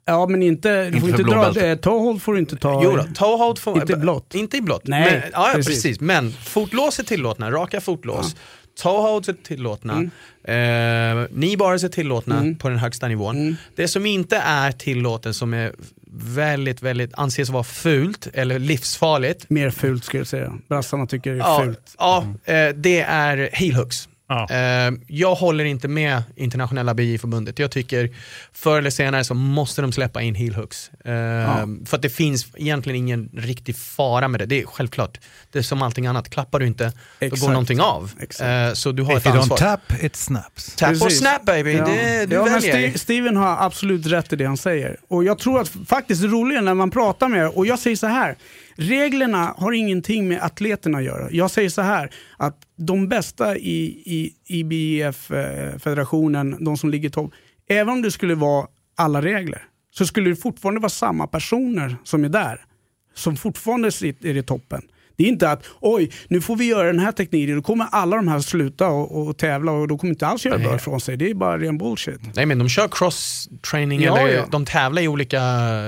Ja, 0.05 0.27
men 0.27 0.43
inte, 0.43 0.89
du 0.89 0.99
får 0.99 1.07
för 1.07 1.19
inte 1.19 1.23
dra, 1.23 1.65
eh, 1.65 1.75
toehold 1.75 2.21
får 2.21 2.33
du 2.33 2.39
inte 2.39 2.55
ta. 2.55 2.81
Jo 2.83 2.95
då, 2.95 3.03
toehold 3.15 3.59
får 3.59 3.77
Inte 3.77 3.95
blått. 3.95 4.35
Inte 4.35 4.57
i 4.57 4.61
blått. 4.61 4.87
Nej, 4.87 5.11
men, 5.11 5.21
ja, 5.33 5.47
ja, 5.47 5.51
precis. 5.55 5.83
precis. 5.83 5.99
Men 5.99 6.31
fotlås 6.31 6.99
är 6.99 7.03
tillåtna, 7.03 7.51
raka 7.51 7.81
fotlås. 7.81 8.35
Toeholds 8.81 9.29
är 9.29 9.33
tillåtna, 9.33 9.93
Mm. 9.93 11.21
eh, 11.23 11.27
knee 11.27 11.57
bars 11.57 11.83
är 11.83 11.87
tillåtna 11.87 12.55
på 12.59 12.69
den 12.69 12.77
högsta 12.79 13.07
nivån. 13.07 13.35
Mm. 13.37 13.55
Det 13.75 13.87
som 13.87 14.05
inte 14.05 14.37
är 14.37 14.71
tillåtet, 14.71 15.35
som 15.35 15.53
är 15.53 15.71
väldigt, 16.17 16.81
väldigt 16.81 17.11
anses 17.13 17.49
vara 17.49 17.63
fult 17.63 18.27
eller 18.33 18.59
livsfarligt, 18.59 19.49
Mer 19.49 19.69
fult 19.69 20.03
skulle 20.03 20.19
jag 20.21 20.27
säga. 20.27 20.53
Brassarna 20.69 21.07
tycker 21.07 21.31
det 21.31 21.35
är 21.37 21.39
ja, 21.39 21.61
fult. 21.65 21.95
ja, 21.97 22.25
eh, 22.45 22.69
det 22.75 23.01
är 23.01 23.49
heel 23.53 23.75
hooks. 23.75 24.09
Ja. 24.27 24.47
Eh, 24.49 24.93
jag 25.07 25.35
håller 25.35 25.65
inte 25.65 25.87
med 25.87 26.23
internationella 26.35 26.93
BJ-förbundet. 26.93 27.59
Jag 27.59 27.71
tycker 27.71 28.09
förr 28.53 28.77
eller 28.77 28.89
senare 28.89 29.23
så 29.23 29.33
måste 29.33 29.81
de 29.81 29.91
släppa 29.91 30.21
in 30.21 30.35
heel 30.35 30.55
hooks. 30.55 30.89
Eh, 31.05 31.65
För 31.85 31.95
att 31.95 32.01
det 32.01 32.09
finns 32.09 32.47
egentligen 32.55 32.95
ingen 32.97 33.29
riktig 33.33 33.75
fara 33.77 34.27
med 34.27 34.39
det. 34.39 34.45
Det 34.45 34.61
är 34.61 34.65
självklart. 34.65 35.19
Det 35.51 35.59
är 35.59 35.63
som 35.63 35.81
allting 35.81 36.07
annat. 36.07 36.29
Klappar 36.29 36.59
du 36.59 36.67
inte, 36.67 36.83
då 36.83 36.91
går 37.19 37.27
Exakt. 37.27 37.49
någonting 37.51 37.79
av. 37.81 38.11
Exakt. 38.21 38.47
Eh, 38.69 38.73
så 38.73 38.91
du 38.91 39.03
har 39.03 39.11
If 39.11 39.17
ett 39.17 39.25
you 39.25 39.35
don't 39.35 39.39
ansvar. 39.39 39.57
tap, 39.57 40.03
it 40.03 40.15
snaps. 40.15 40.75
Tap 40.75 40.89
or 40.89 40.93
Precis. 40.99 41.19
snap 41.19 41.45
baby, 41.45 41.73
Ja. 41.77 41.85
det, 41.85 42.25
du 42.25 42.35
ja, 42.35 42.43
men 42.43 42.53
väljer. 42.53 42.75
Ste- 42.89 42.97
Steven 42.97 43.37
har 43.37 43.65
absolut 43.65 44.05
rätt 44.05 44.33
i 44.33 44.35
det 44.35 44.45
han 44.45 44.57
säger. 44.57 44.97
Och 45.07 45.23
jag 45.23 45.39
tror 45.39 45.61
att 45.61 45.71
faktiskt 45.87 46.21
det 46.21 46.27
roliga 46.27 46.61
när 46.61 46.73
man 46.73 46.91
pratar 46.91 47.27
med 47.27 47.39
er, 47.39 47.57
och 47.57 47.65
jag 47.65 47.79
säger 47.79 47.95
så 47.95 48.07
här, 48.07 48.35
reglerna 48.75 49.53
har 49.57 49.71
ingenting 49.71 50.27
med 50.27 50.43
atleterna 50.43 50.97
att 50.97 51.03
göra. 51.03 51.31
Jag 51.31 51.51
säger 51.51 51.69
så 51.69 51.81
här, 51.81 52.13
att 52.37 52.57
de 52.75 53.07
bästa 53.07 53.57
i, 53.57 54.03
i 54.05 54.35
IBF-federationen, 54.45 56.53
eh, 56.53 56.59
de 56.59 56.77
som 56.77 56.89
ligger 56.89 57.09
i 57.09 57.11
topp, 57.11 57.31
även 57.69 57.93
om 57.93 58.01
det 58.01 58.11
skulle 58.11 58.35
vara 58.35 58.67
alla 58.95 59.21
regler, 59.21 59.63
så 59.91 60.05
skulle 60.05 60.29
det 60.29 60.35
fortfarande 60.35 60.81
vara 60.81 60.89
samma 60.89 61.27
personer 61.27 61.95
som 62.03 62.23
är 62.23 62.29
där, 62.29 62.65
som 63.13 63.37
fortfarande 63.37 63.91
sitter 63.91 64.37
i 64.37 64.43
toppen. 64.43 64.81
Det 65.15 65.23
är 65.23 65.27
inte 65.27 65.49
att 65.49 65.63
oj, 65.79 66.11
nu 66.27 66.41
får 66.41 66.55
vi 66.55 66.65
göra 66.65 66.87
den 66.87 66.99
här 66.99 67.11
tekniken, 67.11 67.55
då 67.55 67.61
kommer 67.61 67.87
alla 67.91 68.15
de 68.15 68.27
här 68.27 68.39
sluta 68.39 68.87
och, 68.87 69.27
och 69.27 69.37
tävla 69.37 69.71
och 69.71 69.87
då 69.87 69.97
kommer 69.97 70.13
inte 70.13 70.27
alls 70.27 70.45
göra 70.45 70.57
bra 70.57 70.75
ifrån 70.75 71.01
sig. 71.01 71.17
Det 71.17 71.29
är 71.29 71.33
bara 71.33 71.57
ren 71.57 71.77
bullshit. 71.77 72.19
Nej 72.35 72.45
men 72.45 72.59
de 72.59 72.69
kör 72.69 72.87
cross-training 72.87 74.01
Ja, 74.01 74.17
eller 74.17 74.33
ja. 74.35 74.45
de 74.51 74.65
tävlar 74.65 75.01
i 75.01 75.07
olika 75.07 75.37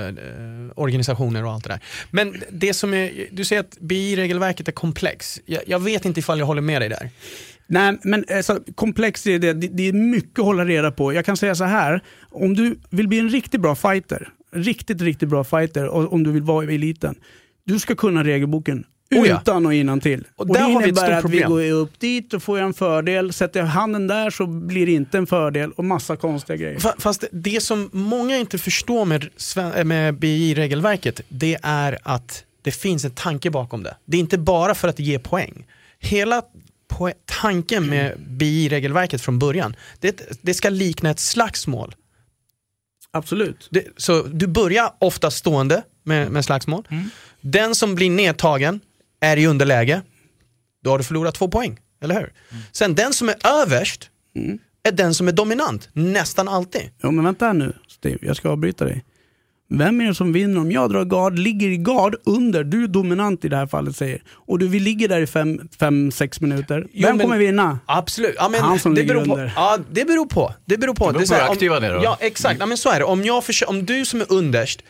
eh, 0.08 0.14
organisationer 0.74 1.44
och 1.44 1.52
allt 1.52 1.64
det 1.64 1.70
där. 1.70 1.80
Men 2.10 2.42
det 2.50 2.74
som 2.74 2.94
är, 2.94 3.26
du 3.30 3.44
säger 3.44 3.60
att 3.60 3.78
BI-regelverket 3.80 4.68
är 4.68 4.72
komplex. 4.72 5.40
Jag, 5.46 5.62
jag 5.66 5.78
vet 5.78 6.04
inte 6.04 6.20
ifall 6.20 6.38
jag 6.38 6.46
håller 6.46 6.62
med 6.62 6.82
dig 6.82 6.88
där. 6.88 7.10
Nej, 7.66 7.98
men 8.02 8.24
alltså, 8.30 8.60
komplext 8.74 9.26
är 9.26 9.38
det. 9.38 9.52
det. 9.52 9.88
Är 9.88 9.92
mycket 9.92 10.38
att 10.38 10.44
hålla 10.44 10.64
reda 10.64 10.90
på. 10.90 11.12
Jag 11.12 11.24
kan 11.24 11.36
säga 11.36 11.54
så 11.54 11.64
här, 11.64 12.02
om 12.30 12.54
du 12.54 12.78
vill 12.90 13.08
bli 13.08 13.18
en 13.18 13.28
riktigt 13.28 13.60
bra 13.60 13.74
fighter, 13.74 14.28
riktigt, 14.52 15.02
riktigt 15.02 15.28
bra 15.28 15.44
fighter, 15.44 15.86
och 15.86 16.12
om 16.12 16.24
du 16.24 16.32
vill 16.32 16.42
vara 16.42 16.70
i 16.70 16.74
eliten, 16.74 17.14
du 17.64 17.78
ska 17.78 17.94
kunna 17.94 18.24
regelboken 18.24 18.84
Oh 19.14 19.28
ja. 19.28 19.38
utan 19.42 19.66
och 19.66 19.74
innantill. 19.74 20.24
Och 20.36 20.40
Och 20.40 20.46
där 20.46 20.54
det 20.54 20.60
har 20.60 20.68
vi 20.68 20.76
ett 20.84 20.88
innebär 20.98 21.10
att 21.10 21.20
problem. 21.22 21.56
vi 21.56 21.68
går 21.68 21.76
upp 21.80 22.00
dit 22.00 22.34
och 22.34 22.42
får 22.42 22.58
en 22.58 22.74
fördel, 22.74 23.32
sätter 23.32 23.60
jag 23.60 23.66
handen 23.66 24.06
där 24.06 24.30
så 24.30 24.46
blir 24.46 24.86
det 24.86 24.92
inte 24.92 25.18
en 25.18 25.26
fördel 25.26 25.72
och 25.72 25.84
massa 25.84 26.16
konstiga 26.16 26.56
grejer. 26.56 26.78
Fa- 26.78 26.94
Fast 27.00 27.24
det- 27.32 27.62
som 27.62 27.90
många 27.92 28.36
inte 28.36 28.58
förstår 28.58 29.04
med, 29.04 29.28
sven- 29.36 29.88
med 29.88 30.14
BI-regelverket, 30.18 31.20
det 31.28 31.58
är 31.62 31.98
att 32.02 32.44
det 32.62 32.70
finns 32.70 33.04
en 33.04 33.10
tanke 33.10 33.50
bakom 33.50 33.82
det. 33.82 33.96
Det 34.04 34.16
är 34.16 34.20
inte 34.20 34.38
bara 34.38 34.74
för 34.74 34.88
att 34.88 34.98
ge 34.98 35.18
poäng. 35.18 35.66
Hela 35.98 36.42
tanken 37.40 37.86
med 37.86 38.18
BI-regelverket 38.26 39.20
från 39.20 39.38
början, 39.38 39.76
det, 40.00 40.38
det 40.42 40.54
ska 40.54 40.68
likna 40.68 41.10
ett 41.10 41.20
slagsmål. 41.20 41.94
Absolut. 43.10 43.68
Det, 43.70 43.84
så 43.96 44.22
du 44.22 44.46
börjar 44.46 44.90
ofta 44.98 45.30
stående 45.30 45.82
med, 46.02 46.30
med 46.32 46.44
slagsmål. 46.44 46.88
Den 47.40 47.74
som 47.74 47.94
blir 47.94 48.10
nedtagen 48.10 48.80
är 49.20 49.36
i 49.36 49.46
underläge, 49.46 50.02
då 50.84 50.90
har 50.90 50.98
du 50.98 51.04
förlorat 51.04 51.34
två 51.34 51.48
poäng. 51.48 51.78
Eller 52.02 52.14
hur? 52.14 52.32
Sen 52.72 52.94
den 52.94 53.12
som 53.12 53.28
är 53.28 53.36
överst 53.62 54.10
är 54.82 54.92
den 54.92 55.14
som 55.14 55.28
är 55.28 55.32
dominant, 55.32 55.88
nästan 55.92 56.48
alltid. 56.48 56.82
Ja 57.02 57.10
men 57.10 57.24
vänta 57.24 57.46
här 57.46 57.52
nu 57.54 57.72
Steve, 57.88 58.18
jag 58.22 58.36
ska 58.36 58.48
avbryta 58.48 58.84
dig. 58.84 59.04
Vem 59.70 60.00
är 60.00 60.04
det 60.06 60.14
som 60.14 60.32
vinner 60.32 60.60
om 60.60 60.72
jag 60.72 60.90
drar 60.90 61.04
gard, 61.04 61.38
ligger 61.38 61.68
i 61.68 61.76
gard 61.76 62.16
under, 62.24 62.64
du 62.64 62.84
är 62.84 62.88
dominant 62.88 63.44
i 63.44 63.48
det 63.48 63.56
här 63.56 63.66
fallet 63.66 63.96
säger, 63.96 64.22
och 64.30 64.58
du, 64.58 64.68
vi 64.68 64.80
ligger 64.80 65.08
där 65.08 65.20
i 65.20 65.24
5-6 65.24 66.42
minuter. 66.42 66.86
Jo, 66.92 67.06
Vem 67.08 67.16
men- 67.16 67.26
kommer 67.26 67.38
vinna? 67.38 67.78
Absolut. 67.86 68.34
Ja, 68.38 68.48
men 68.48 68.60
Han 68.60 68.78
som 68.78 68.94
det 68.94 69.00
ligger 69.00 69.14
beror 69.14 69.26
på. 69.26 69.32
under. 69.32 69.52
Ja, 69.56 69.78
det 69.92 70.04
beror 70.04 70.26
på. 70.26 70.54
Det 70.64 70.76
beror 70.78 70.94
på. 70.94 71.06
Det 71.06 71.12
beror 71.12 71.22
är 71.24 71.28
på 71.28 71.34
hur 71.44 71.52
aktiva 71.52 71.78
ni 71.78 71.86
är 71.86 71.94
då. 71.94 72.00
Ja, 72.04 72.16
exakt. 72.20 72.60
Ja, 72.60 72.66
men 72.66 72.78
så 72.78 72.90
är 72.90 72.98
det. 72.98 73.04
Om, 73.04 73.24
jag 73.24 73.44
försöker, 73.44 73.70
om 73.70 73.86
du 73.86 74.04
som 74.04 74.20
är 74.20 74.32
underst 74.32 74.80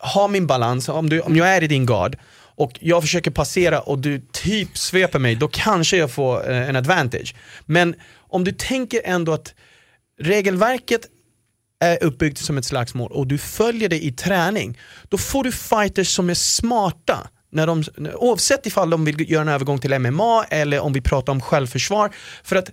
har 0.00 0.28
min 0.28 0.46
balans, 0.46 0.88
om, 0.88 1.08
du, 1.08 1.20
om 1.20 1.36
jag 1.36 1.48
är 1.48 1.62
i 1.62 1.66
din 1.66 1.86
gard 1.86 2.16
och 2.56 2.78
jag 2.80 3.02
försöker 3.02 3.30
passera 3.30 3.80
och 3.80 3.98
du 3.98 4.22
typ 4.32 4.78
sveper 4.78 5.18
mig, 5.18 5.34
då 5.34 5.48
kanske 5.48 5.96
jag 5.96 6.10
får 6.10 6.50
eh, 6.50 6.68
en 6.68 6.76
advantage. 6.76 7.34
Men 7.66 7.94
om 8.16 8.44
du 8.44 8.52
tänker 8.52 9.00
ändå 9.04 9.32
att 9.32 9.54
regelverket 10.20 11.08
är 11.80 12.04
uppbyggt 12.04 12.38
som 12.38 12.58
ett 12.58 12.64
slagsmål 12.64 13.12
och 13.12 13.26
du 13.26 13.38
följer 13.38 13.88
det 13.88 14.04
i 14.04 14.12
träning, 14.12 14.78
då 15.08 15.18
får 15.18 15.44
du 15.44 15.52
fighters 15.52 16.08
som 16.08 16.30
är 16.30 16.34
smarta. 16.34 17.28
När 17.50 17.66
de, 17.66 17.84
oavsett 18.14 18.66
ifall 18.66 18.90
de 18.90 19.04
vill 19.04 19.30
göra 19.30 19.42
en 19.42 19.48
övergång 19.48 19.78
till 19.78 19.98
MMA 19.98 20.44
eller 20.44 20.80
om 20.80 20.92
vi 20.92 21.00
pratar 21.00 21.32
om 21.32 21.40
självförsvar. 21.40 22.10
För 22.44 22.56
att, 22.56 22.70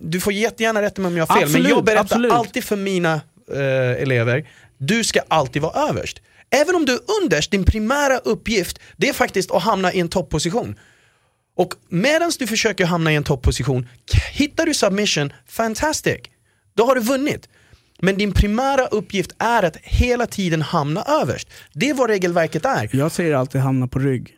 du 0.00 0.20
får 0.20 0.32
jättegärna 0.32 0.82
rätta 0.82 1.02
mig 1.02 1.08
om 1.08 1.16
jag 1.16 1.26
har 1.26 1.34
fel, 1.34 1.40
men 1.40 1.50
Absolut, 1.50 1.68
jag 1.68 1.84
berättar 1.84 2.02
absolut. 2.02 2.32
alltid 2.32 2.64
för 2.64 2.76
mina 2.76 3.20
eh, 3.52 4.02
elever, 4.02 4.48
du 4.78 5.04
ska 5.04 5.20
alltid 5.28 5.62
vara 5.62 5.88
överst. 5.88 6.22
Även 6.54 6.74
om 6.74 6.84
du 6.84 6.92
är 6.92 7.00
underst, 7.22 7.50
din 7.50 7.64
primära 7.64 8.18
uppgift, 8.18 8.78
det 8.96 9.08
är 9.08 9.12
faktiskt 9.12 9.50
att 9.50 9.62
hamna 9.62 9.92
i 9.92 10.00
en 10.00 10.08
topposition. 10.08 10.78
Och 11.56 11.74
medan 11.88 12.32
du 12.38 12.46
försöker 12.46 12.86
hamna 12.86 13.12
i 13.12 13.16
en 13.16 13.24
topposition, 13.24 13.88
hittar 14.32 14.66
du 14.66 14.74
submission, 14.74 15.32
fantastic. 15.46 16.20
Då 16.74 16.84
har 16.84 16.94
du 16.94 17.00
vunnit. 17.00 17.48
Men 17.98 18.18
din 18.18 18.32
primära 18.32 18.86
uppgift 18.86 19.30
är 19.38 19.62
att 19.62 19.76
hela 19.76 20.26
tiden 20.26 20.62
hamna 20.62 21.02
överst. 21.02 21.48
Det 21.72 21.90
är 21.90 21.94
vad 21.94 22.10
regelverket 22.10 22.64
är. 22.64 22.90
Jag 22.92 23.12
säger 23.12 23.34
alltid 23.34 23.60
hamna 23.60 23.88
på 23.88 23.98
rygg. 23.98 24.36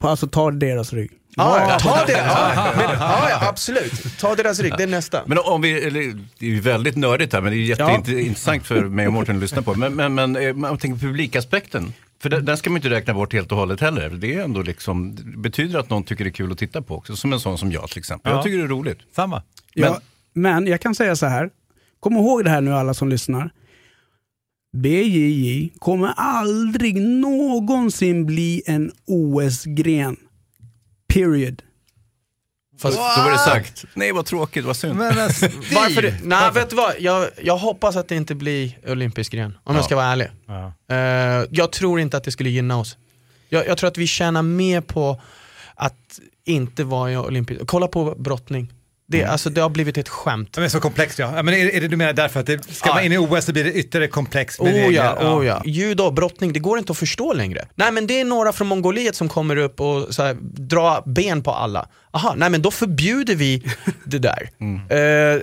Alltså 0.00 0.26
ta 0.26 0.50
deras 0.50 0.92
rygg. 0.92 1.10
Ja, 1.38 1.78
ta 1.80 2.04
det. 2.06 2.12
Ja, 2.12 2.72
men, 2.76 2.84
ja, 2.84 3.30
ja, 3.30 3.48
absolut. 3.48 4.18
Ta 4.18 4.34
deras 4.34 4.60
rygg, 4.60 4.72
det 4.76 4.82
är 4.82 4.86
nästa. 4.86 5.22
Men 5.26 5.38
om 5.38 5.60
vi, 5.60 5.86
eller, 5.86 6.00
det 6.38 6.46
är 6.46 6.50
ju 6.50 6.60
väldigt 6.60 6.96
nördigt 6.96 7.32
här, 7.32 7.40
men 7.40 7.52
det 7.52 7.58
är 7.58 7.60
jätteintressant 7.60 8.66
för 8.66 8.84
mig 8.84 9.06
och 9.06 9.12
Mårten 9.12 9.36
att 9.36 9.42
lyssna 9.42 9.62
på. 9.62 9.74
Men, 9.74 9.94
men, 9.94 10.14
men 10.14 10.36
eh, 10.36 10.54
man 10.54 10.78
tänker 10.78 10.98
på 10.98 11.06
publikaspekten. 11.06 11.92
För 12.22 12.28
den, 12.28 12.44
den 12.44 12.56
ska 12.56 12.70
man 12.70 12.76
inte 12.76 12.90
räkna 12.90 13.14
bort 13.14 13.32
helt 13.32 13.52
och 13.52 13.58
hållet 13.58 13.80
heller. 13.80 14.10
Det 14.10 14.34
är 14.34 14.44
ändå 14.44 14.62
liksom, 14.62 15.16
det 15.16 15.38
betyder 15.38 15.78
att 15.78 15.90
någon 15.90 16.04
tycker 16.04 16.24
det 16.24 16.30
är 16.30 16.32
kul 16.32 16.52
att 16.52 16.58
titta 16.58 16.82
på 16.82 16.96
också. 16.96 17.16
Som 17.16 17.32
en 17.32 17.40
sån 17.40 17.58
som 17.58 17.72
jag 17.72 17.90
till 17.90 17.98
exempel. 17.98 18.30
Ja. 18.30 18.36
Jag 18.36 18.44
tycker 18.44 18.58
det 18.58 18.64
är 18.64 18.68
roligt. 18.68 18.98
Samma. 19.16 19.42
Ja, 19.74 20.00
men 20.32 20.66
jag 20.66 20.80
kan 20.80 20.94
säga 20.94 21.16
så 21.16 21.26
här. 21.26 21.50
Kom 22.00 22.16
ihåg 22.16 22.44
det 22.44 22.50
här 22.50 22.60
nu 22.60 22.74
alla 22.74 22.94
som 22.94 23.08
lyssnar. 23.08 23.50
BJJ 24.76 25.70
kommer 25.78 26.12
aldrig 26.16 26.96
någonsin 27.00 28.26
bli 28.26 28.62
en 28.66 28.92
OS-gren. 29.06 30.16
Period. 31.08 31.62
Fast- 32.78 32.96
Då 32.96 33.02
var 33.02 33.30
det 33.30 33.38
sagt. 33.38 33.84
Nej 33.94 34.12
vad 34.12 34.26
tråkigt, 34.26 34.64
vad 34.64 34.76
synd. 34.76 34.98
Varför 35.74 36.02
det? 36.02 36.14
Nej, 36.22 36.50
vet 36.54 36.70
du 36.70 36.76
vad? 36.76 36.94
Jag, 36.98 37.28
jag 37.42 37.56
hoppas 37.56 37.96
att 37.96 38.08
det 38.08 38.16
inte 38.16 38.34
blir 38.34 38.78
olympisk 38.90 39.32
gren, 39.32 39.58
om 39.64 39.74
jag 39.76 39.84
ska 39.84 39.96
vara 39.96 40.06
ärlig. 40.06 40.28
Eh, 40.90 41.48
jag 41.50 41.72
tror 41.72 42.00
inte 42.00 42.16
att 42.16 42.24
det 42.24 42.32
skulle 42.32 42.50
gynna 42.50 42.78
oss. 42.78 42.96
Jag, 43.48 43.66
jag 43.66 43.78
tror 43.78 43.88
att 43.88 43.98
vi 43.98 44.06
tjänar 44.06 44.42
mer 44.42 44.80
på 44.80 45.20
att 45.74 46.18
inte 46.44 46.84
vara 46.84 47.12
i 47.12 47.16
olympisk... 47.16 47.60
Kolla 47.66 47.88
på 47.88 48.14
brottning. 48.18 48.72
Det, 49.08 49.24
alltså, 49.24 49.50
det 49.50 49.60
har 49.60 49.68
blivit 49.70 49.98
ett 49.98 50.08
skämt. 50.08 50.52
Det 50.52 50.64
är 50.64 50.68
så 50.68 50.80
komplext 50.80 51.18
ja. 51.18 51.32
ja 51.36 51.42
men 51.42 51.54
är, 51.54 51.74
är 51.74 51.80
det 51.80 51.88
du 51.88 51.96
menar 51.96 52.12
därför 52.12 52.40
att 52.40 52.46
det, 52.46 52.74
ska 52.74 52.88
Ja. 52.88 52.94
man 52.94 53.04
in 53.04 53.12
i 53.12 53.18
OS 53.18 53.44
så 53.44 53.52
blir 53.52 53.64
det 53.64 53.72
ytterligare 53.72 54.10
komplext 54.10 54.60
Oh 54.60 54.66
regler? 54.66 54.90
ja, 54.92 55.34
oh 55.36 55.46
ja. 55.46 55.62
Judo, 55.64 56.10
brottning, 56.10 56.52
det 56.52 56.58
går 56.60 56.78
inte 56.78 56.92
att 56.92 56.98
förstå 56.98 57.32
längre. 57.32 57.68
Nej 57.74 57.92
men 57.92 58.06
det 58.06 58.20
är 58.20 58.24
några 58.24 58.52
från 58.52 58.66
Mongoliet 58.68 59.14
som 59.16 59.28
kommer 59.28 59.56
upp 59.56 59.80
och 59.80 60.14
så 60.14 60.22
här, 60.22 60.36
drar 60.40 61.02
ben 61.06 61.42
på 61.42 61.50
alla. 61.52 61.88
Aha, 62.10 62.34
nej 62.36 62.50
men 62.50 62.62
då 62.62 62.70
förbjuder 62.70 63.34
vi 63.34 63.62
det 64.04 64.18
där. 64.18 64.48
Eh, 64.60 65.40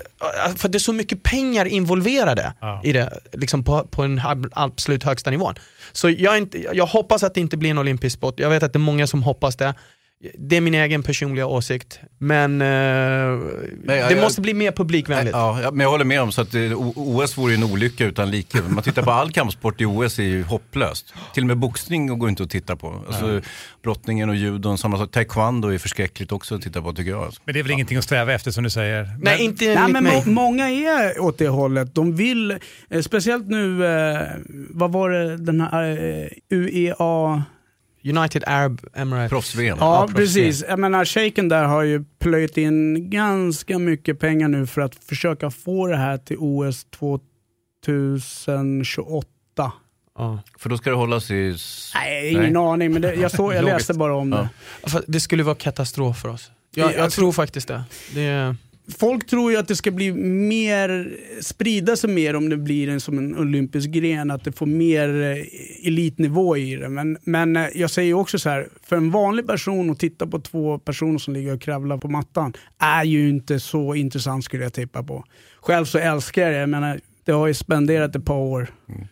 för 0.55 0.67
det 0.69 0.77
är 0.77 0.79
så 0.79 0.93
mycket 0.93 1.23
pengar 1.23 1.65
involverade 1.65 2.53
i 2.83 2.91
det, 2.93 3.19
liksom 3.33 3.63
på, 3.63 3.87
på 3.87 4.03
en 4.03 4.19
ab- 4.19 4.49
absolut 4.53 5.03
högsta 5.03 5.29
nivån. 5.31 5.55
Så 5.91 6.09
jag, 6.09 6.37
inte, 6.37 6.57
jag 6.73 6.85
hoppas 6.85 7.23
att 7.23 7.33
det 7.33 7.39
inte 7.41 7.57
blir 7.57 7.69
en 7.71 7.77
olympisk 7.77 8.17
sport. 8.17 8.39
Jag 8.39 8.49
vet 8.49 8.63
att 8.63 8.73
det 8.73 8.77
är 8.77 8.79
många 8.79 9.07
som 9.07 9.23
hoppas 9.23 9.55
det. 9.55 9.73
Det 10.37 10.57
är 10.57 10.61
min 10.61 10.73
egen 10.73 11.03
personliga 11.03 11.45
åsikt. 11.47 11.99
Men, 12.17 12.61
eh, 12.61 12.67
det 12.67 13.95
jag- 14.11 14.21
måste 14.21 14.41
bli 14.41 14.53
mer 14.53 14.71
publikvänligt. 14.71 15.33
Ja, 15.35 15.61
ja, 15.61 15.71
men 15.71 15.79
jag 15.79 15.91
håller 15.91 16.05
med 16.05 16.21
om 16.21 16.31
så 16.31 16.41
att 16.41 16.53
eh, 16.55 16.61
O- 16.61 16.93
OS 16.95 17.37
vore 17.37 17.53
en 17.53 17.63
olycka 17.63 18.05
utan 18.05 18.31
like. 18.31 18.57
Man 18.69 18.83
tittar 18.83 19.03
på 19.03 19.11
all 19.11 19.31
kampsport 19.31 19.81
i 19.81 19.85
OS 19.85 20.19
är 20.19 20.23
ju 20.23 20.43
hopplöst. 20.43 21.13
Till 21.33 21.43
och 21.43 21.47
med 21.47 21.57
boxning 21.57 22.19
går 22.19 22.29
inte 22.29 22.43
att 22.43 22.49
titta 22.49 22.75
på. 22.75 23.03
Alltså, 23.07 23.41
Brottningen 23.83 24.29
och 24.29 24.35
judon, 24.35 24.77
samma 24.77 24.97
sak. 24.97 25.11
Taekwondo 25.11 25.67
är 25.67 25.77
förskräckligt 25.77 26.31
också 26.31 26.55
att 26.55 26.61
titta 26.61 26.81
på 26.81 26.93
tycker 26.93 27.11
jag. 27.11 27.33
Men 27.45 27.53
det 27.53 27.59
är 27.59 27.63
väl 27.63 27.71
ingenting 27.71 27.97
att 27.97 28.03
sträva 28.03 28.33
efter 28.33 28.51
som 28.51 28.63
du 28.63 28.69
säger? 28.69 29.09
Nej, 29.21 29.43
inte 29.43 29.65
Nej, 29.65 29.91
men 29.91 30.03
mig. 30.03 30.23
må, 30.25 30.31
många 30.31 30.69
är 30.69 31.21
åt 31.21 31.37
det 31.37 31.47
hållet. 31.47 31.95
De 31.95 32.15
vill, 32.15 32.51
eh, 32.89 33.01
speciellt 33.01 33.47
nu, 33.47 33.85
eh, 33.85 34.19
vad 34.69 34.91
var 34.91 35.09
det, 35.09 35.37
den 35.37 35.61
här 35.61 35.89
eh, 35.89 36.57
UEA... 36.57 37.43
United 38.05 38.43
Arab 38.47 38.81
Emirates. 38.93 39.29
Proffs-VM. 39.29 39.77
Ja, 39.79 39.97
proffs-VM. 39.99 40.15
precis. 40.15 40.63
Jag 40.69 40.79
menar, 40.79 41.05
shejken 41.05 41.49
där 41.49 41.63
har 41.63 41.83
ju 41.83 42.03
plöjt 42.19 42.57
in 42.57 43.09
ganska 43.09 43.79
mycket 43.79 44.19
pengar 44.19 44.47
nu 44.47 44.67
för 44.67 44.81
att 44.81 44.95
försöka 44.95 45.51
få 45.51 45.87
det 45.87 45.97
här 45.97 46.17
till 46.17 46.37
OS 46.39 46.85
2028. 47.87 49.71
Ja. 50.17 50.39
För 50.57 50.69
då 50.69 50.77
ska 50.77 50.89
det 50.89 50.95
hållas 50.95 51.31
i... 51.31 51.55
Nej, 51.95 52.31
ingen 52.31 52.57
aning, 52.57 52.91
men 52.93 53.01
det, 53.01 53.13
jag, 53.15 53.31
såg, 53.31 53.53
jag 53.53 53.65
läste 53.65 53.93
bara 53.93 54.15
om 54.15 54.29
det. 54.29 54.49
För 54.83 55.03
Det 55.07 55.19
skulle 55.19 55.43
vara 55.43 55.55
katastrof 55.55 56.17
för 56.21 56.29
oss. 56.29 56.51
Jag, 56.75 56.89
Det- 56.89 56.93
jag 56.93 57.03
alltså- 57.03 57.19
tror 57.21 57.31
faktiskt 57.31 57.67
det. 57.67 57.83
det 58.15 58.55
Folk 58.87 59.27
tror 59.27 59.51
ju 59.51 59.57
att 59.57 59.67
det 59.67 59.75
ska 59.75 59.91
bli 59.91 60.13
mer, 60.13 61.17
sprida 61.41 61.95
sig 61.95 62.09
mer 62.09 62.35
om 62.35 62.49
det 62.49 62.57
blir 62.57 62.89
en, 62.89 62.99
som 62.99 63.17
en 63.17 63.37
olympisk 63.37 63.89
gren, 63.89 64.31
att 64.31 64.43
det 64.43 64.51
får 64.51 64.65
mer 64.65 65.21
eh, 65.21 65.87
elitnivå 65.87 66.57
i 66.57 66.75
det. 66.75 66.89
Men, 66.89 67.17
men 67.23 67.55
eh, 67.55 67.67
jag 67.75 67.91
säger 67.91 68.13
också 68.13 68.39
så 68.39 68.49
här, 68.49 68.67
för 68.83 68.95
en 68.95 69.11
vanlig 69.11 69.47
person 69.47 69.89
att 69.89 69.99
titta 69.99 70.27
på 70.27 70.39
två 70.39 70.79
personer 70.79 71.19
som 71.19 71.33
ligger 71.33 71.53
och 71.53 71.61
kravlar 71.61 71.97
på 71.97 72.07
mattan 72.07 72.53
är 72.79 73.03
ju 73.03 73.29
inte 73.29 73.59
så 73.59 73.95
intressant 73.95 74.45
skulle 74.45 74.63
jag 74.63 74.73
tippa 74.73 75.03
på. 75.03 75.25
Själv 75.61 75.85
så 75.85 75.97
älskar 75.97 76.41
jag 76.41 76.51
det, 76.51 76.57
jag 76.57 76.69
menar, 76.69 76.99
det 77.25 77.31
har 77.31 77.47
ju 77.47 77.53
spenderat 77.53 78.15
ett 78.15 78.25
par 78.25 78.35
år. 78.35 78.67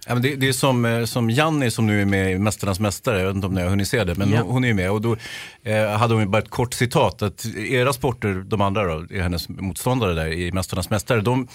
Ja, 0.07 0.13
men 0.13 0.21
det, 0.21 0.35
det 0.35 0.47
är 0.47 0.53
som, 0.53 0.85
eh, 0.85 1.05
som 1.05 1.29
Janni 1.29 1.71
som 1.71 1.87
nu 1.87 2.01
är 2.01 2.05
med 2.05 2.31
i 2.31 2.37
Mästarnas 2.39 2.79
Mästare, 2.79 3.19
jag 3.19 3.27
vet 3.27 3.35
inte 3.35 3.47
om 3.47 3.53
ni 3.53 3.61
har 3.61 3.69
hunnit 3.69 3.87
se 3.87 4.03
det, 4.03 4.15
men 4.17 4.31
Ja. 4.31 4.41
hon, 4.41 4.51
hon 4.51 4.63
är 4.63 4.67
ju 4.67 4.73
med 4.73 4.91
och 4.91 5.01
då 5.01 5.15
eh, 5.63 5.87
hade 5.89 6.13
hon 6.13 6.31
bara 6.31 6.41
ett 6.41 6.49
kort 6.49 6.73
citat 6.73 7.21
att 7.21 7.45
era 7.55 7.93
sporter, 7.93 8.33
de 8.47 8.61
andra 8.61 8.83
då, 8.99 9.05
hennes 9.21 9.49
motståndare 9.49 10.13
där 10.13 10.27
i 10.27 10.51
Mästarnas 10.51 10.89
Mästare, 10.89 11.21
de 11.21 11.47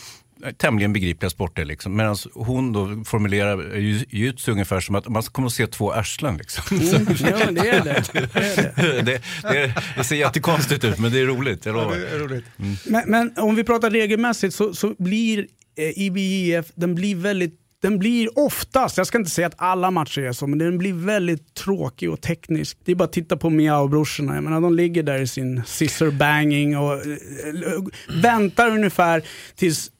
är 0.45 0.53
tämligen 0.53 0.93
begripliga 0.93 1.31
sporter 1.31 1.65
liksom. 1.65 1.97
Medan 1.97 2.17
hon 2.35 2.73
då 2.73 3.05
formulerar 3.05 3.77
ju- 3.77 4.05
jujutsu 4.11 4.53
ungefär 4.53 4.81
som 4.81 4.95
att 4.95 5.09
man 5.09 5.23
kommer 5.23 5.47
att 5.47 5.53
se 5.53 5.67
två 5.67 5.93
arslen 5.93 6.37
liksom. 6.37 6.77
Mm, 6.79 7.07
ja, 7.21 7.51
det 7.51 7.69
är 7.69 7.85
det. 7.85 8.05
det, 8.13 9.03
det, 9.03 9.23
det, 9.43 9.75
det 9.97 10.05
ser 10.05 10.17
jättekonstigt 10.17 10.85
ut 10.85 10.99
men 10.99 11.13
det 11.13 11.21
är 11.21 11.25
roligt, 11.27 11.67
jag 11.67 11.73
lovar. 11.75 12.19
roligt. 12.19 12.45
Men, 12.85 13.03
men 13.07 13.33
om 13.37 13.55
vi 13.55 13.65
pratar 13.65 13.91
regelmässigt 13.91 14.55
så, 14.55 14.75
så 14.75 14.95
blir 14.99 15.39
eh, 15.39 15.45
IBJF, 15.77 16.67
den 16.75 16.95
blir 16.95 17.17
väldigt 17.17 17.61
den 17.83 17.99
blir 17.99 18.39
oftast, 18.39 18.97
jag 18.99 19.07
ska 19.07 19.19
inte 19.19 19.31
säga 19.31 19.47
att 19.47 19.55
alla 19.57 19.91
matcher 19.91 20.21
är 20.21 20.33
så, 20.33 20.47
men 20.47 20.59
den 20.59 20.79
blir 20.79 20.93
väldigt 20.93 21.55
tråkig 21.55 22.11
och 22.11 22.21
teknisk. 22.21 22.79
Det 22.85 22.93
är 22.93 22.97
bara 22.97 23.05
att 23.05 23.13
titta 23.13 23.37
på 23.37 23.51
Miao-brorsorna, 23.51 24.35
jag 24.35 24.45
menar 24.45 24.61
de 24.61 24.75
ligger 24.75 25.03
där 25.03 25.19
i 25.21 25.27
sin 25.27 25.63
scissor 25.63 26.11
banging 26.11 26.77
och 26.77 26.93
eh, 26.93 26.99
eh, 27.03 28.21
väntar 28.23 28.71
ungefär 28.71 29.23
tills 29.55 29.91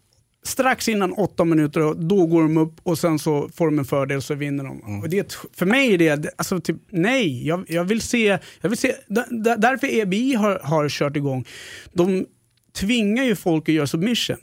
strax 0.45 0.89
innan 0.89 1.13
åtta 1.13 1.45
minuter 1.45 1.81
och 1.81 1.97
då 2.05 2.27
går 2.27 2.43
de 2.43 2.57
upp 2.57 2.75
och 2.83 2.99
sen 2.99 3.19
så 3.19 3.49
får 3.55 3.67
de 3.67 3.79
en 3.79 3.85
fördel 3.85 4.23
så 4.23 4.35
vinner 4.35 4.65
de. 4.65 5.01
Och 5.03 5.09
det, 5.09 5.39
för 5.57 5.67
mig 5.67 5.95
är 5.95 6.17
det, 6.17 6.31
alltså 6.37 6.61
typ, 6.61 6.77
nej, 6.91 7.47
jag, 7.47 7.65
jag 7.69 7.85
vill 7.85 8.01
se, 8.01 8.39
jag 8.61 8.69
vill 8.69 8.79
se 8.79 8.95
där- 9.09 9.43
där- 9.45 9.57
därför 9.57 9.87
EBI 9.95 10.35
har, 10.35 10.61
har 10.63 10.89
kört 10.89 11.17
igång. 11.17 11.45
De 11.93 12.27
tvingar 12.77 13.25
ju 13.25 13.37
folk 13.37 13.69
att 13.69 13.75
göra 13.75 13.87
submission. 13.87 14.37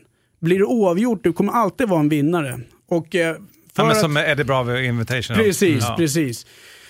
Blir 0.43 0.57
det 0.59 0.65
oavgjort, 0.65 1.23
du 1.23 1.33
kommer 1.33 1.53
alltid 1.53 1.89
vara 1.89 1.99
en 1.99 2.09
vinnare. 2.09 2.59
Och, 2.89 3.15
eh, 3.15 3.33
för 3.35 3.41
Ja, 3.75 3.83
men 3.83 3.91
att- 3.91 3.99
som 4.01 4.17
Eddie 4.17 4.43
Bravo 4.43 4.77
Invitation. 4.77 5.35
Precis, 5.37 5.83
Ja. 5.83 5.95
precis. 5.97 6.45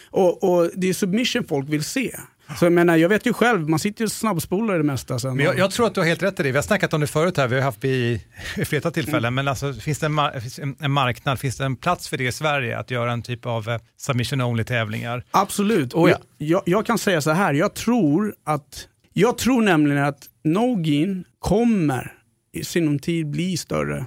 Och, 0.09 0.43
och 0.43 0.69
det 0.75 0.89
är 0.89 0.93
submission 0.93 1.43
folk 1.49 1.69
vill 1.69 1.83
se. 1.83 2.15
Så 2.59 2.65
jag 2.65 2.73
menar, 2.73 2.97
jag 2.97 3.09
vet 3.09 3.25
ju 3.25 3.33
själv, 3.33 3.69
man 3.69 3.79
sitter 3.79 4.01
ju 4.01 4.05
och 4.05 4.11
snabbspolar 4.11 4.77
det 4.77 4.83
mesta 4.83 5.19
sen. 5.19 5.35
Men 5.35 5.45
jag, 5.45 5.57
jag 5.57 5.71
tror 5.71 5.87
att 5.87 5.93
du 5.95 6.01
har 6.01 6.07
helt 6.07 6.23
rätt 6.23 6.39
i 6.39 6.43
det. 6.43 6.51
Vi 6.51 6.57
har 6.57 6.63
snackat 6.63 6.93
om 6.93 7.01
det 7.01 7.07
förut 7.07 7.37
här, 7.37 7.47
vi 7.47 7.55
har 7.55 7.61
haft 7.61 7.81
det 7.81 7.87
i, 7.87 8.21
flera 8.65 8.91
tillfällen. 8.91 9.25
Mm. 9.25 9.33
Men 9.35 9.47
alltså, 9.47 9.73
finns 9.73 9.99
det 9.99 10.05
en, 10.05 10.75
en, 10.79 10.91
marknad, 10.91 11.39
finns 11.39 11.57
det 11.57 11.65
en 11.65 11.75
plats 11.75 12.07
för 12.09 12.17
det 12.17 12.23
i 12.27 12.31
Sverige 12.31 12.77
att 12.79 12.91
göra 12.91 13.11
en 13.11 13.21
typ 13.21 13.45
av 13.45 13.69
eh, 13.69 13.79
submission 13.97 14.41
only-tävlingar? 14.41 15.23
Absolut. 15.31 15.93
Oh 15.93 16.09
ja. 16.09 16.17
jag, 16.37 16.61
jag 16.65 16.85
kan 16.85 16.97
säga 16.97 17.21
så 17.21 17.31
här, 17.31 17.53
jag 17.53 17.73
tror 17.73 18.33
att 18.43 18.87
jag 19.13 19.37
tror 19.37 19.61
nämligen 19.61 20.03
att 20.03 20.19
Nogin 20.43 21.23
kommer 21.39 22.11
i 22.53 22.63
sinom 22.63 22.99
tid 22.99 23.27
bli 23.27 23.57
större. 23.57 24.05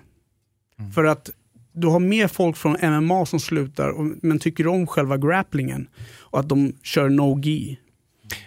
Mm. 0.79 0.93
För 0.93 1.05
att 1.05 1.31
du 1.73 1.87
har 1.87 2.01
mer 2.01 2.29
folk 2.29 2.57
från 2.57 2.77
MMA 3.03 3.27
som 3.27 3.41
slutar 3.41 3.89
och, 3.89 4.05
men 4.23 4.39
tycker 4.39 4.67
om 4.67 4.87
själva 4.87 5.17
grapplingen 5.17 5.89
och 6.19 6.41
att 6.41 6.49
de 6.49 6.73
kör 6.83 7.09
no-gi. 7.09 7.79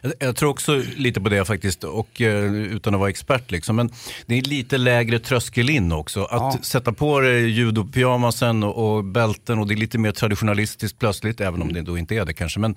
Jag, 0.01 0.13
jag 0.19 0.35
tror 0.35 0.49
också 0.49 0.83
lite 0.97 1.21
på 1.21 1.29
det 1.29 1.45
faktiskt, 1.45 1.83
och, 1.83 2.21
eh, 2.21 2.53
utan 2.53 2.93
att 2.93 2.99
vara 2.99 3.09
expert. 3.09 3.51
Liksom. 3.51 3.75
Men 3.75 3.89
det 4.25 4.35
är 4.37 4.41
lite 4.41 4.77
lägre 4.77 5.19
tröskel 5.19 5.69
in 5.69 5.91
också. 5.91 6.23
Att 6.23 6.53
Ja. 6.55 6.59
sätta 6.61 6.93
på 6.93 7.19
dig 7.19 7.49
judopyjamasen 7.49 8.63
och, 8.63 8.97
och 8.97 9.03
bälten 9.03 9.59
och 9.59 9.67
det 9.67 9.73
är 9.73 9.75
lite 9.77 9.97
mer 9.97 10.11
traditionalistiskt 10.11 10.99
plötsligt, 10.99 11.41
även 11.41 11.61
om 11.61 11.73
det 11.73 11.81
då 11.81 11.97
inte 11.97 12.15
är 12.15 12.25
det 12.25 12.33
kanske. 12.33 12.59
Men 12.59 12.75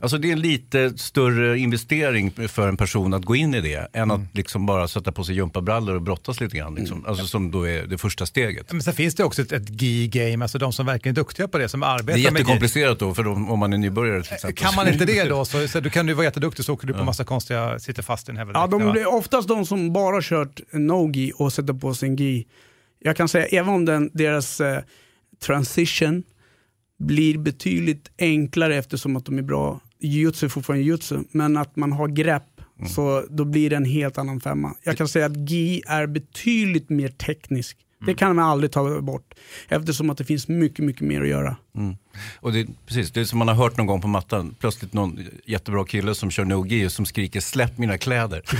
alltså, 0.00 0.18
det 0.18 0.28
är 0.28 0.32
en 0.32 0.40
lite 0.40 0.98
större 0.98 1.58
investering 1.58 2.48
för 2.48 2.68
en 2.68 2.76
person 2.76 3.14
att 3.14 3.24
gå 3.24 3.36
in 3.36 3.54
i 3.54 3.60
det, 3.60 3.88
än 3.92 4.10
att 4.10 4.20
liksom 4.32 4.66
bara 4.66 4.88
sätta 4.88 5.12
på 5.12 5.24
sig 5.24 5.34
gympabrallor 5.34 5.94
och 5.94 6.02
brottas 6.02 6.40
lite 6.40 6.56
grann. 6.56 6.74
Liksom. 6.74 7.06
Alltså, 7.06 7.26
som 7.26 7.50
då 7.50 7.68
är 7.68 7.86
det 7.86 7.98
första 7.98 8.26
steget. 8.26 8.72
Men 8.72 8.82
sen 8.82 8.94
finns 8.94 9.14
det 9.14 9.24
också 9.24 9.42
ett, 9.42 9.52
ett 9.52 9.82
gi-game, 9.82 10.44
alltså 10.44 10.58
de 10.58 10.72
som 10.72 10.86
verkligen 10.86 11.14
är 11.14 11.16
duktiga 11.16 11.48
på 11.48 11.58
det, 11.58 11.68
som 11.68 11.82
arbetar 11.82 12.18
Det 12.18 12.26
är 12.26 12.30
med 12.32 12.40
jättekomplicerat 12.40 12.98
då, 12.98 13.14
för 13.14 13.26
om, 13.26 13.50
om 13.50 13.58
man 13.58 13.72
är 13.72 13.78
nybörjare 13.78 14.22
till 14.22 14.34
exempel. 14.34 14.64
Kan 14.64 14.74
man 14.74 14.88
inte 14.88 15.04
det 15.04 15.24
då, 15.24 15.44
så, 15.44 15.68
så 15.68 15.80
du 15.80 15.90
kan 15.90 16.06
du 16.06 16.14
vara 16.14 16.24
jätteduktig 16.24 16.64
så 16.64 16.72
åker 16.72 16.86
du 16.86 16.94
på 16.94 17.04
massa 17.04 17.24
konstiga, 17.24 17.78
sitter 17.78 18.02
fast 18.02 18.28
i 18.28 18.30
en 18.30 18.36
helvete. 18.36 18.58
Ja, 18.58 18.66
de 18.66 18.92
blir 18.92 19.14
oftast 19.14 19.48
de 19.48 19.66
som 19.66 19.92
bara 19.92 20.22
kört 20.22 20.60
no-gi 20.72 21.32
och 21.36 21.52
sätter 21.52 21.72
på 21.72 21.94
sin 21.94 22.16
gi. 22.16 22.46
Jag 22.98 23.16
kan 23.16 23.28
säga, 23.28 23.46
även 23.46 23.74
om 23.74 23.84
den, 23.84 24.10
deras 24.12 24.60
eh, 24.60 24.80
transition 25.46 26.22
blir 26.98 27.38
betydligt 27.38 28.10
enklare 28.18 28.76
eftersom 28.76 29.16
att 29.16 29.24
de 29.24 29.38
är 29.38 29.42
bra. 29.42 29.80
Jiu-jitsu 30.00 30.46
är 30.46 30.48
fortfarande 30.48 30.84
jiu-jitsu, 30.84 31.24
men 31.32 31.56
att 31.56 31.76
man 31.76 31.92
har 31.92 32.08
grepp 32.08 32.42
så 32.88 33.24
då 33.30 33.44
blir 33.44 33.70
det 33.70 33.76
en 33.76 33.84
helt 33.84 34.18
annan 34.18 34.40
femma. 34.40 34.74
Jag 34.82 34.96
kan 34.96 35.08
säga 35.08 35.26
att 35.26 35.50
gi 35.50 35.82
är 35.86 36.06
betydligt 36.06 36.90
mer 36.90 37.08
teknisk. 37.08 37.76
Det 38.06 38.14
kan 38.14 38.36
man 38.36 38.44
aldrig 38.44 38.72
ta 38.72 39.00
bort 39.00 39.34
eftersom 39.68 40.10
att 40.10 40.18
det 40.18 40.24
finns 40.24 40.48
mycket, 40.48 40.84
mycket 40.84 41.02
mer 41.02 41.20
att 41.20 41.28
göra. 41.28 41.56
Mm. 41.76 41.96
Och 42.40 42.52
det, 42.52 42.66
precis, 42.86 43.10
det 43.10 43.20
är 43.20 43.24
som 43.24 43.38
man 43.38 43.48
har 43.48 43.54
hört 43.54 43.76
någon 43.76 43.86
gång 43.86 44.00
på 44.00 44.08
mattan. 44.08 44.54
Plötsligt 44.60 44.92
någon 44.92 45.18
jättebra 45.46 45.84
kille 45.84 46.14
som 46.14 46.30
kör 46.30 46.44
no-gi 46.44 46.86
och 46.86 46.92
som 46.92 47.06
skriker 47.06 47.40
släpp 47.40 47.78
mina 47.78 47.98
kläder. 47.98 48.42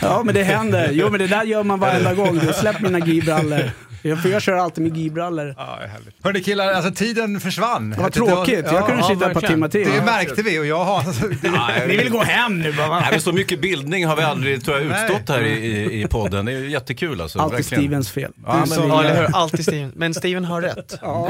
Ja 0.00 0.22
men 0.24 0.34
det 0.34 0.42
händer. 0.42 0.90
Jo 0.92 1.10
men 1.10 1.20
det 1.20 1.26
där 1.26 1.44
gör 1.44 1.64
man 1.64 1.80
varenda 1.80 2.14
gång. 2.14 2.40
Släpp 2.40 2.80
mina 2.80 2.98
gi-brallor. 2.98 3.70
Jag- 4.02 4.22
För 4.22 4.28
jag 4.28 4.42
kör 4.42 4.52
alltid 4.56 4.84
med 4.84 4.96
gi-brallor. 4.96 5.54
Ja. 5.58 5.78
Hörni 6.22 6.40
killar, 6.42 6.72
alltså 6.72 6.90
tiden 6.94 7.40
försvann. 7.40 7.94
Vad 7.98 8.12
tråkigt. 8.12 8.64
Jag 8.72 8.86
kunde 8.86 9.02
sitta 9.04 9.26
ett 9.26 9.34
par 9.34 9.40
timmar 9.48 9.68
till. 9.68 9.88
Det 9.88 9.96
Ja. 9.96 10.04
märkte 10.04 10.42
vi 10.42 10.58
och 10.58 10.66
jag 10.66 10.84
har... 10.84 11.02
Det, 11.80 11.86
Ni 11.86 11.96
vill 11.96 12.10
gå 12.10 12.22
hem 12.22 12.58
nu 12.60 12.72
bara. 12.72 13.00
Nej, 13.00 13.08
men 13.10 13.20
så 13.20 13.32
mycket 13.32 13.60
bildning 13.60 14.06
har 14.06 14.16
vi 14.16 14.22
aldrig 14.22 14.64
tror 14.64 14.76
jag, 14.80 14.86
utstått 14.86 15.28
här 15.28 15.40
i, 15.42 15.50
i, 15.66 16.02
i 16.02 16.06
podden. 16.06 16.44
Det 16.44 16.52
är 16.52 16.58
jättekul 16.60 17.20
alltså. 17.20 17.38
Alltid 17.38 17.56
verkligen. 17.56 17.82
Stevens 17.84 18.10
fel. 18.10 18.32
Ja, 18.46 18.64
men 18.68 18.88
Ja, 18.88 19.04
eller 19.04 19.16
hur? 19.26 19.36
Alltid 19.36 19.62
Steven. 19.62 19.92
Men 19.96 20.14
Steven 20.14 20.44
har 20.44 20.62
rätt. 20.62 20.98
Ja. 21.02 21.28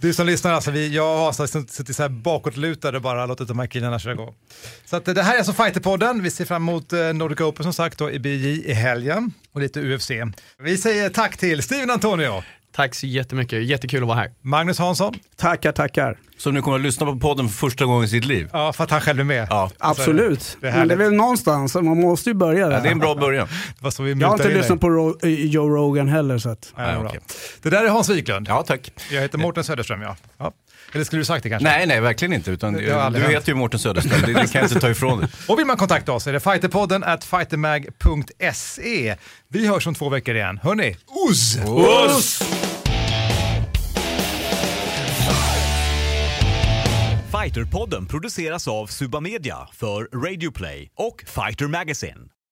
Du 0.00 0.14
som 0.14 0.26
lyssnar, 0.26 0.52
alltså, 0.52 0.70
vi, 0.70 0.94
jag 0.94 1.16
har 1.16 1.26
alltså 1.26 1.46
suttit 1.46 1.96
så 1.96 2.02
här 2.02 2.08
bakåtlutad 2.08 2.96
och 2.96 3.02
bara 3.02 3.26
låtit 3.26 3.48
de 3.48 3.58
här 3.58 3.66
killarna 3.66 3.98
köra 3.98 4.12
igång. 4.12 4.34
Så 4.84 4.96
att, 4.96 5.08
eh, 5.08 5.14
det 5.14 5.22
här 5.22 5.34
är 5.34 5.38
alltså 5.38 5.52
Fighterpodden. 5.52 6.22
Vi 6.22 6.30
ser 6.30 6.44
fram 6.44 6.68
emot 6.68 6.92
eh, 6.92 7.12
Nordic 7.12 7.40
Open 7.40 7.62
som 7.62 7.72
sagt 7.72 7.98
då, 7.98 8.10
i 8.10 8.18
BJ 8.18 8.70
i 8.70 8.72
helgen 8.72 9.32
och 9.52 9.60
lite 9.60 9.80
UFC. 9.80 10.10
Vi 10.58 10.78
säger 10.78 11.08
tack 11.08 11.36
till 11.36 11.62
Steven 11.62 11.90
Antonio, 11.90 12.42
Tack 12.72 12.94
så 12.94 13.06
jättemycket. 13.06 13.64
Jättekul 13.64 14.02
att 14.02 14.08
vara 14.08 14.18
här. 14.18 14.30
Magnus 14.42 14.78
Hansson, 14.78 15.14
Tackar, 15.36 15.72
tackar. 15.72 16.18
Som 16.38 16.54
nu 16.54 16.62
kommer 16.62 16.76
att 16.76 16.82
lyssna 16.82 17.06
på 17.06 17.16
podden 17.18 17.48
för 17.48 17.54
första 17.54 17.84
gången 17.84 18.04
i 18.04 18.08
sitt 18.08 18.24
liv. 18.24 18.48
ja, 18.52 18.72
för 18.72 18.84
att 18.84 18.90
han 18.90 19.00
själv 19.00 19.20
är 19.20 19.24
med. 19.24 19.46
Ja, 19.50 19.70
Absolut. 19.78 20.56
Det 20.60 20.68
är 20.68 20.78
men 20.78 20.88
det 20.88 20.94
är 20.94 20.98
väl 20.98 21.12
någonstans, 21.12 21.74
man 21.74 22.00
måste 22.00 22.30
ju 22.30 22.34
börja 22.34 22.68
där. 22.68 22.74
ja, 22.76 22.80
det 22.80 22.88
är 22.88 22.92
en 22.92 22.98
bra 22.98 23.14
början. 23.14 23.48
Jag 23.80 24.28
har 24.28 24.32
inte 24.32 24.48
lyssnat 24.48 24.68
dig. 24.68 24.78
på 24.78 24.90
Ro- 24.90 25.18
eh, 25.22 25.28
Joe 25.46 25.68
Rogan 25.68 26.08
heller 26.08 26.38
så 26.38 26.48
att... 26.48 26.72
Nej, 26.76 26.96
okej. 26.96 27.20
Det 27.62 27.70
där 27.70 27.84
är 27.84 27.88
Hans 27.88 28.08
Wiklund. 28.08 28.46
Ja, 28.48 28.62
tack. 28.62 28.92
Jag 29.10 29.20
heter 29.20 29.38
Mårten 29.38 29.64
Söderström, 29.64 30.02
ja. 30.02 30.16
ja. 30.38 30.52
Eller 30.92 31.04
skulle 31.04 31.20
du 31.20 31.24
sagt 31.24 31.42
det 31.42 31.48
kanske? 31.48 31.68
Nej, 31.68 31.86
nej, 31.86 32.00
verkligen 32.00 32.32
inte. 32.32 32.50
Utan, 32.50 32.72
du 32.72 32.92
hänt. 32.92 33.16
heter 33.16 33.48
ju 33.48 33.54
Mårten 33.54 33.80
Söderström, 33.80 34.20
det, 34.20 34.26
det 34.26 34.52
kan 34.52 34.60
jag 34.60 34.64
inte 34.64 34.80
ta 34.80 34.90
ifrån 34.90 35.20
dig. 35.20 35.28
Och 35.48 35.58
vill 35.58 35.66
man 35.66 35.76
kontakta 35.76 36.12
oss 36.12 36.26
är 36.26 36.32
det 36.32 36.40
fighterpodden 36.40 37.04
at 37.04 37.24
fightermag.se. 37.24 39.16
Vi 39.48 39.66
hörs 39.66 39.86
om 39.86 39.94
två 39.94 40.08
veckor 40.08 40.34
igen. 40.34 40.60
Hörni, 40.62 40.96
Uzz! 41.28 41.58
Oss! 41.66 42.42
Fighterpodden 47.42 48.06
produceras 48.06 48.68
av 48.68 48.86
Suba 48.86 49.20
Media 49.20 49.56
för 49.72 50.08
Radio 50.26 50.50
Play 50.50 50.90
och 50.96 51.24
Fighter 51.26 51.66
Magazine. 51.66 52.20